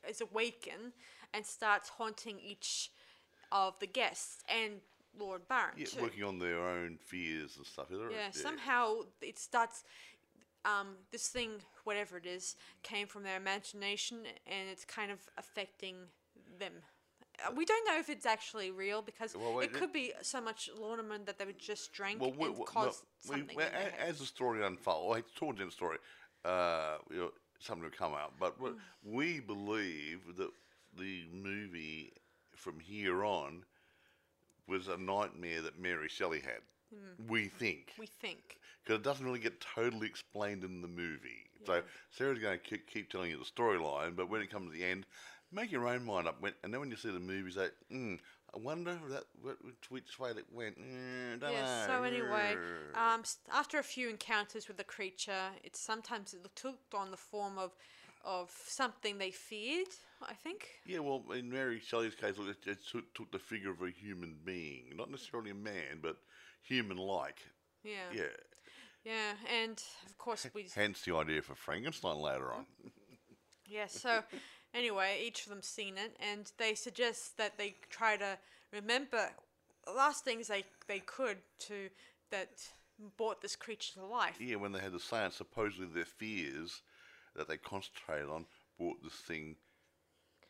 is 0.08 0.22
awakened 0.22 0.94
and 1.34 1.46
starts 1.46 1.90
haunting 1.90 2.40
each 2.40 2.92
of 3.52 3.78
the 3.80 3.88
guests 3.88 4.42
and 4.48 4.76
Lord 5.20 5.48
Byron 5.48 5.74
yeah, 5.78 5.86
too. 5.86 6.02
working 6.02 6.24
on 6.24 6.40
their 6.40 6.60
own 6.60 6.98
fears 7.04 7.58
and 7.58 7.66
stuff. 7.66 7.88
Yeah, 7.92 7.98
right? 8.06 8.36
somehow 8.36 9.00
it 9.22 9.38
starts. 9.38 9.84
Um, 10.68 10.88
this 11.12 11.30
thing, 11.30 11.52
whatever 11.86 12.18
it 12.18 12.26
is, 12.26 12.56
came 12.84 13.08
from 13.08 13.24
their 13.24 13.38
imagination, 13.38 14.18
and 14.46 14.70
it's 14.70 14.84
kind 14.84 15.12
of 15.12 15.20
affecting 15.38 15.96
them. 16.60 16.74
Uh, 17.48 17.52
We 17.56 17.64
don't 17.66 17.86
know 17.88 17.98
if 17.98 18.10
it's 18.10 18.26
actually 18.26 18.72
real 18.72 19.02
because 19.02 19.36
Well, 19.36 19.54
wait, 19.56 19.70
it 19.70 19.74
could 19.74 19.94
be 19.94 20.12
so 20.22 20.42
much 20.42 20.70
laudanum 20.78 21.24
that 21.26 21.38
they 21.40 21.46
would 21.46 21.60
just 21.60 21.94
drink 21.94 22.20
Well, 22.20 22.34
we, 22.34 22.48
and 22.48 22.58
we- 22.58 22.66
cause 22.66 23.04
no, 23.26 23.34
we- 23.34 23.40
something. 23.40 23.56
well, 23.56 23.68
in 23.68 23.74
their 23.74 23.82
a- 23.88 23.92
head. 23.92 24.10
as 24.10 24.20
the 24.20 24.26
story 24.26 24.66
unfolds, 24.66 25.10
well, 25.10 25.22
towards 25.36 25.58
the 25.58 25.64
end 25.64 25.70
of 25.70 25.72
the 25.72 25.76
story, 25.76 25.98
uh, 26.44 26.98
you 27.12 27.18
know, 27.18 27.34
something 27.60 27.84
will 27.84 27.98
come 27.98 28.14
out. 28.14 28.38
But 28.38 28.60
Mm. 28.60 28.80
we 29.04 29.40
believe 29.40 30.36
that 30.36 30.52
the 30.94 31.26
movie 31.28 32.12
from 32.56 32.80
here 32.80 33.24
on 33.24 33.66
was 34.66 34.88
a 34.90 34.98
nightmare 34.98 35.62
that 35.62 35.78
Mary 35.80 36.10
Shelley 36.10 36.42
had. 36.42 36.62
We 37.28 37.48
think. 37.48 37.94
Mm. 37.96 38.00
we 38.00 38.08
think. 38.08 38.60
because 38.84 39.00
it 39.00 39.04
doesn't 39.04 39.26
really 39.26 39.40
get 39.40 39.60
totally 39.76 40.08
explained 40.08 40.64
in 40.64 40.82
the 40.82 40.88
movie. 40.88 41.50
So 41.66 41.82
Sarah's 42.12 42.40
going 42.40 42.58
to 42.58 42.64
keep, 42.64 42.88
keep 42.88 43.10
telling 43.10 43.32
you 43.32 43.38
the 43.38 43.44
storyline, 43.44 44.16
but 44.16 44.30
when 44.30 44.42
it 44.42 44.50
comes 44.50 44.72
to 44.72 44.78
the 44.78 44.86
end, 44.86 45.06
make 45.52 45.72
your 45.72 45.88
own 45.88 46.06
mind 46.06 46.28
up. 46.28 46.42
When, 46.42 46.54
and 46.64 46.74
then 46.74 46.80
when 46.80 46.90
you 46.90 46.96
see 46.96 47.12
the 47.12 47.20
movie, 47.20 47.52
say, 47.52 47.68
mm, 47.92 48.20
I 48.54 48.58
wonder 48.58 48.98
that 49.10 49.24
which, 49.42 49.56
which 49.90 50.20
way 50.20 50.30
it 50.32 50.46
went. 50.52 50.80
Mm, 50.80 51.42
don't 51.42 51.52
Yeah. 51.52 51.88
know. 51.88 51.88
So 51.88 52.04
anyway, 52.04 52.56
Mm. 52.56 52.98
um, 52.98 53.24
after 53.52 53.80
a 53.80 53.84
few 53.84 54.08
encounters 54.08 54.68
with 54.68 54.78
the 54.78 54.84
creature, 54.86 55.52
it 55.64 55.76
sometimes 55.76 56.34
it 56.34 56.56
took 56.56 56.80
on 56.94 57.12
the 57.12 57.18
form 57.18 57.58
of 57.58 57.76
of 58.24 58.52
something 58.66 59.18
they 59.18 59.32
feared. 59.32 59.88
I 60.22 60.34
think. 60.34 60.80
yeah, 60.86 61.00
well, 61.00 61.24
in 61.32 61.50
Mary 61.50 61.80
Shelley's 61.80 62.16
case, 62.16 62.36
it, 62.40 62.80
took 62.90 63.32
the 63.32 63.40
figure 63.40 63.70
of 63.70 63.82
a 63.84 63.92
human 63.92 64.40
being, 64.44 64.96
not 64.96 65.12
necessarily 65.12 65.52
a 65.52 65.56
man, 65.56 66.00
but 66.02 66.18
human-like. 66.68 67.40
Yeah. 67.84 68.12
Yeah. 68.14 68.24
Yeah, 69.04 69.34
and 69.64 69.82
of 70.06 70.18
course 70.18 70.46
we. 70.54 70.68
Hence 70.76 71.02
the 71.02 71.16
idea 71.16 71.42
for 71.42 71.56
Frankenstein 71.56 72.18
later 72.18 72.52
on. 72.54 72.66
Yeah. 73.70 73.88
So 73.88 74.24
anyway, 74.74 75.22
each 75.26 75.44
of 75.44 75.50
them 75.50 75.62
seen 75.62 75.98
it, 75.98 76.16
and 76.22 76.50
they 76.58 76.74
suggest 76.74 77.38
that 77.38 77.58
they 77.58 77.76
try 77.90 78.16
to 78.16 78.38
remember 78.72 79.30
the 79.86 79.92
last 79.92 80.24
things 80.24 80.48
they 80.48 80.64
they 80.88 81.00
could 81.00 81.40
to 81.68 81.90
that 82.32 82.50
brought 83.18 83.42
this 83.42 83.58
creature 83.58 83.96
to 83.96 84.06
life. 84.06 84.38
Yeah, 84.40 84.56
when 84.56 84.72
they 84.72 84.80
had 84.80 84.94
the 84.94 85.02
seance, 85.02 85.36
supposedly 85.36 85.88
their 85.88 86.06
fears 86.06 86.82
that 87.36 87.50
they 87.50 87.58
concentrated 87.58 88.30
on 88.30 88.46
brought 88.78 89.04
this 89.04 89.14
thing 89.14 89.58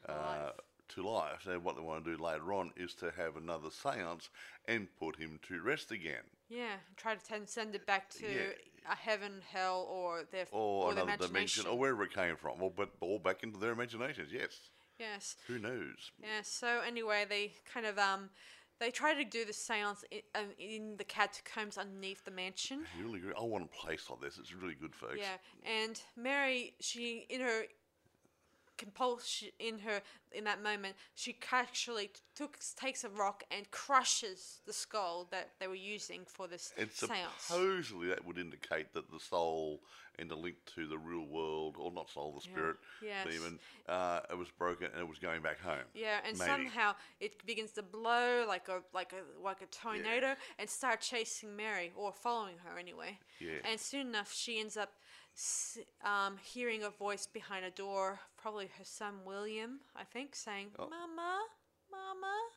uh, 0.07 0.13
life. 0.13 0.51
To 0.89 1.07
life. 1.07 1.41
So 1.43 1.59
what 1.59 1.75
they 1.75 1.81
want 1.81 2.05
to 2.05 2.15
do 2.15 2.21
later 2.23 2.53
on 2.53 2.71
is 2.75 2.93
to 2.95 3.11
have 3.17 3.35
another 3.35 3.69
seance 3.69 4.29
and 4.67 4.87
put 4.99 5.17
him 5.17 5.39
to 5.47 5.61
rest 5.61 5.91
again. 5.91 6.23
Yeah, 6.49 6.75
try 6.95 7.15
to 7.15 7.23
ten- 7.25 7.47
send 7.47 7.75
it 7.75 7.85
back 7.85 8.09
to 8.11 8.25
Yeah. 8.31 8.91
a 8.91 8.95
heaven, 8.95 9.41
hell, 9.51 9.85
or 9.89 10.23
their 10.31 10.47
Or, 10.51 10.93
the 10.93 11.03
another 11.03 11.27
dimension, 11.27 11.65
or 11.67 11.77
wherever 11.77 12.03
it 12.03 12.13
came 12.13 12.35
from. 12.37 12.59
Well, 12.59 12.69
but 12.75 12.89
all 13.01 13.19
back 13.19 13.43
into 13.43 13.59
their 13.59 13.71
imaginations, 13.71 14.31
yes. 14.31 14.69
Yes. 14.99 15.35
Who 15.47 15.59
knows? 15.59 16.11
Yeah. 16.19 16.41
So 16.41 16.81
anyway, 16.81 17.25
they 17.27 17.53
kind 17.71 17.85
of 17.85 17.99
um, 17.99 18.29
they 18.79 18.89
try 18.91 19.13
to 19.13 19.23
do 19.23 19.43
the 19.45 19.51
séance 19.53 20.03
in, 20.09 20.21
um, 20.35 20.51
in 20.57 20.97
the 20.97 21.03
catacombs 21.03 21.77
underneath 21.77 22.23
the 22.23 22.31
mansion. 22.31 22.85
Really 22.99 23.19
good. 23.19 23.33
I 23.37 23.41
want 23.43 23.65
a 23.65 23.67
place 23.67 24.09
like 24.09 24.21
this. 24.21 24.37
It's 24.37 24.53
really 24.53 24.75
good, 24.75 24.95
folks. 24.95 25.17
Yeah, 25.19 25.37
and 25.63 26.01
Mary, 26.15 26.73
she 26.79 27.25
in 27.29 27.41
her 27.41 27.65
compulsion 28.77 29.49
in 29.59 29.79
her 29.79 30.01
in 30.31 30.43
that 30.43 30.61
moment, 30.61 30.95
she 31.15 31.35
actually 31.51 32.11
took 32.35 32.57
takes 32.75 33.03
a 33.03 33.09
rock 33.09 33.43
and 33.49 33.69
crushes 33.71 34.59
the 34.65 34.73
skull 34.73 35.27
that 35.31 35.51
they 35.59 35.67
were 35.67 35.75
using 35.75 36.21
for 36.25 36.47
this 36.47 36.73
And 36.77 36.89
séance. 36.89 37.17
supposedly 37.39 38.07
that 38.09 38.25
would 38.25 38.37
indicate 38.37 38.93
that 38.93 39.09
the 39.11 39.19
soul 39.19 39.81
and 40.19 40.29
the 40.29 40.35
link 40.35 40.55
to 40.75 40.87
the 40.87 40.97
real 40.97 41.25
world, 41.25 41.75
or 41.79 41.91
not 41.91 42.09
soul, 42.09 42.33
the 42.33 42.41
spirit, 42.41 42.77
Yes. 43.01 43.27
demon, 43.27 43.59
uh, 43.87 44.21
it 44.29 44.37
was 44.37 44.49
broken 44.49 44.87
and 44.91 44.99
it 44.99 45.07
was 45.07 45.19
going 45.19 45.41
back 45.41 45.59
home. 45.59 45.85
Yeah, 45.93 46.19
and 46.25 46.37
Maybe. 46.37 46.51
somehow 46.51 46.95
it 47.19 47.45
begins 47.45 47.71
to 47.71 47.83
blow 47.83 48.45
like 48.47 48.67
a 48.67 48.81
like 48.93 49.13
a 49.13 49.23
like 49.41 49.61
a 49.61 49.67
tornado 49.67 50.35
and 50.59 50.69
start 50.69 51.01
chasing 51.01 51.55
Mary 51.55 51.91
or 51.95 52.11
following 52.11 52.57
her 52.65 52.77
anyway. 52.77 53.19
Yeah. 53.39 53.59
And 53.63 53.79
soon 53.79 54.07
enough, 54.07 54.33
she 54.33 54.59
ends 54.59 54.75
up 54.75 54.93
um, 56.03 56.37
hearing 56.43 56.83
a 56.83 56.89
voice 56.89 57.27
behind 57.27 57.65
a 57.65 57.71
door, 57.71 58.19
probably 58.37 58.67
her 58.77 58.83
son 58.83 59.15
William, 59.25 59.79
I 59.95 60.03
think, 60.03 60.35
saying 60.35 60.71
Oh. 60.79 60.89
"Mama, 60.89 61.39
Mama," 61.91 62.49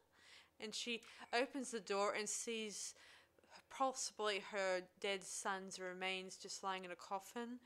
and 0.58 0.74
she 0.74 1.02
opens 1.32 1.70
the 1.70 1.80
door 1.80 2.14
and 2.14 2.28
sees 2.28 2.94
possibly 3.70 4.40
her 4.52 4.82
dead 5.00 5.22
son's 5.22 5.78
remains 5.78 6.36
just 6.36 6.62
lying 6.62 6.84
in 6.84 6.90
a 6.90 6.96
coffin. 6.96 7.58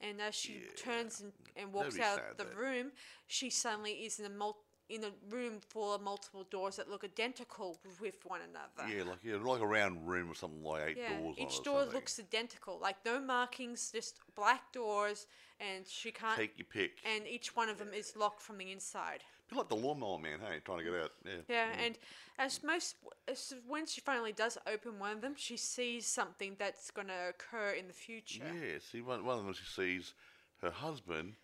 And 0.00 0.20
as 0.20 0.34
she 0.34 0.52
Yeah. 0.54 0.70
turns 0.76 1.20
and, 1.20 1.32
and 1.56 1.72
walks 1.72 1.98
out 1.98 2.18
sad, 2.18 2.36
the 2.38 2.44
that. 2.44 2.56
room, 2.56 2.92
she 3.26 3.50
suddenly 3.50 4.04
is 4.06 4.20
in 4.20 4.26
a 4.26 4.30
mul- 4.30 4.64
in 4.88 5.04
a 5.04 5.10
room 5.30 5.60
full 5.68 5.94
of 5.94 6.00
multiple 6.00 6.46
doors 6.50 6.76
that 6.76 6.90
look 6.90 7.04
identical 7.04 7.78
with 8.00 8.14
one 8.24 8.40
another. 8.40 8.94
Yeah, 8.94 9.04
like 9.04 9.18
yeah, 9.22 9.36
like 9.36 9.60
a 9.60 9.66
round 9.66 10.08
room 10.08 10.30
with 10.30 10.38
something 10.38 10.62
like 10.62 10.90
eight 10.90 10.96
Yeah, 10.98 11.18
doors 11.18 11.36
each 11.38 11.58
or 11.60 11.64
door 11.64 11.84
looks 11.84 12.18
identical, 12.18 12.78
like 12.80 12.96
no 13.04 13.20
markings, 13.20 13.90
just 13.92 14.20
black 14.34 14.72
doors, 14.72 15.26
and 15.60 15.86
she 15.86 16.10
can't. 16.10 16.36
Take 16.36 16.58
your 16.58 16.66
pick. 16.66 16.98
and 17.04 17.26
each 17.26 17.54
one 17.54 17.68
of 17.68 17.78
them 17.78 17.90
is 17.94 18.16
locked 18.16 18.40
from 18.40 18.58
the 18.58 18.72
inside. 18.72 19.24
Be 19.50 19.56
like 19.56 19.68
the 19.68 19.76
lawnmower 19.76 20.18
man, 20.18 20.40
hey, 20.40 20.58
trying 20.64 20.78
to 20.78 20.84
get 20.84 20.94
out. 20.94 21.12
Yeah. 21.24 21.32
Yeah, 21.48 21.66
mm. 21.66 21.86
and 21.86 21.98
as 22.38 22.62
most, 22.62 22.96
as 23.26 23.54
when 23.66 23.86
she 23.86 24.00
finally 24.02 24.32
does 24.32 24.58
open 24.66 24.98
one 24.98 25.12
of 25.12 25.20
them, 25.22 25.34
she 25.36 25.56
sees 25.56 26.06
something 26.06 26.54
that's 26.58 26.90
going 26.90 27.08
to 27.08 27.30
occur 27.30 27.70
in 27.70 27.86
the 27.86 27.94
future. 27.94 28.44
Yeah. 28.44 28.78
See, 28.90 29.00
one, 29.00 29.24
one 29.24 29.38
of 29.38 29.44
them 29.44 29.54
she 29.54 29.64
sees 29.64 30.12
her 30.60 30.70
husband 30.70 31.34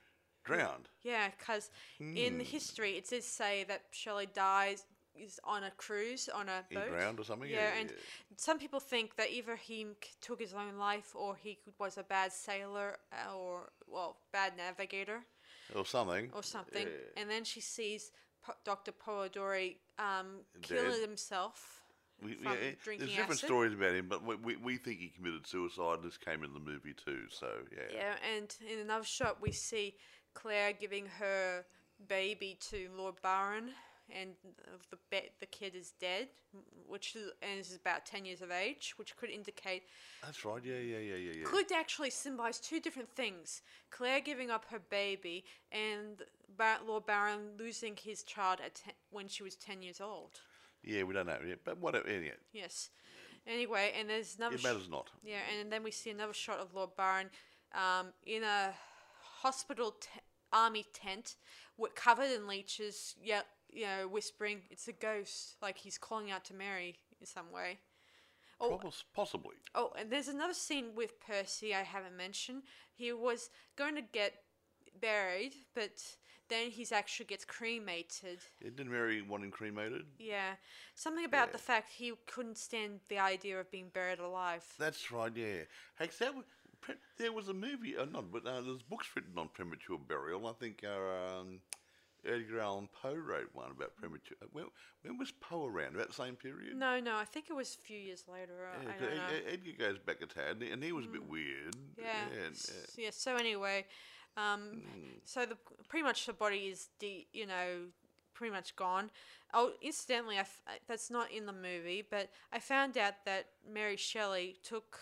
drowned. 0.45 0.89
Yeah, 1.03 1.31
because 1.39 1.71
in 1.99 2.33
Hmm. 2.33 2.39
the 2.39 2.45
history 2.45 2.97
it 2.97 3.09
does 3.09 3.25
say 3.27 3.65
that 3.65 3.83
Shelley 3.91 4.27
dies 4.27 4.87
is 5.17 5.39
on 5.45 5.63
a 5.65 5.71
cruise 5.73 6.29
on 6.29 6.49
a 6.49 6.65
boat. 6.73 6.89
drowned 6.91 7.21
or 7.21 7.25
something? 7.25 7.49
Yeah, 7.49 7.69
Yeah, 7.75 7.81
and 7.81 7.91
yeah. 7.91 7.97
some 8.37 8.59
people 8.59 8.81
think 8.81 9.15
that 9.17 9.31
either 9.31 9.57
he 9.57 9.87
took 10.21 10.41
his 10.41 10.53
own 10.55 10.77
life 10.77 11.15
or 11.15 11.37
he 11.37 11.59
was 11.79 11.99
a 11.99 12.03
bad 12.03 12.33
sailor 12.33 12.99
uh, 13.13 13.35
or 13.37 13.71
well, 13.87 14.17
bad 14.33 14.57
navigator 14.57 15.25
Or 15.75 15.87
something. 15.87 16.31
or 16.35 16.43
something. 16.43 16.87
Yeah. 16.89 17.21
And 17.23 17.31
then 17.31 17.45
she 17.45 17.61
sees 17.61 18.11
Dr. 18.65 18.93
Polidori 18.93 19.77
um, 19.99 20.41
killing 20.63 21.01
himself 21.01 21.81
We, 22.23 22.35
from 22.35 22.45
yeah, 22.45 22.71
drinking 22.83 23.07
there's 23.07 23.11
different 23.17 23.41
acid. 23.41 23.49
stories 23.49 23.75
about 23.75 23.95
him, 23.95 24.07
but 24.09 24.25
we, 24.25 24.37
we, 24.37 24.57
we 24.57 24.77
think 24.77 25.01
he 25.01 25.09
committed 25.09 25.47
suicide. 25.47 25.99
This 26.03 26.17
came 26.17 26.45
in 26.45 26.53
the 26.55 26.61
movie 26.61 26.95
too, 26.95 27.23
so 27.31 27.49
yeah. 27.73 27.83
Yeah, 27.93 28.15
and 28.35 28.55
in 28.73 28.79
another 28.81 29.05
shot 29.05 29.39
we 29.43 29.53
see 29.53 29.95
Claire 30.35 30.73
giving 30.73 31.07
her 31.19 31.65
baby 32.09 32.59
to 32.71 32.89
Lord 32.97 33.15
Byron, 33.23 33.71
and 34.11 34.31
the 34.91 34.99
be- 35.11 35.31
the 35.41 35.47
kid 35.47 35.75
is 35.75 35.93
dead, 36.01 36.29
which 36.87 37.17
is, 37.17 37.31
and 37.43 37.59
is 37.61 37.75
about 37.75 38.07
ten 38.07 38.25
years 38.25 38.43
of 38.43 38.51
age, 38.51 38.95
which 38.97 39.17
could 39.17 39.31
indicate 39.31 39.83
That's 40.23 40.45
right. 40.45 40.63
Yeah, 40.65 40.75
yeah, 40.75 40.99
yeah, 40.99 41.17
yeah, 41.17 41.33
yeah. 41.39 41.45
could 41.45 41.73
actually 41.73 42.11
symbolize 42.11 42.59
two 42.59 42.81
different 42.81 43.11
things: 43.11 43.63
Claire 43.91 44.21
giving 44.21 44.51
up 44.51 44.65
her 44.71 44.81
baby, 44.91 45.45
and 45.73 46.23
Bar- 46.57 46.81
Lord 46.87 47.07
Byron 47.07 47.57
losing 47.59 47.97
his 47.97 48.23
child 48.23 48.61
at 48.65 48.77
ten- 48.77 48.95
when 49.11 49.29
she 49.29 49.43
was 49.43 49.57
ten 49.57 49.83
years 49.83 50.01
old. 50.01 50.41
Yeah, 50.87 51.03
we 51.05 51.15
don't 51.15 51.27
know 51.27 51.39
yet, 51.47 51.61
but 51.65 51.79
whatever. 51.79 52.07
Anyway, 52.09 52.35
Yes. 52.53 52.91
Anyway, 53.47 53.93
and 53.99 54.09
there's 54.09 54.37
another. 54.37 54.55
it 54.55 54.61
sh- 54.61 54.65
matters 54.65 54.89
not. 54.89 55.11
yeah, 55.23 55.41
and 55.61 55.71
then 55.71 55.83
we 55.83 55.91
see 55.91 56.11
another 56.11 56.33
shot 56.33 56.59
of 56.61 56.73
Lord 56.75 56.91
Byron 56.97 57.29
um, 57.75 58.07
in 58.25 58.43
a 58.43 58.73
hospital 59.43 59.93
te- 60.01 60.09
army 60.53 60.87
tent, 60.95 61.37
covered 61.95 62.31
in 62.31 62.47
leeches. 62.47 63.15
Yeah, 63.23 63.43
you 63.71 63.85
know, 63.85 64.09
whispering, 64.09 64.63
"It's 64.71 64.89
a 64.89 64.93
ghost!" 64.93 65.57
Like 65.61 65.77
he's 65.79 65.99
calling 65.99 66.31
out 66.31 66.45
to 66.47 66.55
Mary 66.55 66.97
in 67.21 67.27
some 67.27 67.51
way. 67.53 67.81
Oh, 68.61 68.81
Possibly. 69.15 69.57
oh, 69.75 69.91
and 69.99 70.11
there's 70.11 70.29
another 70.29 70.55
scene 70.55 70.95
with 70.95 71.21
Percy 71.21 71.75
I 71.75 71.83
haven't 71.83 72.17
mentioned. 72.17 72.63
He 72.95 73.13
was 73.13 73.51
going 73.77 73.97
to 73.97 74.01
get 74.01 74.33
buried, 75.01 75.55
but 75.75 76.01
then 76.49 76.71
he's 76.71 76.93
actually 76.93 77.27
gets 77.27 77.45
cremated. 77.45 78.39
Yeah, 78.61 78.71
didn't 78.77 78.91
Mary 78.93 79.23
want 79.23 79.45
him 79.45 79.51
cremated? 79.51 80.03
Yeah, 80.19 80.55
something 80.95 81.25
about 81.25 81.49
Yeah. 81.49 81.53
the 81.53 81.59
fact 81.59 81.91
he 81.91 82.13
couldn't 82.27 82.59
stand 82.59 83.01
the 83.09 83.19
idea 83.19 83.59
of 83.61 83.71
being 83.71 83.89
buried 83.89 84.19
alive. 84.19 84.65
That's 84.79 85.11
right. 85.11 85.35
Yeah. 85.35 85.63
Hey, 85.99 86.07
'cause 86.09 86.19
that 86.19 86.35
was, 86.35 86.45
pre- 86.81 86.97
there 87.19 87.33
was 87.33 87.49
a 87.49 87.55
movie, 87.55 87.97
uh, 87.97 88.05
not, 88.07 88.31
but 88.31 88.47
uh, 88.47 88.61
there's 88.61 88.83
books 88.83 89.09
written 89.17 89.39
on 89.39 89.49
premature 89.49 89.99
burial. 89.99 90.47
I 90.47 90.53
think 90.53 90.85
uh, 90.85 91.39
um, 91.41 91.61
Edgar 92.27 92.61
Allan 92.61 92.89
Poe 92.89 93.15
wrote 93.15 93.51
one 93.55 93.71
about 93.71 93.97
premature. 93.97 94.37
uh, 94.43 94.47
When, 94.53 94.65
when 95.03 95.19
was 95.19 95.31
Poe 95.33 95.67
around? 95.67 95.95
About 95.95 96.09
the 96.09 96.15
same 96.15 96.37
period. 96.37 96.75
No, 96.77 96.99
no, 97.01 97.17
I 97.17 97.25
think 97.25 97.47
it 97.51 97.55
was 97.55 97.75
a 97.75 97.79
few 97.87 97.99
years 97.99 98.25
later. 98.29 98.67
uh, 98.67 98.83
Yeah, 98.83 98.89
I 98.89 98.93
'cause 98.93 99.01
don't 99.01 99.17
know. 99.17 99.25
Ed- 99.27 99.43
Ed- 99.47 99.53
Edgar 99.53 99.73
goes 99.79 99.99
back 99.99 100.23
a 100.23 100.27
tad, 100.27 100.63
and 100.63 100.83
he 100.83 100.93
was 100.93 101.05
a 101.07 101.09
bit 101.09 101.25
weird. 101.25 101.75
yeah. 101.99 102.25
uh, 102.39 102.51
yeah. 102.97 103.11
So 103.11 103.37
anyway, 103.37 103.87
um, 104.37 104.83
so 105.25 105.47
the 105.47 105.57
pretty 105.89 106.03
much 106.03 106.27
the 106.27 106.33
body 106.33 106.67
is 106.69 106.89
de- 106.99 107.27
you 107.33 107.47
know 107.47 107.87
pretty 108.35 108.53
much 108.53 108.75
gone. 108.77 109.11
Oh, 109.53 109.73
incidentally, 109.81 110.37
I 110.37 110.41
f- 110.41 110.61
I- 110.67 110.79
that's 110.89 111.11
not 111.11 111.31
in 111.31 111.47
the 111.47 111.53
movie, 111.53 112.03
but 112.09 112.31
I 112.53 112.59
found 112.59 112.99
out 112.99 113.25
that 113.27 113.47
Mary 113.73 113.97
Shelley 113.97 114.57
took 114.65 114.99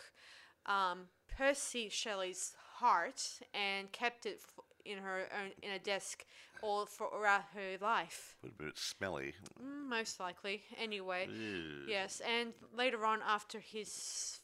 um, 0.66 1.09
Percy 1.38 1.88
Shelley's 1.88 2.55
heart 2.75 3.40
and 3.55 3.90
kept 3.92 4.27
it 4.27 4.40
f- 4.42 4.64
in 4.85 4.99
her 4.99 5.29
own 5.40 5.51
in 5.62 5.71
a 5.73 5.79
desk 5.79 6.27
all 6.62 6.85
throughout 6.87 7.45
her 7.55 7.79
life. 7.81 8.37
was 8.42 8.53
a 8.59 8.62
bit 8.62 8.77
smelly. 8.79 9.33
Mm, 9.61 9.88
Most 9.88 10.21
likely. 10.21 10.62
Anyway. 10.79 11.29
Ew. 11.33 11.87
Yes, 11.88 12.21
and 12.21 12.53
later 12.77 13.05
on, 13.07 13.21
after 13.27 13.59
his 13.61 14.40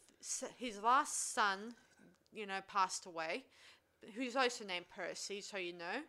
his 0.56 0.80
last 0.82 1.32
son, 1.34 1.74
you 2.32 2.46
know, 2.46 2.60
passed 2.66 3.04
away, 3.06 3.44
who's 4.14 4.36
also 4.36 4.64
named 4.64 4.86
Percy, 4.94 5.40
so 5.40 5.56
you 5.56 5.72
know, 5.72 6.02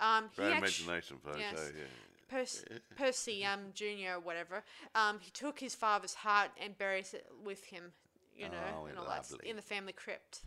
um, 0.00 0.24
he 0.32 0.42
Great 0.42 0.52
actu- 0.52 0.84
imagination, 0.84 1.16
folks. 1.24 1.38
yes. 1.38 1.54
Oh, 1.58 1.70
yeah. 1.76 1.84
Percy, 2.28 2.64
Percy 2.96 3.44
um, 3.44 3.60
Junior 3.74 4.14
or 4.16 4.20
whatever, 4.20 4.62
um, 4.94 5.18
he 5.20 5.30
took 5.32 5.58
his 5.58 5.74
father's 5.74 6.14
heart 6.14 6.50
and 6.62 6.78
buried 6.78 7.06
it 7.12 7.26
with 7.44 7.64
him, 7.64 7.92
you 8.36 8.44
know, 8.44 8.54
Oh, 8.82 8.86
and 8.86 8.96
all 8.96 9.06
that, 9.06 9.26
in 9.44 9.56
the 9.56 9.62
family 9.62 9.92
crypt. 9.92 10.42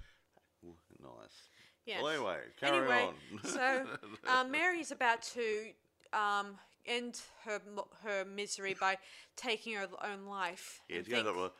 Nice. 0.63 1.49
Yes. 1.85 2.01
Well, 2.01 2.13
anyway, 2.13 2.37
carry 2.59 2.77
anyway, 2.77 3.09
on. 3.09 3.43
so 3.43 3.85
um, 4.27 4.49
Mary's 4.51 4.91
about 4.91 5.21
to 5.33 5.71
um, 6.13 6.57
end 6.85 7.19
her 7.43 7.59
her 8.03 8.23
misery 8.23 8.75
by 8.79 8.97
taking 9.35 9.73
her 9.73 9.87
own 10.01 10.25
life. 10.25 10.79
yeah, 10.87 11.01
to 11.01 11.23
the 11.23 11.51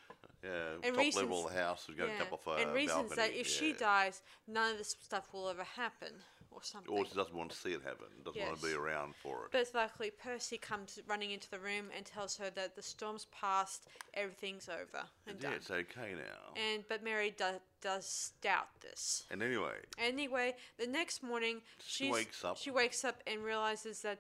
yeah, 0.44 0.50
and 0.84 0.96
top 0.96 0.98
level 0.98 1.04
reasons- 1.06 1.46
of 1.46 1.54
the 1.54 1.60
house, 1.60 1.86
we've 1.88 1.98
got 1.98 2.10
a 2.10 2.18
couple 2.18 2.40
of 2.46 2.48
uh, 2.48 2.62
and 2.62 2.74
reasons 2.74 3.12
that 3.16 3.34
if 3.34 3.48
she 3.48 3.74
dies, 3.74 4.22
none 4.48 4.72
of 4.72 4.78
this 4.78 4.96
stuff 5.02 5.34
will 5.34 5.50
ever 5.50 5.64
happen, 5.64 6.10
or 6.52 6.62
something. 6.62 6.94
Or 6.94 7.06
she 7.06 7.16
doesn't 7.16 7.34
want 7.34 7.50
to 7.52 7.58
see 7.58 7.70
it 7.72 7.82
happen, 7.84 8.08
doesn't 8.24 8.42
want 8.42 8.60
to 8.60 8.66
be 8.66 8.74
around 8.74 9.16
for 9.16 9.46
it. 9.46 9.52
But 9.52 9.68
luckily, 9.74 10.12
Percy 10.12 10.58
comes 10.58 11.00
running 11.08 11.32
into 11.32 11.50
the 11.50 11.60
room 11.60 11.86
and 11.96 12.06
tells 12.06 12.38
her 12.38 12.50
that 12.52 12.76
the 12.76 12.82
storm's 12.82 13.26
passed, 13.26 13.88
everything's 14.14 14.70
over 14.70 15.06
and 15.28 15.38
yeah, 15.42 15.50
done. 15.50 15.58
it's 15.58 15.72
okay 15.72 16.14
now. 16.14 16.62
And 16.72 16.84
but 16.88 17.04
Mary 17.04 17.34
do, 17.36 17.46
does 17.82 18.34
doubt 18.42 18.68
this. 18.82 19.24
And 19.32 19.42
anyway, 19.42 19.78
Anyway, 19.98 20.56
the 20.78 20.88
next 20.88 21.24
morning, 21.24 21.62
She 21.86 22.12
wakes 22.12 22.44
up. 22.44 22.58
She 22.58 22.72
wakes 22.72 23.04
up 23.04 23.22
and 23.26 23.44
realizes 23.44 24.02
that 24.02 24.20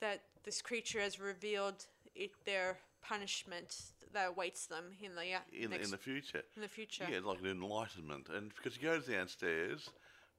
that 0.00 0.22
this 0.44 0.60
creature 0.60 1.00
has 1.00 1.18
revealed 1.20 1.86
it, 2.14 2.30
their 2.44 2.78
punishment 3.02 3.76
that 4.14 4.28
awaits 4.30 4.66
them 4.66 4.84
in 5.02 5.14
the 5.14 5.34
uh, 5.34 5.38
in, 5.52 5.70
next, 5.70 5.84
in 5.86 5.90
the 5.90 5.98
future, 5.98 6.42
in 6.56 6.62
the 6.62 6.68
future. 6.68 7.04
yeah, 7.10 7.20
like 7.24 7.40
an 7.40 7.46
enlightenment. 7.46 8.28
And 8.34 8.52
because 8.54 8.76
he 8.76 8.82
goes 8.82 9.06
downstairs, 9.06 9.90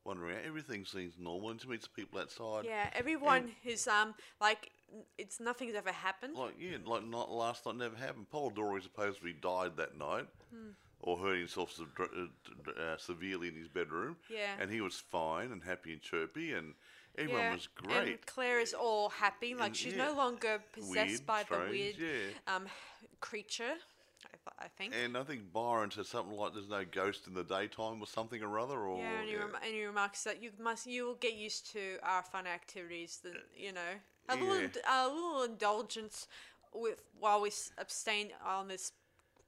wandering 0.03 0.37
everything 0.45 0.85
seems 0.85 1.13
normal, 1.19 1.51
and 1.51 1.61
he 1.61 1.67
meets 1.69 1.87
people 1.87 2.19
outside. 2.19 2.65
Yeah, 2.65 2.89
everyone 2.93 3.51
is 3.63 3.87
um 3.87 4.13
like 4.41 4.71
it's 5.17 5.39
nothing's 5.39 5.75
ever 5.75 5.91
happened. 5.91 6.35
Like 6.35 6.55
yeah, 6.59 6.77
like 6.85 7.05
not 7.07 7.31
last 7.31 7.65
night 7.65 7.75
never 7.77 7.95
happened. 7.95 8.27
Polidori 8.33 8.81
supposedly 8.83 9.33
died 9.33 9.77
that 9.77 9.97
night, 9.97 10.27
Hmm. 10.53 10.69
or 11.01 11.17
hurt 11.17 11.37
himself 11.37 11.71
se- 11.71 11.83
dr- 11.95 12.09
d- 12.65 12.71
uh, 12.79 12.97
severely 12.97 13.47
in 13.49 13.55
his 13.55 13.67
bedroom. 13.67 14.15
Yeah. 14.29 14.55
and 14.59 14.71
he 14.71 14.81
was 14.81 14.95
fine 15.11 15.51
and 15.51 15.63
happy 15.63 15.93
and 15.93 16.01
chirpy, 16.01 16.53
and 16.53 16.73
everyone 17.17 17.41
yeah, 17.41 17.53
was 17.53 17.67
great. 17.67 18.07
And 18.07 18.25
Claire 18.25 18.59
is 18.59 18.73
all 18.73 19.09
happy, 19.09 19.53
like 19.55 19.67
And, 19.67 19.75
she's 19.75 19.95
yeah, 19.95 20.07
no 20.07 20.13
longer 20.15 20.61
possessed 20.73 21.09
weird, 21.09 21.25
by 21.25 21.43
the 21.43 21.57
weird 21.69 21.95
yeah. 21.97 22.55
um 22.55 22.65
creature. 23.19 23.73
I, 24.25 24.37
th- 24.37 24.55
I 24.59 24.67
think. 24.77 24.93
And 25.03 25.17
I 25.17 25.23
think 25.23 25.53
Byron 25.53 25.91
said 25.91 26.05
something 26.07 26.35
like, 26.35 26.53
"There's 26.53 26.69
no 26.69 26.83
ghost 26.85 27.27
in 27.27 27.33
the 27.33 27.43
daytime" 27.43 28.01
or 28.01 28.07
something 28.07 28.41
or 28.41 28.59
other. 28.59 28.79
Or 28.79 28.97
yeah, 28.99 29.19
and 29.19 29.29
he, 29.29 29.35
rem- 29.35 29.55
and 29.63 29.73
he 29.73 29.85
remarks 29.85 30.23
that 30.23 30.41
you 30.41 30.51
must 30.59 30.87
you 30.87 31.05
will 31.05 31.15
get 31.15 31.35
used 31.35 31.71
to 31.73 31.97
our 32.03 32.23
fun 32.23 32.47
activities. 32.47 33.19
That 33.23 33.33
you 33.55 33.71
know, 33.71 33.91
a 34.29 34.35
little 34.35 34.55
ind- 34.55 34.77
a 34.89 35.07
little 35.07 35.43
indulgence 35.43 36.27
with 36.73 37.01
while 37.19 37.39
we 37.41 37.51
abstain 37.77 38.31
on 38.45 38.67
this 38.67 38.91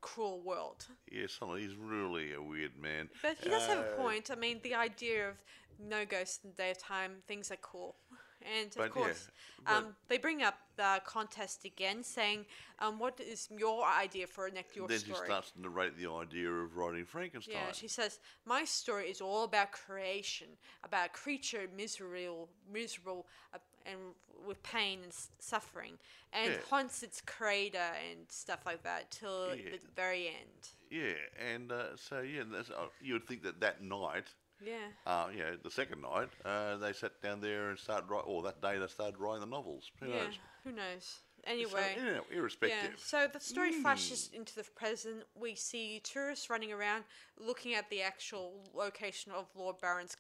cruel 0.02 0.42
world. 0.42 0.86
Yeah, 1.12 1.26
something. 1.28 1.58
He's 1.58 1.76
really 1.76 2.34
a 2.34 2.42
weird 2.42 2.78
man. 2.80 3.10
But 3.24 3.38
he 3.42 3.50
does 3.50 3.66
have 3.66 3.80
a 3.80 3.94
Uh, 3.94 3.96
point. 3.98 4.30
I 4.32 4.36
mean, 4.36 4.60
the 4.62 4.76
idea 4.76 5.30
of 5.30 5.36
no 5.80 6.06
ghosts 6.06 6.40
in 6.44 6.52
the 6.52 6.56
daytime, 6.56 7.24
things 7.28 7.52
are 7.52 7.58
cool. 7.62 7.96
And 8.60 8.68
of 8.68 8.76
But 8.76 8.84
yeah, 8.86 8.92
course, 8.92 9.30
but- 9.66 9.74
um, 9.74 9.96
they 10.10 10.20
bring 10.20 10.44
up 10.44 10.56
the 10.76 11.02
contest 11.06 11.66
again, 11.66 12.04
saying, 12.04 12.46
um, 12.78 13.00
"What 13.00 13.20
is 13.20 13.50
your 13.50 13.84
idea 13.84 14.28
for 14.28 14.46
a 14.46 14.52
next 14.52 14.76
your 14.76 14.88
Then 14.88 15.00
she 15.00 15.14
starts 15.26 15.52
to 15.52 15.60
narrate 15.62 15.98
the 15.98 16.08
idea 16.10 16.50
of 16.52 16.78
writing 16.78 17.04
Frankenstein. 17.06 17.56
Yeah, 17.56 17.72
she 17.72 17.88
says, 17.88 18.20
"My 18.46 18.64
story 18.64 19.10
is 19.10 19.22
all 19.22 19.44
about 19.44 19.72
creation, 19.72 20.50
about 20.84 21.08
a 21.08 21.10
creature 21.10 21.68
miserable, 21.76 22.48
miserable, 22.72 23.26
uh, 23.54 23.58
and 23.88 24.14
with 24.46 24.62
pain 24.62 25.02
and 25.02 25.12
s- 25.12 25.32
suffering, 25.40 25.98
and 26.32 26.54
Yeah. 26.54 26.62
haunts 26.70 27.02
its 27.02 27.22
creator 27.22 27.92
and 28.10 28.32
stuff 28.32 28.66
like 28.68 28.84
that 28.84 29.10
till 29.10 29.56
Yeah. 29.56 29.72
the 29.72 29.80
very 29.96 30.28
end." 30.28 30.70
Yeah, 30.92 31.18
and 31.38 31.72
uh, 31.72 31.98
so 31.98 32.22
yeah, 32.22 32.44
that's, 32.46 32.70
uh, 32.70 32.88
you 33.02 33.14
would 33.14 33.26
think 33.28 33.42
that 33.44 33.60
that 33.62 33.82
night, 33.82 34.28
Yeah. 34.64 34.88
uh, 35.06 35.28
you 35.32 35.40
know, 35.40 35.56
the 35.64 35.72
second 35.72 36.02
night, 36.02 36.30
uh, 36.44 36.78
they 36.78 36.94
sat 36.94 37.22
down 37.22 37.42
there 37.42 37.70
and 37.70 37.78
started 37.80 38.10
writing, 38.10 38.30
or 38.30 38.42
that 38.44 38.62
day 38.62 38.78
they 38.78 38.88
started 38.88 39.18
writing 39.20 39.42
the 39.42 39.48
novels. 39.48 39.92
Who 40.00 40.10
yeah. 40.10 40.24
knows? 40.24 40.40
Who 40.64 40.72
knows? 40.72 41.20
Anyway. 41.46 41.96
know, 41.98 42.06
Yeah, 42.32 42.38
irrespective. 42.38 43.00
so 43.00 43.28
the 43.32 43.40
story 43.40 43.72
Mm. 43.74 43.82
flashes 43.82 44.30
into 44.34 44.54
the 44.56 44.64
present. 44.64 45.24
We 45.36 45.56
see 45.56 46.00
tourists 46.02 46.50
running 46.50 46.74
around 46.74 47.06
looking 47.38 47.74
at 47.74 47.90
the 47.90 48.02
actual 48.02 48.70
location 48.74 49.32
of 49.32 49.48
Lord 49.56 49.78
Byron's, 49.80 50.18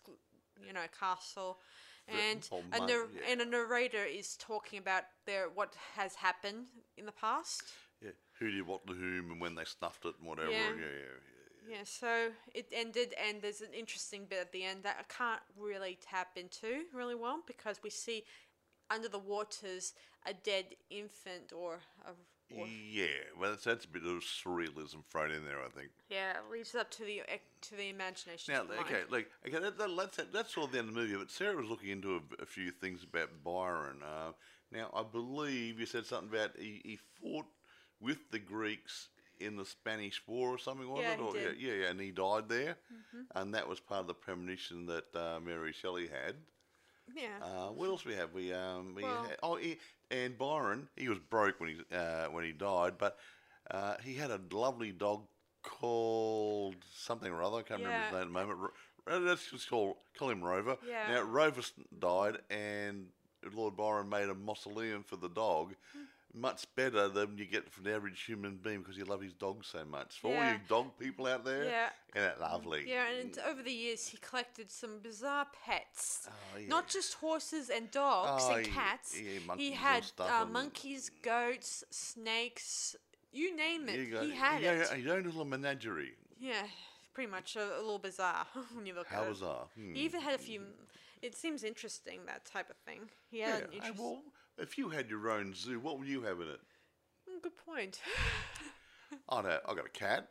you 0.65 0.71
know, 0.71 0.85
castle. 0.97 1.59
And 2.07 2.47
a, 2.71 2.79
nar- 2.79 3.07
yeah. 3.13 3.21
and 3.27 3.41
a 3.41 3.45
narrator 3.45 4.05
is 4.05 4.37
talking 4.37 4.79
about 4.79 5.03
their 5.25 5.49
what 5.49 5.75
has 5.95 6.15
happened 6.15 6.67
in 6.95 7.05
the 7.05 7.11
past. 7.11 7.63
Yeah, 8.01 8.11
who 8.39 8.49
did 8.49 8.65
what 8.65 8.87
to 8.87 8.93
whom 8.93 9.31
and 9.31 9.41
when 9.41 9.55
they 9.55 9.65
snuffed 9.65 10.05
it 10.05 10.15
and 10.19 10.25
whatever. 10.27 10.49
Yeah. 10.51 10.69
Yeah, 10.69 10.85
yeah, 10.85 11.19
yeah. 11.69 11.83
So 11.83 12.29
it 12.53 12.67
ended, 12.71 13.13
and 13.27 13.41
there's 13.41 13.61
an 13.61 13.73
interesting 13.77 14.25
bit 14.29 14.39
at 14.39 14.51
the 14.51 14.63
end 14.63 14.83
that 14.83 14.97
I 14.99 15.13
can't 15.13 15.41
really 15.59 15.97
tap 16.01 16.29
into 16.35 16.83
really 16.93 17.15
well 17.15 17.39
because 17.45 17.79
we 17.83 17.89
see 17.89 18.23
under 18.89 19.07
the 19.07 19.19
waters 19.19 19.93
a 20.25 20.33
dead 20.33 20.65
infant 20.89 21.53
or 21.55 21.79
a. 22.05 22.11
Or, 22.57 22.65
Yeah, 22.65 23.07
well, 23.37 23.49
that's, 23.49 23.65
that's 23.65 23.83
a 23.83 23.89
bit 23.89 24.03
of 24.03 24.23
surrealism 24.23 25.03
thrown 25.03 25.31
in 25.31 25.43
there, 25.43 25.59
I 25.59 25.67
think. 25.67 25.89
yeah, 26.09 26.31
it 26.31 26.49
leaves 26.49 26.73
it 26.75 26.79
up 26.79 26.89
to 26.91 27.03
the 27.03 27.21
to 27.59 27.75
the 27.75 27.89
imagination. 27.89 28.53
Now, 28.53 28.63
the 28.63 28.79
okay, 28.79 29.01
like, 29.09 29.29
okay, 29.45 29.59
that, 29.59 29.77
that, 29.77 29.89
that's 29.97 30.31
that's 30.31 30.57
all 30.57 30.67
the 30.67 30.79
end 30.79 30.87
of 30.87 30.95
the 30.95 31.01
movie. 31.01 31.17
But 31.17 31.29
Sarah 31.29 31.57
was 31.57 31.69
looking 31.69 31.89
into 31.89 32.15
a, 32.15 32.43
a 32.43 32.45
few 32.45 32.71
things 32.71 33.03
about 33.03 33.43
Byron. 33.43 33.97
Uh, 34.01 34.31
now, 34.71 34.89
I 34.93 35.03
believe 35.03 35.77
you 35.77 35.85
said 35.85 36.05
something 36.05 36.29
about 36.29 36.51
he, 36.57 36.81
he 36.85 36.99
fought 37.21 37.47
with 37.99 38.31
the 38.31 38.39
Greeks 38.39 39.09
in 39.39 39.55
the 39.55 39.65
Spanish 39.65 40.21
War 40.27 40.49
or 40.49 40.57
something, 40.57 40.87
wasn't 40.89 41.07
Yeah, 41.07 41.13
it? 41.13 41.19
he 41.19 41.23
Or, 41.25 41.33
did. 41.33 41.51
Mm-hmm. 41.57 41.65
Yeah, 41.65 41.73
yeah, 41.73 41.89
and 41.89 41.99
he 42.01 42.11
died 42.11 42.49
there, 42.49 42.75
and 43.35 43.53
that 43.53 43.67
was 43.67 43.79
part 43.79 44.01
of 44.01 44.07
the 44.07 44.13
premonition 44.13 44.85
that 44.87 45.15
uh, 45.15 45.39
Mary 45.43 45.73
Shelley 45.73 46.07
had. 46.07 46.35
Yeah. 47.15 47.37
Uh, 47.41 47.67
what 47.71 47.87
else 47.87 48.03
we 48.05 48.15
have? 48.15 48.33
We 48.33 48.51
um 48.53 48.93
we 48.95 49.03
Well- 49.03 49.23
had, 49.23 49.37
oh 49.41 49.55
he, 49.55 49.77
and 50.11 50.37
Byron 50.37 50.89
he 50.95 51.07
was 51.07 51.19
broke 51.19 51.59
when 51.59 51.69
he 51.69 51.95
uh, 51.95 52.25
when 52.25 52.43
he 52.43 52.51
died, 52.51 52.93
but 52.97 53.17
uh, 53.71 53.95
he 54.03 54.13
had 54.15 54.29
a 54.31 54.39
lovely 54.51 54.91
dog 54.91 55.21
called 55.63 56.75
something 56.93 57.31
or 57.31 57.43
other. 57.43 57.57
I 57.57 57.61
can't 57.61 57.81
remember 57.81 58.03
his 58.03 58.11
name 58.13 58.21
at 58.21 58.27
the 58.27 58.33
moment. 58.33 58.71
Uh, 59.09 59.19
Let's 59.19 59.49
just 59.49 59.69
call 59.69 59.97
call 60.17 60.29
him 60.29 60.43
Rover. 60.43 60.77
Yeah. 60.87 61.13
Now 61.13 61.21
Rover 61.23 61.61
died, 61.99 62.39
and 62.49 63.07
Lord 63.53 63.77
Byron 63.77 64.09
made 64.09 64.27
a 64.29 64.35
mausoleum 64.35 65.03
for 65.03 65.15
the 65.15 65.29
dog. 65.29 65.75
Hmm. 65.93 66.03
Much 66.33 66.65
better 66.75 67.07
than 67.07 67.37
you 67.37 67.45
get 67.45 67.69
from 67.71 67.85
the 67.85 67.93
average 67.95 68.21
human 68.23 68.57
being 68.57 68.79
because 68.81 68.95
you 68.97 69.05
love 69.05 69.21
his 69.21 69.33
dog 69.33 69.63
so 69.65 69.83
much. 69.85 70.19
For 70.19 70.27
all 70.35 70.51
you 70.51 70.59
dog 70.67 70.91
people 70.99 71.25
out 71.25 71.43
there, 71.45 71.63
Yeah. 71.65 71.89
isn't 72.15 72.39
that 72.39 72.41
lovely? 72.41 72.83
Yeah, 72.87 73.07
and 73.09 73.37
over 73.47 73.63
the 73.63 73.71
years 73.71 74.07
he 74.07 74.17
collected 74.17 74.69
some 74.69 74.99
bizarre 74.99 75.47
pets. 75.65 76.27
Oh, 76.29 76.59
yeah. 76.59 76.67
Not 76.67 76.89
just 76.89 77.15
horses 77.15 77.69
and 77.69 77.89
dogs 77.89 78.43
Oh, 78.45 78.55
and 78.55 78.67
cats. 78.67 79.19
yeah, 79.19 79.39
monkeys 79.47 79.67
he 79.69 79.73
had 79.73 80.05
uh, 80.19 80.45
monkeys, 80.45 81.09
goats, 81.23 81.83
snakes, 81.89 82.95
you 83.31 83.55
name 83.55 83.87
it. 83.89 83.99
You 83.99 84.05
got- 84.07 84.23
he 84.25 84.31
had 84.35 84.61
you 84.61 84.69
it. 84.69 84.89
His 84.89 85.07
own 85.07 85.23
little 85.23 85.45
menagerie. 85.45 86.13
Yeah, 86.39 86.67
pretty 87.13 87.31
much 87.31 87.55
a, 87.55 87.77
a 87.77 87.81
little 87.81 87.99
bizarre 87.99 88.45
when 88.73 88.85
you 88.85 88.93
look 88.93 89.07
How 89.07 89.21
at 89.21 89.27
it. 89.27 89.33
bizarre. 89.33 89.67
Hmm. 89.75 89.93
He 89.95 90.01
even 90.01 90.21
had 90.21 90.35
a 90.35 90.37
few. 90.37 90.61
It 91.21 91.35
seems 91.35 91.63
interesting 91.63 92.21
that 92.27 92.45
type 92.45 92.69
of 92.69 92.77
thing. 92.77 93.09
He 93.29 93.39
had 93.39 93.63
an 93.63 93.73
interest- 93.73 93.99
well, 93.99 94.21
if 94.57 94.77
you 94.77 94.89
had 94.89 95.09
your 95.09 95.29
own 95.29 95.53
zoo, 95.53 95.79
what 95.79 95.99
would 95.99 96.07
you 96.07 96.21
have 96.23 96.39
in 96.39 96.47
it? 96.49 96.59
Mm, 97.29 97.41
Good 97.41 97.57
point. 97.65 97.99
I 99.29 99.41
know, 99.41 99.59
I 99.67 99.73
got 99.73 99.85
a 99.85 99.89
cat. 99.89 100.27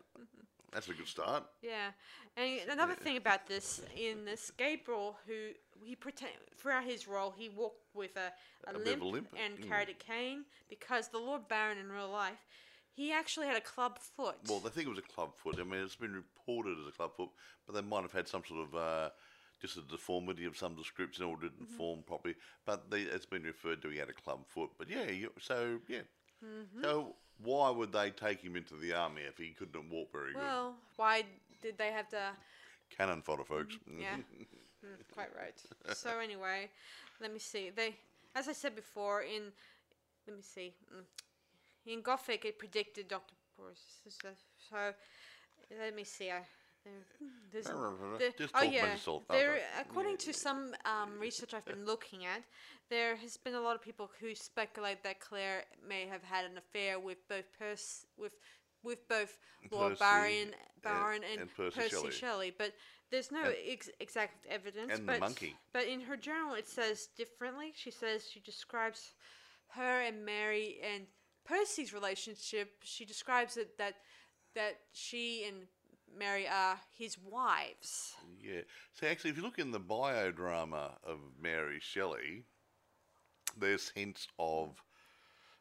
That's 0.72 0.88
a 0.88 0.92
good 0.92 1.08
start. 1.08 1.44
Yeah, 1.62 1.90
and 2.36 2.60
another 2.70 2.94
thing 2.94 3.16
about 3.16 3.46
this 3.46 3.80
in 3.96 4.26
this 4.26 4.50
Gabriel, 4.50 5.16
who 5.26 5.52
he 5.82 5.94
pretend 5.94 6.32
throughout 6.54 6.84
his 6.84 7.08
role, 7.08 7.32
he 7.34 7.48
walked 7.48 7.86
with 7.94 8.16
a, 8.16 8.32
a, 8.70 8.74
A 8.74 8.78
bit 8.78 8.86
limp, 8.86 9.02
of 9.02 9.06
a 9.06 9.10
limp, 9.10 9.28
and 9.42 9.58
mm. 9.58 9.68
carried 9.68 9.88
a 9.88 9.94
cane 9.94 10.44
because 10.68 11.08
the 11.08 11.18
Lord 11.18 11.48
Byron 11.48 11.78
in 11.78 11.90
real 11.90 12.10
life, 12.10 12.44
he 12.90 13.12
actually 13.12 13.46
had 13.46 13.56
a 13.56 13.62
club 13.62 13.98
foot. 13.98 14.36
Well, 14.48 14.58
they 14.58 14.68
think 14.68 14.86
it 14.86 14.90
was 14.90 14.98
a 14.98 15.02
club 15.02 15.30
foot. 15.36 15.56
I 15.58 15.64
mean, 15.64 15.80
it's 15.80 15.96
been 15.96 16.12
reported 16.14 16.76
as 16.78 16.86
a 16.88 16.92
club 16.92 17.12
foot, 17.16 17.30
but 17.66 17.74
they 17.74 17.82
might 17.82 18.02
have 18.02 18.12
had 18.12 18.28
some 18.28 18.42
sort 18.46 18.68
of 18.68 18.74
uh, 18.74 19.10
just 19.66 19.86
a 19.86 19.90
deformity 19.90 20.44
of 20.46 20.56
some 20.56 20.74
description 20.76 21.24
or 21.24 21.36
didn't 21.36 21.62
Mm-hmm. 21.62 21.76
form 21.76 22.02
properly. 22.06 22.34
But 22.64 22.90
they, 22.90 23.02
it's 23.02 23.26
been 23.26 23.42
referred 23.42 23.82
to 23.82 23.88
he 23.90 23.98
had 23.98 24.08
a 24.08 24.12
club 24.14 24.46
foot. 24.46 24.70
But 24.78 24.88
yeah, 24.88 25.10
you, 25.10 25.32
so 25.40 25.78
yeah. 25.88 26.02
Mm-hmm. 26.44 26.82
So 26.82 27.16
why 27.42 27.70
would 27.70 27.92
they 27.92 28.10
take 28.10 28.40
him 28.42 28.56
into 28.56 28.76
the 28.76 28.92
army 28.94 29.22
if 29.22 29.38
he 29.38 29.50
couldn't 29.50 29.90
walk 29.90 30.12
very 30.12 30.34
good? 30.34 30.42
well, 30.42 30.74
why 30.96 31.24
did 31.62 31.78
they 31.78 31.92
have 31.92 32.08
to? 32.10 32.32
Cannon 32.96 33.22
fodder, 33.22 33.44
folks. 33.44 33.78
Yeah, 33.98 34.16
Mm, 34.84 34.98
quite 35.12 35.30
right. 35.36 35.54
So 35.92 36.10
anyway, 36.22 36.70
let 37.20 37.32
me 37.32 37.38
see. 37.38 37.70
They, 37.70 37.96
as 38.34 38.48
I 38.48 38.52
said 38.52 38.74
before, 38.74 39.22
in 39.22 39.52
let 40.26 40.36
me 40.36 40.42
see, 40.42 40.74
mm, 40.94 41.04
in 41.92 42.02
Gothic 42.02 42.44
it 42.44 42.58
predicted 42.58 43.08
Doctor 43.08 43.34
Porus. 43.56 43.80
So, 44.08 44.28
so 44.70 44.92
let 45.80 45.94
me 45.94 46.04
see. 46.04 46.30
I, 46.30 46.42
there's, 47.52 47.66
there- 48.18 48.30
Just 48.38 48.54
oh 48.54 48.62
yeah, 48.62 48.96
there. 49.30 49.58
According 49.80 50.16
to 50.18 50.32
some 50.32 50.74
um, 50.84 51.18
research 51.18 51.54
I've 51.54 51.64
been 51.64 51.84
looking 51.84 52.24
at, 52.24 52.42
there 52.90 53.16
has 53.16 53.36
been 53.36 53.54
a 53.54 53.60
lot 53.60 53.74
of 53.74 53.82
people 53.82 54.10
who 54.20 54.34
speculate 54.34 55.02
that 55.04 55.20
Claire 55.20 55.64
may 55.86 56.06
have 56.06 56.22
had 56.22 56.44
an 56.44 56.58
affair 56.58 56.98
with 56.98 57.18
both 57.28 57.44
Pers 57.58 58.06
with 58.18 58.32
with 58.82 59.08
both 59.08 59.36
Lord 59.72 59.98
Byron, 59.98 60.32
and- 60.32 60.54
Byron 60.82 61.22
and, 61.30 61.40
and 61.42 61.54
Percy 61.56 61.80
Percy, 61.80 61.90
Shelley. 61.90 62.10
Shelley. 62.12 62.54
But 62.56 62.72
there's 63.10 63.32
no 63.32 63.52
ex- 63.66 63.90
exact 64.00 64.46
evidence. 64.48 64.92
and 64.92 65.08
the 65.08 65.18
monkey. 65.18 65.56
But 65.72 65.86
in 65.86 66.00
her 66.02 66.16
journal, 66.16 66.54
it 66.54 66.68
says 66.68 67.08
differently. 67.16 67.72
She 67.74 67.90
says 67.90 68.28
she 68.30 68.40
describes 68.40 69.14
her 69.70 70.02
and 70.02 70.24
Mary 70.24 70.76
and 70.82 71.06
Percy's 71.44 71.92
relationship. 71.92 72.70
She 72.84 73.04
describes 73.04 73.56
it 73.56 73.76
that 73.78 73.94
that 74.54 74.78
she 74.92 75.44
and 75.44 75.66
Mary 76.16 76.46
are 76.46 76.74
uh, 76.74 76.76
his 76.96 77.16
wives. 77.18 78.14
Yeah. 78.42 78.62
So 78.94 79.06
actually, 79.06 79.30
if 79.30 79.36
you 79.36 79.42
look 79.42 79.58
in 79.58 79.70
the 79.70 79.80
biodrama 79.80 80.92
of 81.04 81.18
Mary 81.40 81.78
Shelley, 81.80 82.44
there's 83.58 83.90
hints 83.90 84.28
of 84.38 84.82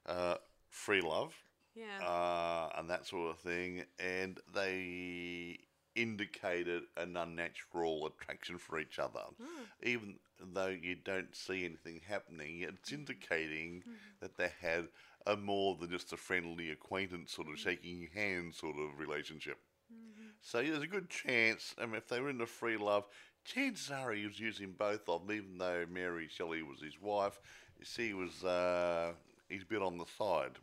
uh, 0.06 0.36
free 0.70 1.02
love 1.02 1.34
Yeah. 1.76 2.06
uh, 2.06 2.70
and 2.78 2.90
that 2.90 3.08
sort 3.08 3.32
of 3.32 3.40
thing, 3.40 3.84
and 4.00 4.40
they 4.54 5.60
indicated 5.96 6.84
an 6.98 7.16
unnatural 7.16 8.06
attraction 8.08 8.58
for 8.58 8.80
each 8.80 9.00
other, 9.00 9.22
hmm. 9.42 9.64
even 9.82 10.16
though 10.54 10.68
you 10.68 10.96
don't 10.96 11.34
see 11.36 11.64
anything 11.64 12.02
happening. 12.06 12.62
It's 12.62 12.90
hmm. 12.90 12.96
indicating 12.96 13.84
hmm. 13.86 13.94
that 14.20 14.38
they 14.38 14.52
had 14.62 14.90
a 15.26 15.36
more 15.36 15.76
than 15.76 15.90
just 15.90 16.14
a 16.14 16.18
friendly 16.18 16.70
acquaintance, 16.70 17.32
sort 17.32 17.48
of 17.48 17.58
shaking 17.58 18.10
hands, 18.14 18.58
sort 18.58 18.76
of 18.78 19.00
relationship. 19.00 19.58
So 20.42 20.60
yeah, 20.60 20.72
there's 20.72 20.84
a 20.84 20.88
good 20.88 21.10
chance. 21.10 21.76
I 21.78 21.86
mean, 21.86 21.96
if 21.96 22.08
they 22.08 22.20
were 22.20 22.30
in 22.30 22.42
a 22.42 22.46
free 22.46 22.78
love, 22.78 23.06
chances 23.44 23.92
are 23.92 24.12
he 24.12 24.26
was 24.26 24.40
using 24.40 24.72
both 24.72 25.08
of 25.10 25.28
them. 25.28 25.36
Even 25.36 25.58
though 25.58 25.86
Mary 25.90 26.28
Shelley 26.30 26.64
was 26.64 26.82
his 26.82 27.00
wife, 27.02 27.40
she 27.84 28.14
was 28.14 28.44
uh, 28.44 29.14
he's 29.50 29.64
a 29.64 29.66
bit 29.66 29.82
on 29.82 29.98
the 29.98 30.06
side. 30.18 30.58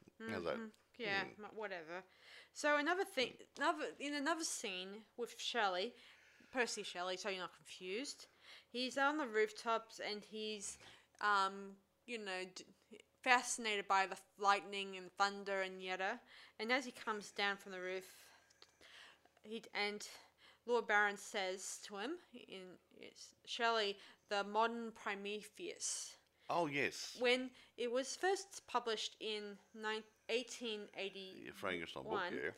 That? 0.45 0.59
Yeah, 0.99 1.23
m- 1.39 1.47
whatever. 1.57 2.03
So 2.53 2.77
another 2.77 3.05
thing, 3.05 3.33
another 3.59 3.87
in 3.99 4.15
another 4.15 4.45
scene 4.45 4.89
with 5.17 5.35
Shelley, 5.39 5.93
Percy 6.53 6.83
Shelley, 6.83 7.17
so 7.17 7.29
you're 7.29 7.41
not 7.41 7.55
confused. 7.57 8.27
He's 8.71 8.99
on 8.99 9.19
the 9.19 9.27
rooftops 9.27 10.01
and 10.01 10.23
he's, 10.23 10.79
um, 11.21 11.73
you 12.07 12.19
know, 12.19 12.45
d- 12.55 12.65
fascinated 13.23 13.87
by 13.89 14.07
the 14.07 14.17
lightning 14.43 14.97
and 14.97 15.11
thunder 15.19 15.63
and 15.63 15.83
yada. 15.83 16.21
And 16.59 16.71
as 16.73 16.85
he 16.85 16.93
comes 16.93 17.31
down 17.33 17.57
from 17.57 17.73
the 17.73 17.81
roof, 17.81 18.05
he 19.43 19.63
and 19.75 20.07
Lord 20.67 20.87
Byron 20.87 21.17
says 21.17 21.79
to 21.87 21.97
him 21.97 22.13
in 22.33 22.63
Shelley, 23.45 23.97
the 24.29 24.45
modern 24.45 24.93
Prometheus 24.93 26.17
Oh 26.51 26.67
yes, 26.67 27.17
when 27.19 27.51
it 27.79 27.91
was 27.91 28.15
first 28.17 28.67
published 28.67 29.17
in 29.21 29.57
nine, 29.75 30.03
1880, 30.29 31.43
yeah, 31.47 31.51
Frankenstein 31.55 32.03
book. 32.03 32.21
Yeah, 32.31 32.51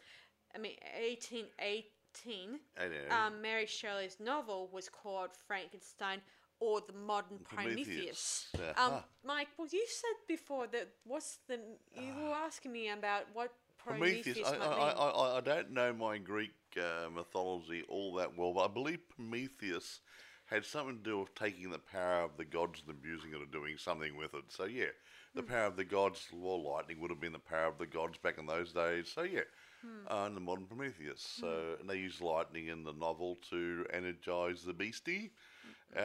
I 0.54 0.58
mean 0.58 0.74
1818, 0.98 2.58
I 2.78 2.88
know. 2.88 3.16
um, 3.16 3.42
Mary 3.42 3.66
Shelley's 3.66 4.16
novel 4.20 4.68
was 4.72 4.88
called 4.88 5.30
Frankenstein 5.46 6.20
or 6.60 6.80
the 6.80 6.92
Modern 6.92 7.38
Prometheus. 7.44 8.48
Prometheus. 8.52 8.76
Um, 8.78 8.84
Uh-huh. 8.92 9.00
Mike, 9.24 9.48
well, 9.58 9.68
you 9.70 9.86
said 9.88 10.16
before 10.26 10.66
that 10.68 10.88
what's 11.04 11.38
the 11.46 11.60
you 11.94 12.12
were 12.20 12.34
asking 12.34 12.72
me 12.72 12.88
about 12.90 13.24
what 13.32 13.52
Prometheus, 13.78 14.24
Prometheus. 14.24 14.48
I, 14.48 14.58
might 14.58 14.66
I, 14.66 14.70
mean. 14.70 14.80
I, 14.80 15.08
I, 15.10 15.36
I 15.38 15.40
don't 15.40 15.70
know 15.72 15.92
my 15.92 16.18
Greek 16.18 16.52
uh, 16.76 17.08
mythology 17.10 17.82
all 17.88 18.14
that 18.14 18.36
well, 18.36 18.52
but 18.52 18.64
I 18.70 18.72
believe 18.72 19.08
Prometheus 19.08 20.00
had 20.46 20.64
something 20.64 20.98
to 20.98 21.02
do 21.02 21.18
with 21.20 21.34
taking 21.34 21.70
the 21.70 21.78
power 21.78 22.22
of 22.22 22.36
the 22.36 22.44
gods 22.44 22.82
and 22.86 22.90
abusing 22.90 23.32
it 23.32 23.42
or 23.42 23.46
doing 23.46 23.76
something 23.78 24.16
with 24.16 24.34
it. 24.34 24.44
So 24.48 24.64
yeah, 24.64 24.92
the 25.34 25.42
Hmm. 25.42 25.44
power 25.44 25.66
of 25.66 25.76
the 25.76 25.84
gods, 25.84 26.28
well, 26.32 26.62
lightning 26.62 27.00
would 27.00 27.10
have 27.10 27.20
been 27.20 27.32
the 27.32 27.38
power 27.38 27.66
of 27.66 27.78
the 27.78 27.86
gods 27.86 28.18
back 28.18 28.38
in 28.38 28.46
those 28.46 28.72
days. 28.72 29.10
So 29.12 29.22
yeah, 29.22 29.42
Hmm. 29.82 30.06
uh, 30.08 30.24
and 30.26 30.36
the 30.36 30.40
modern 30.40 30.66
Prometheus. 30.66 31.22
So 31.22 31.76
and 31.80 31.88
they 31.88 31.96
use 31.98 32.20
lightning 32.20 32.66
in 32.68 32.84
the 32.84 32.92
novel 32.92 33.36
to 33.50 33.86
energize 33.92 34.64
the 34.64 34.74
beastie, 34.74 35.32
Hmm. 35.62 35.72
uh, 35.96 36.00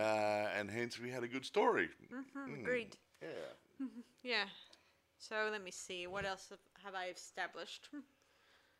and 0.56 0.70
hence 0.70 1.00
we 1.00 1.10
had 1.12 1.24
a 1.24 1.28
good 1.28 1.46
story. 1.46 1.90
Mhm, 2.12 2.56
Agreed. 2.56 2.98
Yeah. 3.22 3.54
Yeah. 4.24 4.48
So 5.18 5.50
let 5.52 5.62
me 5.64 5.72
see. 5.72 6.08
What 6.08 6.26
else 6.26 6.52
have 6.84 6.96
I 6.96 7.08
established? 7.08 7.90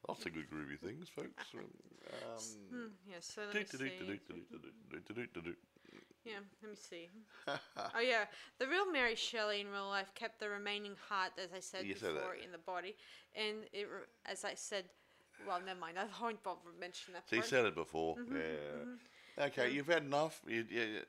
Lots 0.08 0.26
of 0.26 0.34
good 0.34 0.50
groovy 0.50 0.80
things, 0.80 1.10
folks. 1.10 1.46
Uh, 1.54 1.60
um, 1.60 2.44
mm, 2.74 2.90
yeah, 3.08 3.16
so 3.20 3.42
let 3.46 3.56
me 3.56 3.66
see. 3.66 3.92
Yeah, 6.26 6.34
let 6.62 6.72
me 6.72 6.76
see. 6.76 7.10
oh, 7.48 8.00
yeah. 8.00 8.26
The 8.60 8.68
real 8.68 8.92
Mary 8.92 9.16
Shelley 9.16 9.62
in 9.62 9.68
real 9.70 9.88
life 9.88 10.12
kept 10.16 10.40
the 10.40 10.50
remaining 10.50 10.96
heart, 11.10 11.32
as 11.42 11.50
I 11.56 11.60
said 11.60 11.86
you 11.86 11.94
before, 11.94 12.36
in 12.44 12.52
the 12.52 12.58
body. 12.58 12.96
And 13.36 13.58
it, 13.74 13.88
as 14.26 14.46
I 14.46 14.54
said, 14.56 14.86
well, 15.48 15.60
never 15.66 15.80
mind. 15.80 15.98
I 15.98 16.06
won't 16.22 16.42
bother 16.44 16.60
mention 16.80 17.14
that. 17.14 17.30
So 17.30 17.36
you 17.36 17.42
said 17.44 17.66
it 17.66 17.76
before. 17.76 18.16
Mm-hmm, 18.16 18.36
yeah. 18.36 18.42
Mm-hmm. 18.42 19.42
Okay, 19.42 19.68
um, 19.68 19.74
you've 19.74 19.88
had 19.88 20.04
enough. 20.04 20.42
You, 20.48 20.66
you, 20.70 21.00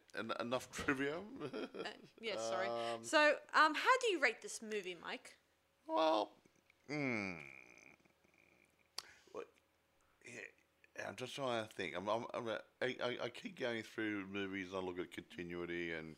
enough 0.40 0.70
trivia. 0.72 1.14
uh, 1.14 1.84
yeah, 2.20 2.36
sorry. 2.38 2.68
Um, 2.68 3.02
so, 3.02 3.18
um, 3.54 3.74
how 3.74 3.98
do 4.00 4.12
you 4.12 4.20
rate 4.20 4.40
this 4.42 4.60
movie, 4.62 4.96
Mike? 5.02 5.36
Well, 5.86 6.30
Hmm. 6.88 7.34
I'm 11.08 11.16
just 11.16 11.34
trying 11.34 11.66
to 11.66 11.74
think. 11.74 11.94
I'm, 11.96 12.08
I'm, 12.08 12.24
I'm, 12.34 12.48
a- 12.48 12.60
I, 12.82 12.96
I, 13.02 13.16
I 13.24 13.28
keep 13.28 13.58
going 13.58 13.82
through 13.82 14.24
movies. 14.32 14.68
I 14.74 14.78
look 14.80 14.98
at 14.98 15.14
continuity 15.14 15.92
and 15.92 16.16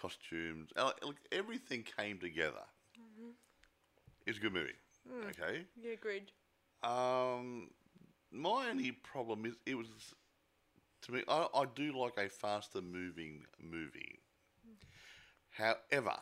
costumes. 0.00 0.70
And 0.76 0.86
like, 0.86 1.04
look, 1.04 1.16
everything 1.30 1.84
came 1.96 2.18
together. 2.18 2.64
Mm-hmm. 2.98 3.30
It's 4.26 4.38
a 4.38 4.40
good 4.40 4.52
movie. 4.52 4.70
Mm. 5.10 5.30
Okay. 5.30 5.62
Yeah, 5.80 5.92
agreed. 5.92 6.30
Um, 6.82 7.70
my 8.30 8.68
only 8.70 8.92
problem 8.92 9.44
is 9.46 9.54
it 9.66 9.74
was 9.76 9.88
to 11.02 11.12
me. 11.12 11.22
I, 11.28 11.46
I 11.54 11.64
do 11.74 11.92
like 11.98 12.16
a 12.18 12.28
faster 12.28 12.80
moving 12.80 13.44
movie, 13.60 14.20
mm. 14.66 14.74
However, 15.50 16.16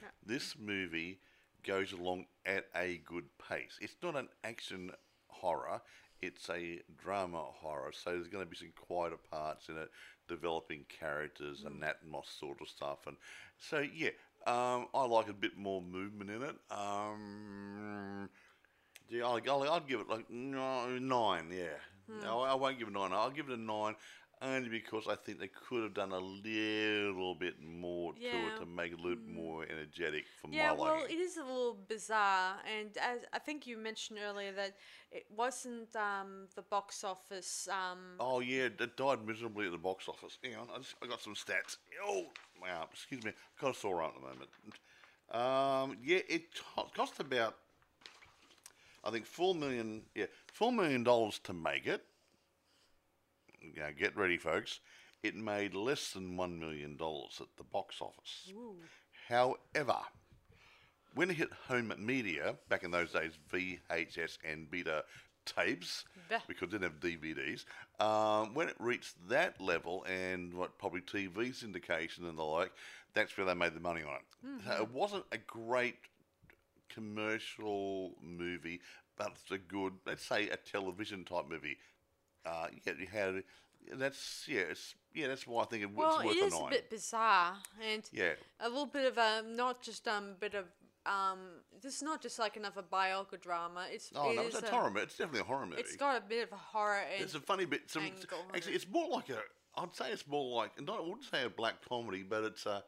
Yeah. 0.00 0.08
this 0.24 0.56
movie 0.58 1.20
goes 1.62 1.92
along 1.92 2.26
at 2.44 2.66
a 2.74 2.98
good 3.06 3.24
pace. 3.48 3.78
It's 3.80 3.96
not 4.02 4.16
an 4.16 4.28
action 4.42 4.90
horror, 5.28 5.80
it's 6.26 6.48
a 6.50 6.80
drama 6.96 7.42
horror. 7.42 7.92
So 7.92 8.10
there's 8.10 8.28
going 8.28 8.44
to 8.44 8.50
be 8.50 8.56
some 8.56 8.72
quieter 8.76 9.18
parts 9.30 9.68
in 9.68 9.76
it, 9.76 9.90
developing 10.28 10.84
characters 10.88 11.64
and 11.64 11.82
that 11.82 12.06
moss 12.10 12.28
sort 12.38 12.60
of 12.60 12.68
stuff. 12.68 13.06
And 13.06 13.16
so, 13.58 13.80
yeah, 13.80 14.10
um, 14.46 14.88
I 14.94 15.04
like 15.06 15.28
a 15.28 15.34
bit 15.34 15.56
more 15.56 15.80
movement 15.80 16.30
in 16.30 16.42
it. 16.42 16.56
Um, 16.70 18.28
yeah, 19.08 19.24
I'll, 19.24 19.40
I'll, 19.48 19.72
I'd 19.72 19.88
give 19.88 20.00
it 20.00 20.08
like 20.08 20.30
nine, 20.30 21.50
yeah. 21.50 21.78
No, 22.22 22.40
I 22.40 22.54
won't 22.54 22.78
give 22.78 22.88
it 22.88 22.94
nine. 22.94 23.12
I'll 23.12 23.30
give 23.30 23.48
it 23.48 23.58
a 23.58 23.60
nine 23.60 23.94
only 24.42 24.68
because 24.68 25.06
I 25.08 25.14
think 25.16 25.38
they 25.38 25.48
could 25.48 25.82
have 25.82 25.94
done 25.94 26.12
a 26.12 26.18
little 26.18 27.34
bit 27.34 27.54
more 27.62 28.12
to 28.14 28.20
it 28.20 28.58
to 28.60 28.66
make 28.66 28.92
it 28.92 28.98
a 28.98 29.02
little 29.02 29.18
more 29.28 29.64
energetic 29.64 30.24
for 30.40 30.48
Yeah, 30.50 30.72
my 30.72 30.80
well, 30.82 31.00
liking. 31.00 31.16
it 31.16 31.20
is 31.20 31.36
a 31.36 31.42
little 31.44 31.76
bizarre, 31.88 32.56
and 32.78 32.96
as 32.98 33.20
I 33.32 33.38
think 33.38 33.66
you 33.66 33.76
mentioned 33.78 34.18
earlier 34.24 34.52
that 34.52 34.74
it 35.10 35.26
wasn't 35.34 35.94
um, 35.96 36.48
the 36.54 36.62
box 36.62 37.04
office. 37.04 37.68
Um, 37.70 37.98
Oh 38.20 38.40
yeah, 38.40 38.64
it 38.78 38.96
died 38.96 39.26
miserably 39.26 39.66
at 39.66 39.72
the 39.72 39.78
box 39.78 40.08
office. 40.08 40.38
Hang 40.42 40.56
on, 40.56 40.68
I, 40.74 40.78
just, 40.78 40.94
I 41.02 41.06
got 41.06 41.20
some 41.20 41.34
stats. 41.34 41.76
Oh, 42.04 42.26
wow, 42.60 42.88
excuse 42.92 43.24
me, 43.24 43.30
I've 43.30 43.60
got 43.60 43.76
a 43.76 43.78
sore 43.78 44.02
arm 44.02 44.12
at 44.16 44.20
the 44.20 44.26
moment. 44.28 44.50
Um, 45.30 45.98
yeah, 46.04 46.20
it 46.28 46.42
co- 46.74 46.88
cost 46.94 47.18
about, 47.20 47.56
I 49.02 49.10
think 49.10 49.26
four 49.26 49.54
million. 49.54 50.02
Yeah, 50.14 50.26
four 50.52 50.72
million 50.72 51.02
dollars 51.04 51.38
to 51.44 51.52
make 51.52 51.86
it. 51.86 52.04
Yeah, 53.76 53.90
get 53.92 54.16
ready, 54.16 54.36
folks. 54.38 54.80
It 55.22 55.34
made 55.34 55.74
less 55.74 56.10
than 56.12 56.36
one 56.36 56.58
million 56.58 56.96
dollars 56.96 57.38
at 57.40 57.46
the 57.56 57.64
box 57.64 57.96
office. 58.00 58.52
However, 59.28 59.96
when 61.14 61.30
it 61.30 61.36
hit 61.36 61.50
home 61.68 61.92
media 61.98 62.56
back 62.68 62.82
in 62.82 62.90
those 62.90 63.12
days, 63.12 63.32
VHS 63.52 64.38
and 64.44 64.70
beta 64.70 65.04
tapes, 65.46 66.04
because 66.48 66.68
it 66.68 66.70
didn't 66.72 66.84
have 66.84 67.00
DVDs. 67.00 67.64
Um, 68.00 68.54
when 68.54 68.68
it 68.68 68.76
reached 68.78 69.14
that 69.28 69.60
level 69.60 70.04
and 70.04 70.52
what 70.54 70.78
probably 70.78 71.00
TV 71.00 71.50
syndication 71.54 72.28
and 72.28 72.36
the 72.36 72.42
like, 72.42 72.72
that's 73.14 73.36
where 73.36 73.46
they 73.46 73.54
made 73.54 73.74
the 73.74 73.80
money 73.80 74.02
on 74.02 74.14
it. 74.14 74.64
So 74.66 74.82
it 74.82 74.90
wasn't 74.90 75.24
a 75.32 75.38
great 75.38 75.96
commercial 76.88 78.12
movie, 78.22 78.80
but 79.16 79.32
it's 79.40 79.50
a 79.50 79.58
good, 79.58 79.92
let's 80.06 80.24
say, 80.24 80.48
a 80.48 80.56
television 80.56 81.24
type 81.24 81.48
movie. 81.48 81.76
Uh, 82.46 82.66
yeah, 82.84 82.92
you 82.98 83.06
had 83.06 83.42
that's 83.92 84.46
yeah, 84.48 84.60
it's 84.70 84.94
yeah, 85.14 85.28
that's 85.28 85.46
why 85.46 85.62
I 85.62 85.66
think 85.66 85.82
it, 85.82 85.94
well, 85.94 86.18
it's 86.18 86.24
worth 86.24 86.36
it 86.36 86.44
is 86.44 86.54
a 86.54 86.56
a 86.56 86.70
bit 86.70 86.90
bizarre, 86.90 87.54
and 87.92 88.02
yeah, 88.12 88.32
a 88.60 88.68
little 88.68 88.86
bit 88.86 89.06
of 89.06 89.18
a 89.18 89.42
not 89.46 89.82
just 89.82 90.08
um 90.08 90.34
bit 90.40 90.54
of 90.54 90.66
um. 91.06 91.38
This 91.82 91.96
is 91.96 92.02
not 92.02 92.22
just 92.22 92.38
like 92.38 92.56
another 92.56 92.82
biography 92.82 93.42
drama. 93.42 93.86
It's 93.90 94.10
oh 94.14 94.30
it 94.30 94.36
no, 94.36 94.42
it's 94.42 94.62
a 94.62 94.70
horror 94.70 94.90
movie. 94.90 95.02
It's 95.02 95.16
definitely 95.16 95.40
a 95.40 95.44
horror 95.44 95.66
movie. 95.66 95.80
It's 95.80 95.96
got 95.96 96.16
a 96.16 96.22
bit 96.26 96.44
of 96.44 96.52
a 96.52 96.56
horror 96.56 97.00
and 97.12 97.22
It's 97.22 97.34
a 97.34 97.40
funny 97.40 97.66
bit. 97.66 97.90
Some, 97.90 98.04
actually, 98.54 98.72
it. 98.72 98.76
it's 98.76 98.88
more 98.88 99.08
like 99.08 99.28
a. 99.30 99.38
I'd 99.76 99.94
say 99.94 100.10
it's 100.10 100.26
more 100.26 100.56
like. 100.56 100.80
Not, 100.80 100.98
I 100.98 101.02
wouldn't 101.02 101.24
say 101.24 101.44
a 101.44 101.50
black 101.50 101.86
comedy, 101.86 102.22
but 102.22 102.44
it's 102.44 102.66
a. 102.66 102.82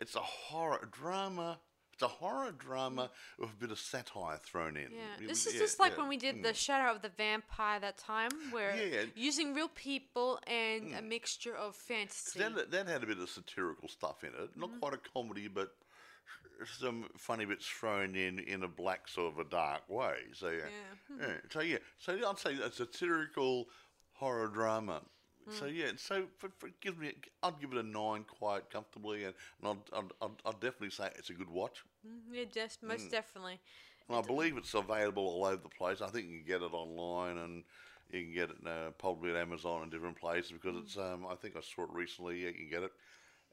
It's 0.00 0.14
a 0.14 0.20
horror 0.20 0.88
drama. 0.90 1.58
It's 2.02 2.10
a 2.10 2.16
horror 2.16 2.52
drama 2.52 3.10
with 3.38 3.50
a 3.50 3.56
bit 3.60 3.70
of 3.70 3.78
satire 3.78 4.38
thrown 4.42 4.78
in. 4.78 4.90
Yeah, 4.90 5.22
It 5.22 5.28
this 5.28 5.46
is 5.46 5.52
yeah, 5.52 5.60
just 5.60 5.78
like 5.78 5.92
yeah. 5.92 5.98
when 5.98 6.08
we 6.08 6.16
did 6.16 6.36
Mm. 6.36 6.42
the 6.44 6.54
Shadow 6.54 6.90
of 6.96 7.02
the 7.02 7.10
Vampire 7.10 7.78
that 7.80 7.98
time, 7.98 8.30
where 8.50 8.74
Yeah. 8.74 9.02
Mm. 9.02 9.12
using 9.16 9.52
real 9.54 9.68
people 9.68 10.40
and 10.46 10.94
a 10.94 11.02
mixture 11.02 11.54
of 11.54 11.76
fantasy. 11.76 12.38
That, 12.38 12.70
that 12.70 12.86
had 12.88 13.02
a 13.02 13.06
bit 13.06 13.18
of 13.18 13.28
satirical 13.28 13.86
stuff 13.88 14.24
in 14.24 14.30
it. 14.30 14.56
Not 14.56 14.70
Mm-hmm. 14.70 14.78
quite 14.78 14.94
a 14.94 14.98
comedy, 15.12 15.48
but 15.48 15.76
some 16.78 17.10
funny 17.18 17.44
bits 17.44 17.66
thrown 17.66 18.14
in 18.14 18.38
in 18.38 18.62
a 18.62 18.68
black 18.68 19.06
sort 19.06 19.34
of 19.34 19.38
a 19.38 19.44
dark 19.50 19.86
way. 19.90 20.20
So 20.32 20.48
yeah, 20.48 20.68
Yeah. 21.18 21.26
yeah. 21.26 21.36
So 21.50 21.60
yeah, 21.60 21.78
so 21.98 22.30
I'd 22.30 22.38
say 22.38 22.54
a 22.54 22.72
satirical 22.72 23.68
horror 24.14 24.48
drama. 24.48 25.02
So 25.50 25.66
Mm. 25.66 25.74
yeah, 25.74 25.92
so 25.96 26.26
for, 26.38 26.50
for, 26.50 26.68
it 26.68 26.80
gives 26.80 26.96
me, 26.98 27.14
I'd 27.42 27.60
give 27.60 27.72
it 27.72 27.78
a 27.78 27.82
nine 27.82 28.24
quite 28.24 28.70
comfortably, 28.70 29.24
and, 29.24 29.34
and 29.60 29.68
I'd, 29.68 29.92
I'd, 29.98 30.12
I'd, 30.22 30.42
I'd 30.44 30.60
definitely 30.60 30.90
say 30.90 31.12
it's 31.16 31.30
a 31.30 31.34
good 31.34 31.50
watch. 31.50 31.84
Mhm, 32.06 32.34
yeah, 32.34 32.44
just 32.44 32.82
most 32.82 33.10
Mm. 33.10 33.10
definitely. 33.10 33.60
And 34.08 34.16
I 34.18 34.22
believe 34.22 34.56
it's 34.56 34.74
available 34.74 35.24
all 35.26 35.44
over 35.44 35.62
the 35.62 35.68
place. 35.68 36.00
I 36.00 36.08
think 36.08 36.28
you 36.28 36.38
can 36.38 36.46
get 36.46 36.62
it 36.62 36.72
online 36.72 37.36
and 37.38 37.64
you 38.10 38.24
can 38.24 38.32
get 38.34 38.50
it 38.50 38.66
uh, 38.66 38.90
probably 38.92 39.30
at 39.30 39.36
Amazon 39.36 39.82
and 39.82 39.90
different 39.90 40.18
places 40.18 40.52
because 40.52 40.76
it's. 40.76 40.96
Um, 40.96 41.26
I 41.26 41.36
think 41.36 41.56
I 41.56 41.60
saw 41.60 41.84
it 41.84 41.90
recently. 41.92 42.42
Yeah, 42.42 42.48
you 42.50 42.54
can 42.54 42.68
get 42.70 42.82
it, 42.84 42.92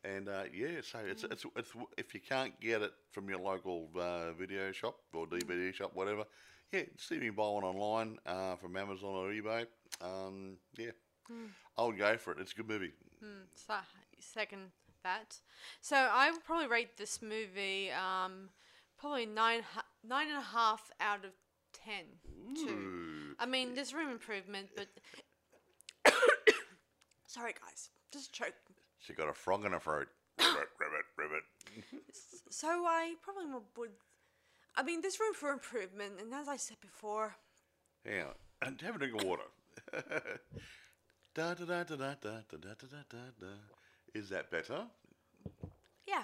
and 0.03 0.29
uh, 0.29 0.45
yeah, 0.51 0.81
so 0.81 0.99
it's, 0.99 1.23
it's 1.25 1.45
it's 1.55 1.75
if 1.97 2.13
you 2.15 2.21
can't 2.21 2.60
get 2.60 2.81
it 2.81 2.93
from 3.12 3.29
your 3.29 3.39
local 3.39 3.91
uh, 3.95 4.33
video 4.33 4.71
shop 4.71 4.99
or 5.13 5.27
DVD 5.27 5.71
shop, 5.73 5.93
whatever, 5.95 6.25
yeah, 6.71 6.83
see 6.97 7.17
if 7.17 7.23
you 7.23 7.29
can 7.31 7.36
buy 7.36 7.49
one 7.49 7.63
online 7.63 8.19
uh, 8.25 8.55
from 8.55 8.75
Amazon 8.77 9.10
or 9.15 9.29
eBay. 9.31 9.67
Um, 10.01 10.60
yeah, 10.77 10.91
I 11.77 11.83
would 11.85 11.97
go 11.97 12.17
for 12.17 12.31
it. 12.31 12.37
It's 12.39 12.53
a 12.53 12.55
good 12.55 12.67
movie. 12.67 12.91
Mm, 13.23 13.45
so, 13.53 13.75
second 14.19 14.71
that. 15.03 15.37
So 15.81 15.95
I 15.95 16.31
would 16.31 16.43
probably 16.43 16.67
rate 16.67 16.97
this 16.97 17.21
movie 17.21 17.91
um, 17.91 18.49
probably 18.99 19.25
nine 19.25 19.61
nine 20.07 20.27
and 20.27 20.37
a 20.37 20.41
half 20.41 20.91
out 20.99 21.23
of 21.25 21.31
ten. 21.73 22.05
Too. 22.55 23.35
I 23.39 23.45
mean, 23.45 23.73
there's 23.75 23.93
room 23.93 24.09
improvement, 24.09 24.69
but 24.75 24.87
sorry 27.27 27.53
guys, 27.65 27.89
just 28.11 28.33
choke. 28.33 28.53
She 28.99 29.13
got 29.13 29.29
a 29.29 29.33
frog 29.33 29.65
in 29.65 29.71
her 29.71 29.79
throat. 29.79 30.07
ribbit, 30.39 30.69
ribbit, 30.79 31.05
ribbit. 31.17 31.43
So 32.49 32.67
I 32.67 33.15
probably 33.21 33.45
would. 33.77 33.91
I 34.75 34.83
mean, 34.83 35.01
there's 35.01 35.19
room 35.19 35.33
for 35.33 35.51
improvement, 35.51 36.13
and 36.21 36.33
as 36.33 36.47
I 36.47 36.57
said 36.57 36.77
before, 36.81 37.35
Yeah, 38.05 38.33
and 38.61 38.79
have 38.85 38.95
a 38.95 38.99
drink 38.99 39.21
of 39.21 39.27
water. 39.27 39.43
da 41.38 41.54
da 41.54 41.65
da 41.65 41.84
da 41.84 41.95
da 41.95 42.15
da 42.15 42.41
da 42.50 42.58
da 42.58 42.73
da 42.73 43.04
da 43.10 43.17
da. 43.39 43.54
Is 44.15 44.30
that 44.30 44.50
better? 44.50 44.88
yeah. 46.08 46.23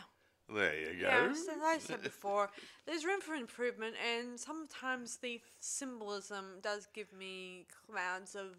There 0.50 0.76
you 0.76 1.02
go. 1.02 1.08
Yeah, 1.08 1.30
as 1.32 1.48
I 1.64 1.78
said 1.78 2.02
before, 2.02 2.50
there's 2.86 3.06
room 3.06 3.22
for 3.22 3.36
improvement, 3.36 3.96
and 4.04 4.40
sometimes 4.40 5.18
the 5.18 5.40
symbolism 5.60 6.60
does 6.62 6.88
give 6.94 7.14
me 7.14 7.68
clouds 7.88 8.36
of 8.36 8.58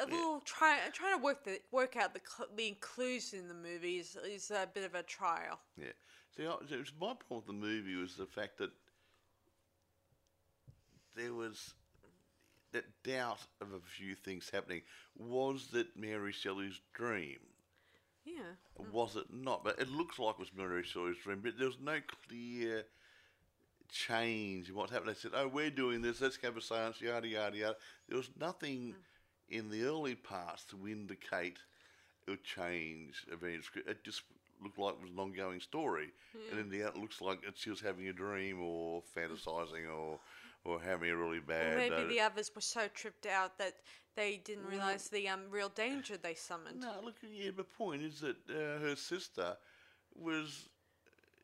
a 0.00 0.06
little 0.06 0.40
try 0.40 0.78
trying 0.92 1.18
to 1.18 1.22
work 1.22 1.44
the 1.44 1.60
work 1.70 1.96
out 1.96 2.14
the 2.14 2.20
cl- 2.26 2.48
the 2.56 2.74
clues 2.80 3.34
in 3.34 3.48
the 3.48 3.54
movies 3.54 4.16
is 4.26 4.50
a 4.50 4.66
bit 4.72 4.84
of 4.84 4.94
a 4.94 5.02
trial. 5.02 5.60
Yeah. 5.76 5.92
See, 6.34 6.46
I, 6.46 6.54
was 6.54 6.92
my 6.98 7.12
problem 7.14 7.20
with 7.36 7.46
the 7.46 7.52
movie 7.52 7.94
was 7.94 8.16
the 8.16 8.26
fact 8.26 8.56
that 8.58 8.70
there 11.14 11.34
was 11.34 11.74
doubt 13.04 13.40
of 13.60 13.72
a 13.72 13.80
few 13.80 14.14
things 14.14 14.50
happening. 14.50 14.82
Was 15.16 15.68
that 15.68 15.96
Mary 15.96 16.32
Shelley's 16.32 16.80
dream? 16.94 17.38
Yeah. 18.24 18.54
Was 18.92 19.16
it 19.16 19.26
not? 19.32 19.64
But 19.64 19.80
it 19.80 19.90
looks 19.90 20.18
like 20.18 20.34
it 20.34 20.40
was 20.40 20.54
Mary 20.56 20.84
Shelley's 20.84 21.18
dream, 21.22 21.40
but 21.42 21.58
there 21.58 21.66
was 21.66 21.80
no 21.80 21.98
clear 22.28 22.84
change 23.88 24.68
in 24.68 24.74
what 24.74 24.90
happened. 24.90 25.10
They 25.10 25.18
said, 25.18 25.32
"Oh, 25.34 25.48
we're 25.48 25.70
doing 25.70 26.02
this. 26.02 26.20
Let's 26.20 26.36
have 26.42 26.56
a 26.56 26.60
seance." 26.60 27.00
Yada 27.00 27.26
yada 27.26 27.56
yada. 27.56 27.76
There 28.08 28.16
was 28.16 28.30
nothing 28.38 28.94
hmm. 28.94 29.54
in 29.54 29.70
the 29.70 29.84
early 29.84 30.14
parts 30.14 30.64
to 30.66 30.88
indicate 30.88 31.58
a 32.28 32.36
change 32.36 33.26
of 33.30 33.42
any 33.42 33.54
events. 33.54 33.70
It 33.74 34.04
just 34.04 34.22
looked 34.62 34.78
like 34.78 34.94
it 34.94 35.02
was 35.02 35.10
an 35.10 35.18
ongoing 35.18 35.60
story, 35.60 36.12
and 36.50 36.60
in 36.60 36.70
the 36.70 36.82
end, 36.82 36.92
it 36.94 37.00
looks 37.00 37.20
like 37.20 37.42
that 37.42 37.58
she 37.58 37.70
was 37.70 37.80
having 37.80 38.08
a 38.08 38.12
dream 38.12 38.62
or 38.62 39.02
fantasizing 39.16 39.92
or 39.92 40.20
or 40.64 40.80
having 40.80 41.10
a 41.10 41.16
really 41.16 41.40
bad. 41.40 41.76
maybe 41.76 41.94
uh, 41.94 42.06
the 42.06 42.20
others 42.20 42.50
were 42.54 42.60
so 42.60 42.88
tripped 42.94 43.26
out 43.26 43.58
that 43.58 43.74
they 44.14 44.40
didn't 44.44 44.66
realize 44.66 45.08
the 45.08 45.28
um 45.28 45.40
real 45.50 45.70
danger 45.70 46.16
they 46.16 46.34
summoned. 46.34 46.80
No, 46.80 46.92
look, 47.04 47.14
yeah, 47.32 47.50
the 47.56 47.64
point 47.64 48.02
is 48.02 48.20
that 48.20 48.36
uh, 48.50 48.80
her 48.80 48.96
sister 48.96 49.56
was 50.14 50.68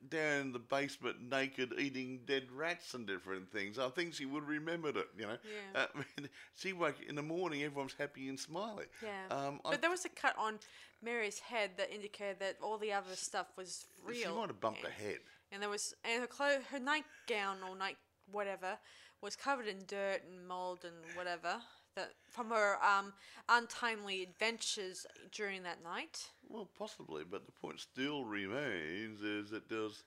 down 0.09 0.41
in 0.41 0.53
the 0.53 0.59
basement 0.59 1.17
naked 1.29 1.75
eating 1.79 2.21
dead 2.25 2.45
rats 2.55 2.95
and 2.95 3.07
different 3.07 3.51
things. 3.51 3.79
I 3.79 3.89
think 3.89 4.15
she 4.15 4.27
would 4.27 4.41
have 4.41 4.49
remembered 4.49 4.97
it, 4.97 5.09
you 5.19 5.27
know. 5.27 5.37
Yeah. 5.75 5.83
Uh, 5.83 5.87
I 6.19 6.25
she 6.55 6.73
woke 6.73 6.97
in 7.07 7.17
the 7.17 7.23
morning, 7.23 7.63
everyone's 7.63 7.95
happy 7.99 8.29
and 8.29 8.39
smiling. 8.39 8.87
Yeah. 9.03 9.37
Um, 9.37 9.61
I, 9.65 9.71
but 9.73 9.81
there 9.81 9.91
was 9.91 10.05
a 10.05 10.11
cut 10.11 10.35
on 10.39 10.59
Mary's 11.03 11.39
head 11.41 11.73
that 11.79 11.93
indicated 11.93 12.39
that 12.41 12.57
all 12.63 12.79
the 12.79 12.93
other 12.93 13.15
stuff 13.15 13.47
was 13.57 13.87
real. 14.05 14.17
she 14.17 14.29
might 14.29 14.49
have 14.49 14.61
bumped 14.61 14.85
and, 14.85 14.93
her 14.93 15.05
head. 15.05 15.19
And 15.51 15.63
there 15.63 15.71
was 15.71 15.95
and 16.05 16.21
her 16.21 16.27
clo- 16.27 16.61
her 16.71 16.79
nightgown 16.79 17.59
or 17.69 17.77
night 17.77 17.97
whatever 18.31 18.79
was 19.21 19.37
covered 19.37 19.67
in 19.67 19.79
dirt 19.87 20.23
and 20.31 20.47
mold 20.47 20.85
and 20.85 20.95
whatever 21.17 21.57
that 21.95 22.13
from 22.29 22.51
her 22.51 22.77
um 22.85 23.13
untimely 23.49 24.23
adventures 24.23 25.07
during 25.33 25.63
that 25.63 25.83
night. 25.83 26.29
Well, 26.49 26.69
possibly, 26.79 27.25
but 27.29 27.47
the 27.47 27.53
point 27.53 27.81
still 27.81 28.25
remains 28.25 29.23
is 29.23 29.51
that 29.51 29.69
there's 29.69 30.05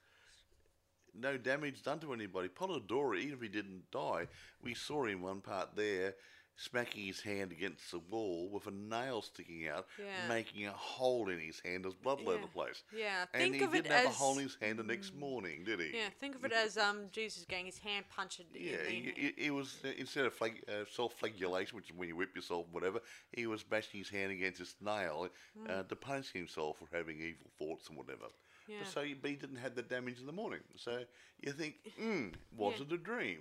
no 1.14 1.38
damage 1.38 1.84
done 1.84 2.00
to 2.00 2.14
anybody. 2.14 2.48
Polidori, 2.48 3.22
even 3.22 3.34
if 3.34 3.42
he 3.42 3.50
didn't 3.50 3.92
die, 3.92 4.28
we 4.64 4.74
saw 4.74 5.06
in 5.06 5.22
one 5.22 5.42
part 5.42 5.76
there, 5.76 6.16
smacking 6.56 7.06
his 7.06 7.22
hand 7.22 7.52
against 7.52 7.90
the 7.92 8.00
wall 8.00 8.50
with 8.52 8.68
a 8.68 8.72
nail 8.72 9.22
sticking 9.22 9.68
out, 9.68 9.88
Yeah. 9.98 10.28
making 10.28 10.68
a 10.68 10.72
hole 10.72 11.30
in 11.30 11.40
his 11.40 11.60
hand 11.60 11.86
as 11.86 11.94
blood 11.96 12.20
all 12.22 12.30
over 12.30 12.42
the 12.42 12.48
place. 12.48 12.84
Yeah, 12.96 13.26
And 13.34 13.44
think 13.44 13.56
he 13.56 13.64
of 13.64 13.72
didn't 13.72 13.92
have 13.92 14.06
a 14.06 14.10
hole 14.10 14.38
in 14.38 14.44
his 14.44 14.56
hand 14.62 14.78
the 14.80 14.84
next 14.84 15.14
morning, 15.16 15.64
did 15.64 15.80
he? 15.80 15.98
Yeah, 15.98 16.10
think 16.20 16.36
of 16.36 16.46
it 16.46 16.52
as 16.54 16.78
um 16.78 17.10
Jesus 17.12 17.46
getting 17.46 17.66
his 17.66 17.80
hand 17.80 18.06
punched. 18.10 18.40
in 18.42 18.46
Yeah, 18.54 18.78
the- 18.78 18.90
it, 19.10 19.18
it, 19.18 19.34
it 19.48 19.52
was 19.52 19.80
uh, 19.84 19.90
instead 19.98 20.26
of 20.26 20.34
flag, 20.34 20.64
uh, 20.68 20.86
self-flagellation, 20.92 21.76
which 21.76 21.90
is 21.90 21.96
when 21.96 22.08
you 22.10 22.16
whip 22.16 22.36
yourself, 22.36 22.66
or 22.68 22.74
whatever. 22.74 23.00
He 23.32 23.48
was 23.48 23.64
bashing 23.64 24.00
his 24.00 24.10
hand 24.10 24.32
against 24.32 24.60
this 24.60 24.76
nail 24.82 25.30
uh, 25.68 25.84
to 25.84 25.96
punish 25.96 26.32
himself 26.32 26.78
for 26.80 26.88
having 26.96 27.20
evil 27.22 27.50
thoughts 27.58 27.88
and 27.90 27.98
whatever. 27.98 28.26
Yeah. 28.68 28.78
But 28.80 28.88
so 28.90 29.02
he, 29.02 29.16
he 29.24 29.36
didn't 29.36 29.56
have 29.58 29.76
the 29.76 29.82
damage 29.82 30.20
in 30.20 30.26
the 30.28 30.32
morning. 30.32 30.60
So 30.78 31.04
you 31.42 31.52
think, 31.52 31.76
mm, 32.02 32.34
was 32.56 32.76
Yeah. 32.78 32.86
it 32.86 32.92
a 32.94 32.98
dream? 32.98 33.40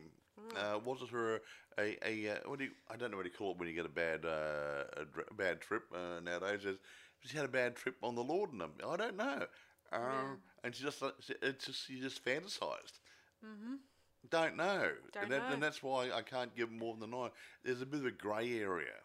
Uh, 0.56 0.78
was 0.84 1.02
it 1.02 1.08
her 1.10 1.40
a, 1.78 1.96
a 2.06 2.28
uh, 2.32 2.36
what 2.46 2.58
do 2.58 2.64
you, 2.66 2.70
I 2.90 2.96
don't 2.96 3.10
know 3.10 3.16
what 3.16 3.26
you 3.26 3.32
call 3.32 3.52
it 3.52 3.58
when 3.58 3.68
you 3.68 3.74
get 3.74 3.86
a 3.86 3.88
bad 3.88 4.24
uh, 4.24 4.84
a, 4.96 5.04
dr- 5.04 5.36
bad 5.36 5.60
trip 5.60 5.84
uh, 5.94 6.20
nowadays. 6.20 6.64
Is 6.64 6.76
she 7.24 7.36
had 7.36 7.44
a 7.46 7.48
bad 7.48 7.76
trip 7.76 7.96
on 8.02 8.14
the 8.14 8.22
laudanum? 8.22 8.72
I 8.86 8.96
don't 8.96 9.16
know. 9.16 9.46
Um, 9.92 10.38
And 10.62 10.74
she 10.74 10.84
just 10.84 11.02
uh, 11.02 11.10
it's 11.42 11.66
just 11.66 11.86
she 11.86 12.00
just 12.00 12.24
fantasized. 12.24 13.00
Don't 14.28 14.56
know. 14.56 14.90
Don't 15.12 15.24
and, 15.24 15.32
that, 15.32 15.48
know. 15.48 15.54
and 15.54 15.62
that's 15.62 15.82
why 15.82 16.10
I 16.12 16.22
can't 16.22 16.54
give 16.54 16.70
more 16.70 16.94
than 16.96 17.10
nine. 17.10 17.30
There's 17.64 17.80
a 17.80 17.86
bit 17.86 18.00
of 18.00 18.06
a 18.06 18.10
grey 18.10 18.60
area 18.60 18.98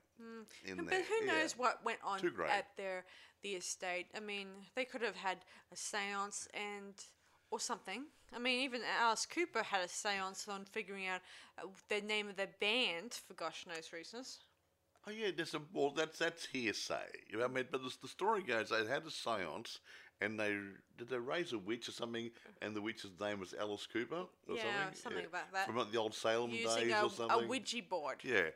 in 0.65 0.77
But 0.77 0.89
there. 0.89 1.03
who 1.03 1.25
yeah. 1.25 1.31
knows 1.33 1.57
what 1.57 1.83
went 1.83 1.99
on 2.03 2.19
at 2.49 2.67
their 2.77 3.05
the 3.41 3.49
estate? 3.51 4.07
I 4.15 4.19
mean, 4.19 4.47
they 4.75 4.85
could 4.85 5.01
have 5.01 5.15
had 5.15 5.39
a 5.71 5.75
séance 5.75 6.47
and 6.53 6.93
or 7.51 7.59
something. 7.59 8.05
I 8.33 8.39
mean, 8.39 8.61
even 8.61 8.81
Alice 8.99 9.25
Cooper 9.25 9.63
had 9.63 9.81
a 9.81 9.87
séance 9.87 10.47
on 10.47 10.65
figuring 10.65 11.07
out 11.07 11.21
uh, 11.57 11.67
the 11.89 12.01
name 12.01 12.27
of 12.27 12.35
their 12.35 12.49
band 12.59 13.13
for 13.13 13.33
gosh 13.33 13.65
knows 13.67 13.91
reasons. 13.93 14.39
Oh 15.07 15.11
yeah, 15.11 15.29
there's 15.35 15.53
a 15.53 15.61
well. 15.73 15.91
That's 15.91 16.17
that's 16.17 16.45
hearsay. 16.47 17.05
You 17.29 17.37
know, 17.39 17.45
I 17.45 17.47
mean, 17.47 17.65
but 17.71 17.81
the, 17.83 17.95
the 18.01 18.07
story 18.07 18.41
goes 18.41 18.69
they 18.69 18.77
had 18.85 19.03
a 19.03 19.09
séance, 19.11 19.79
and 20.19 20.39
they 20.39 20.57
did 20.97 21.09
they 21.09 21.17
raise 21.19 21.53
a 21.53 21.59
witch 21.59 21.87
or 21.87 21.91
something, 21.91 22.31
and 22.61 22.75
the 22.75 22.81
witch's 22.81 23.11
name 23.19 23.39
was 23.39 23.53
Alice 23.53 23.85
Cooper 23.85 24.23
or 24.49 24.55
Yeah, 24.55 24.63
something. 24.63 24.93
something 24.95 25.25
about 25.25 25.51
that. 25.53 25.67
from 25.67 25.77
like, 25.77 25.91
the 25.91 25.99
old 25.99 26.15
Salem 26.15 26.49
Using 26.51 26.65
days 26.65 26.91
a, 26.93 27.05
or 27.05 27.09
something. 27.09 27.45
a. 27.45 27.47
Ouija 27.47 27.83
board. 27.87 28.17
Yeah, 28.23 28.49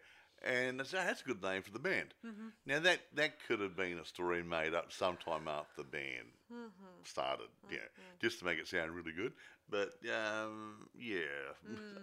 and 0.45 0.79
that's, 0.79 0.91
that's 0.91 1.21
a 1.21 1.25
good 1.25 1.41
name 1.41 1.61
for 1.61 1.71
the 1.71 1.79
band. 1.79 2.13
Mm-hmm. 2.25 2.47
Now 2.65 2.79
that 2.79 2.99
that 3.15 3.33
could 3.47 3.59
have 3.59 3.75
been 3.75 3.97
a 3.99 4.05
story 4.05 4.43
made 4.43 4.73
up 4.73 4.91
sometime 4.91 5.47
after 5.47 5.77
the 5.77 5.83
band 5.83 6.27
Mm-hmm. 6.51 7.03
started. 7.03 7.45
Yeah, 7.71 7.77
just 8.19 8.39
to 8.39 8.45
make 8.45 8.57
it 8.57 8.67
sound 8.67 8.89
really 8.91 9.11
good. 9.11 9.33
But 9.69 9.91
um, 10.11 10.87
yeah, 10.97 11.19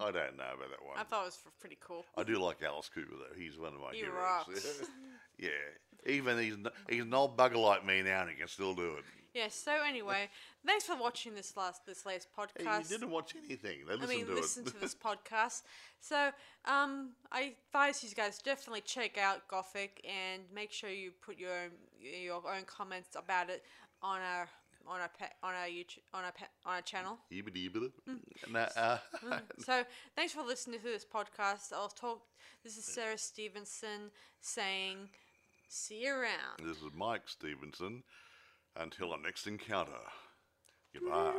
I 0.00 0.12
don't 0.12 0.36
know 0.36 0.44
about 0.54 0.70
that 0.70 0.86
one. 0.86 0.96
Mm. 0.96 1.00
I 1.00 1.02
thought 1.02 1.22
it 1.22 1.26
was 1.26 1.38
pretty 1.58 1.78
cool. 1.80 2.04
I 2.16 2.22
do 2.22 2.38
like 2.40 2.62
Alice 2.62 2.88
Cooper 2.94 3.10
though. 3.18 3.36
He's 3.36 3.58
one 3.58 3.74
of 3.74 3.80
my 3.80 3.90
He 3.90 3.98
heroes. 3.98 4.88
yeah, 5.38 5.48
even 6.06 6.38
he's 6.38 6.54
he's 6.88 7.02
an 7.02 7.12
old 7.12 7.36
bugger 7.36 7.56
like 7.60 7.84
me 7.84 8.02
now, 8.02 8.20
and 8.20 8.30
he 8.30 8.36
can 8.36 8.46
still 8.46 8.74
do 8.74 8.92
it. 8.98 9.04
Yeah. 9.36 9.48
So 9.50 9.72
anyway, 9.86 10.28
thanks 10.64 10.84
for 10.86 10.96
watching 10.96 11.34
this 11.34 11.56
last 11.56 11.84
this 11.84 12.06
latest 12.06 12.28
Hey, 12.36 12.64
podcast. 12.64 12.90
you 12.90 12.98
didn't 12.98 13.10
watch 13.10 13.34
anything. 13.36 13.78
They 13.86 13.94
I 14.02 14.06
mean, 14.06 14.26
to 14.26 14.34
listen 14.34 14.64
it. 14.66 14.70
to 14.72 14.80
this 14.80 14.94
podcast. 15.08 15.62
So, 16.00 16.30
um, 16.64 17.10
I 17.30 17.54
advise 17.68 18.02
you 18.02 18.10
guys 18.14 18.38
definitely 18.38 18.80
check 18.82 19.18
out 19.18 19.46
Gothic 19.48 20.02
and 20.04 20.42
make 20.54 20.72
sure 20.72 20.88
you 20.88 21.10
put 21.24 21.36
your 21.38 21.50
own, 21.50 21.70
your 22.00 22.36
own 22.36 22.64
comments 22.66 23.10
about 23.16 23.50
it 23.50 23.62
on 24.02 24.20
our 24.20 24.48
on 24.88 25.00
our 25.00 25.10
pa- 25.18 25.34
on 25.42 25.52
our 25.54 25.66
YouTube 25.66 25.98
on 26.14 26.24
our 26.24 26.32
pa- 26.32 26.52
on 26.64 26.74
our 26.76 26.82
channel. 26.82 27.18
Mm. 27.32 28.18
Nah, 28.52 28.68
uh, 28.76 28.98
So, 29.58 29.84
thanks 30.14 30.32
for 30.32 30.42
listening 30.42 30.78
to 30.80 30.84
this 30.86 31.04
podcast. 31.04 31.72
I'll 31.74 31.88
talk. 31.88 32.22
This 32.64 32.76
is 32.78 32.84
Sarah 32.84 33.18
Stevenson 33.18 34.10
saying, 34.40 34.96
"See 35.68 36.04
you 36.04 36.14
around." 36.14 36.60
this 36.64 36.78
is 36.78 36.90
Mike 36.94 37.28
Stevenson. 37.28 38.02
Until 38.78 39.12
our 39.12 39.18
next 39.18 39.46
encounter. 39.46 39.92
Goodbye. 40.92 41.32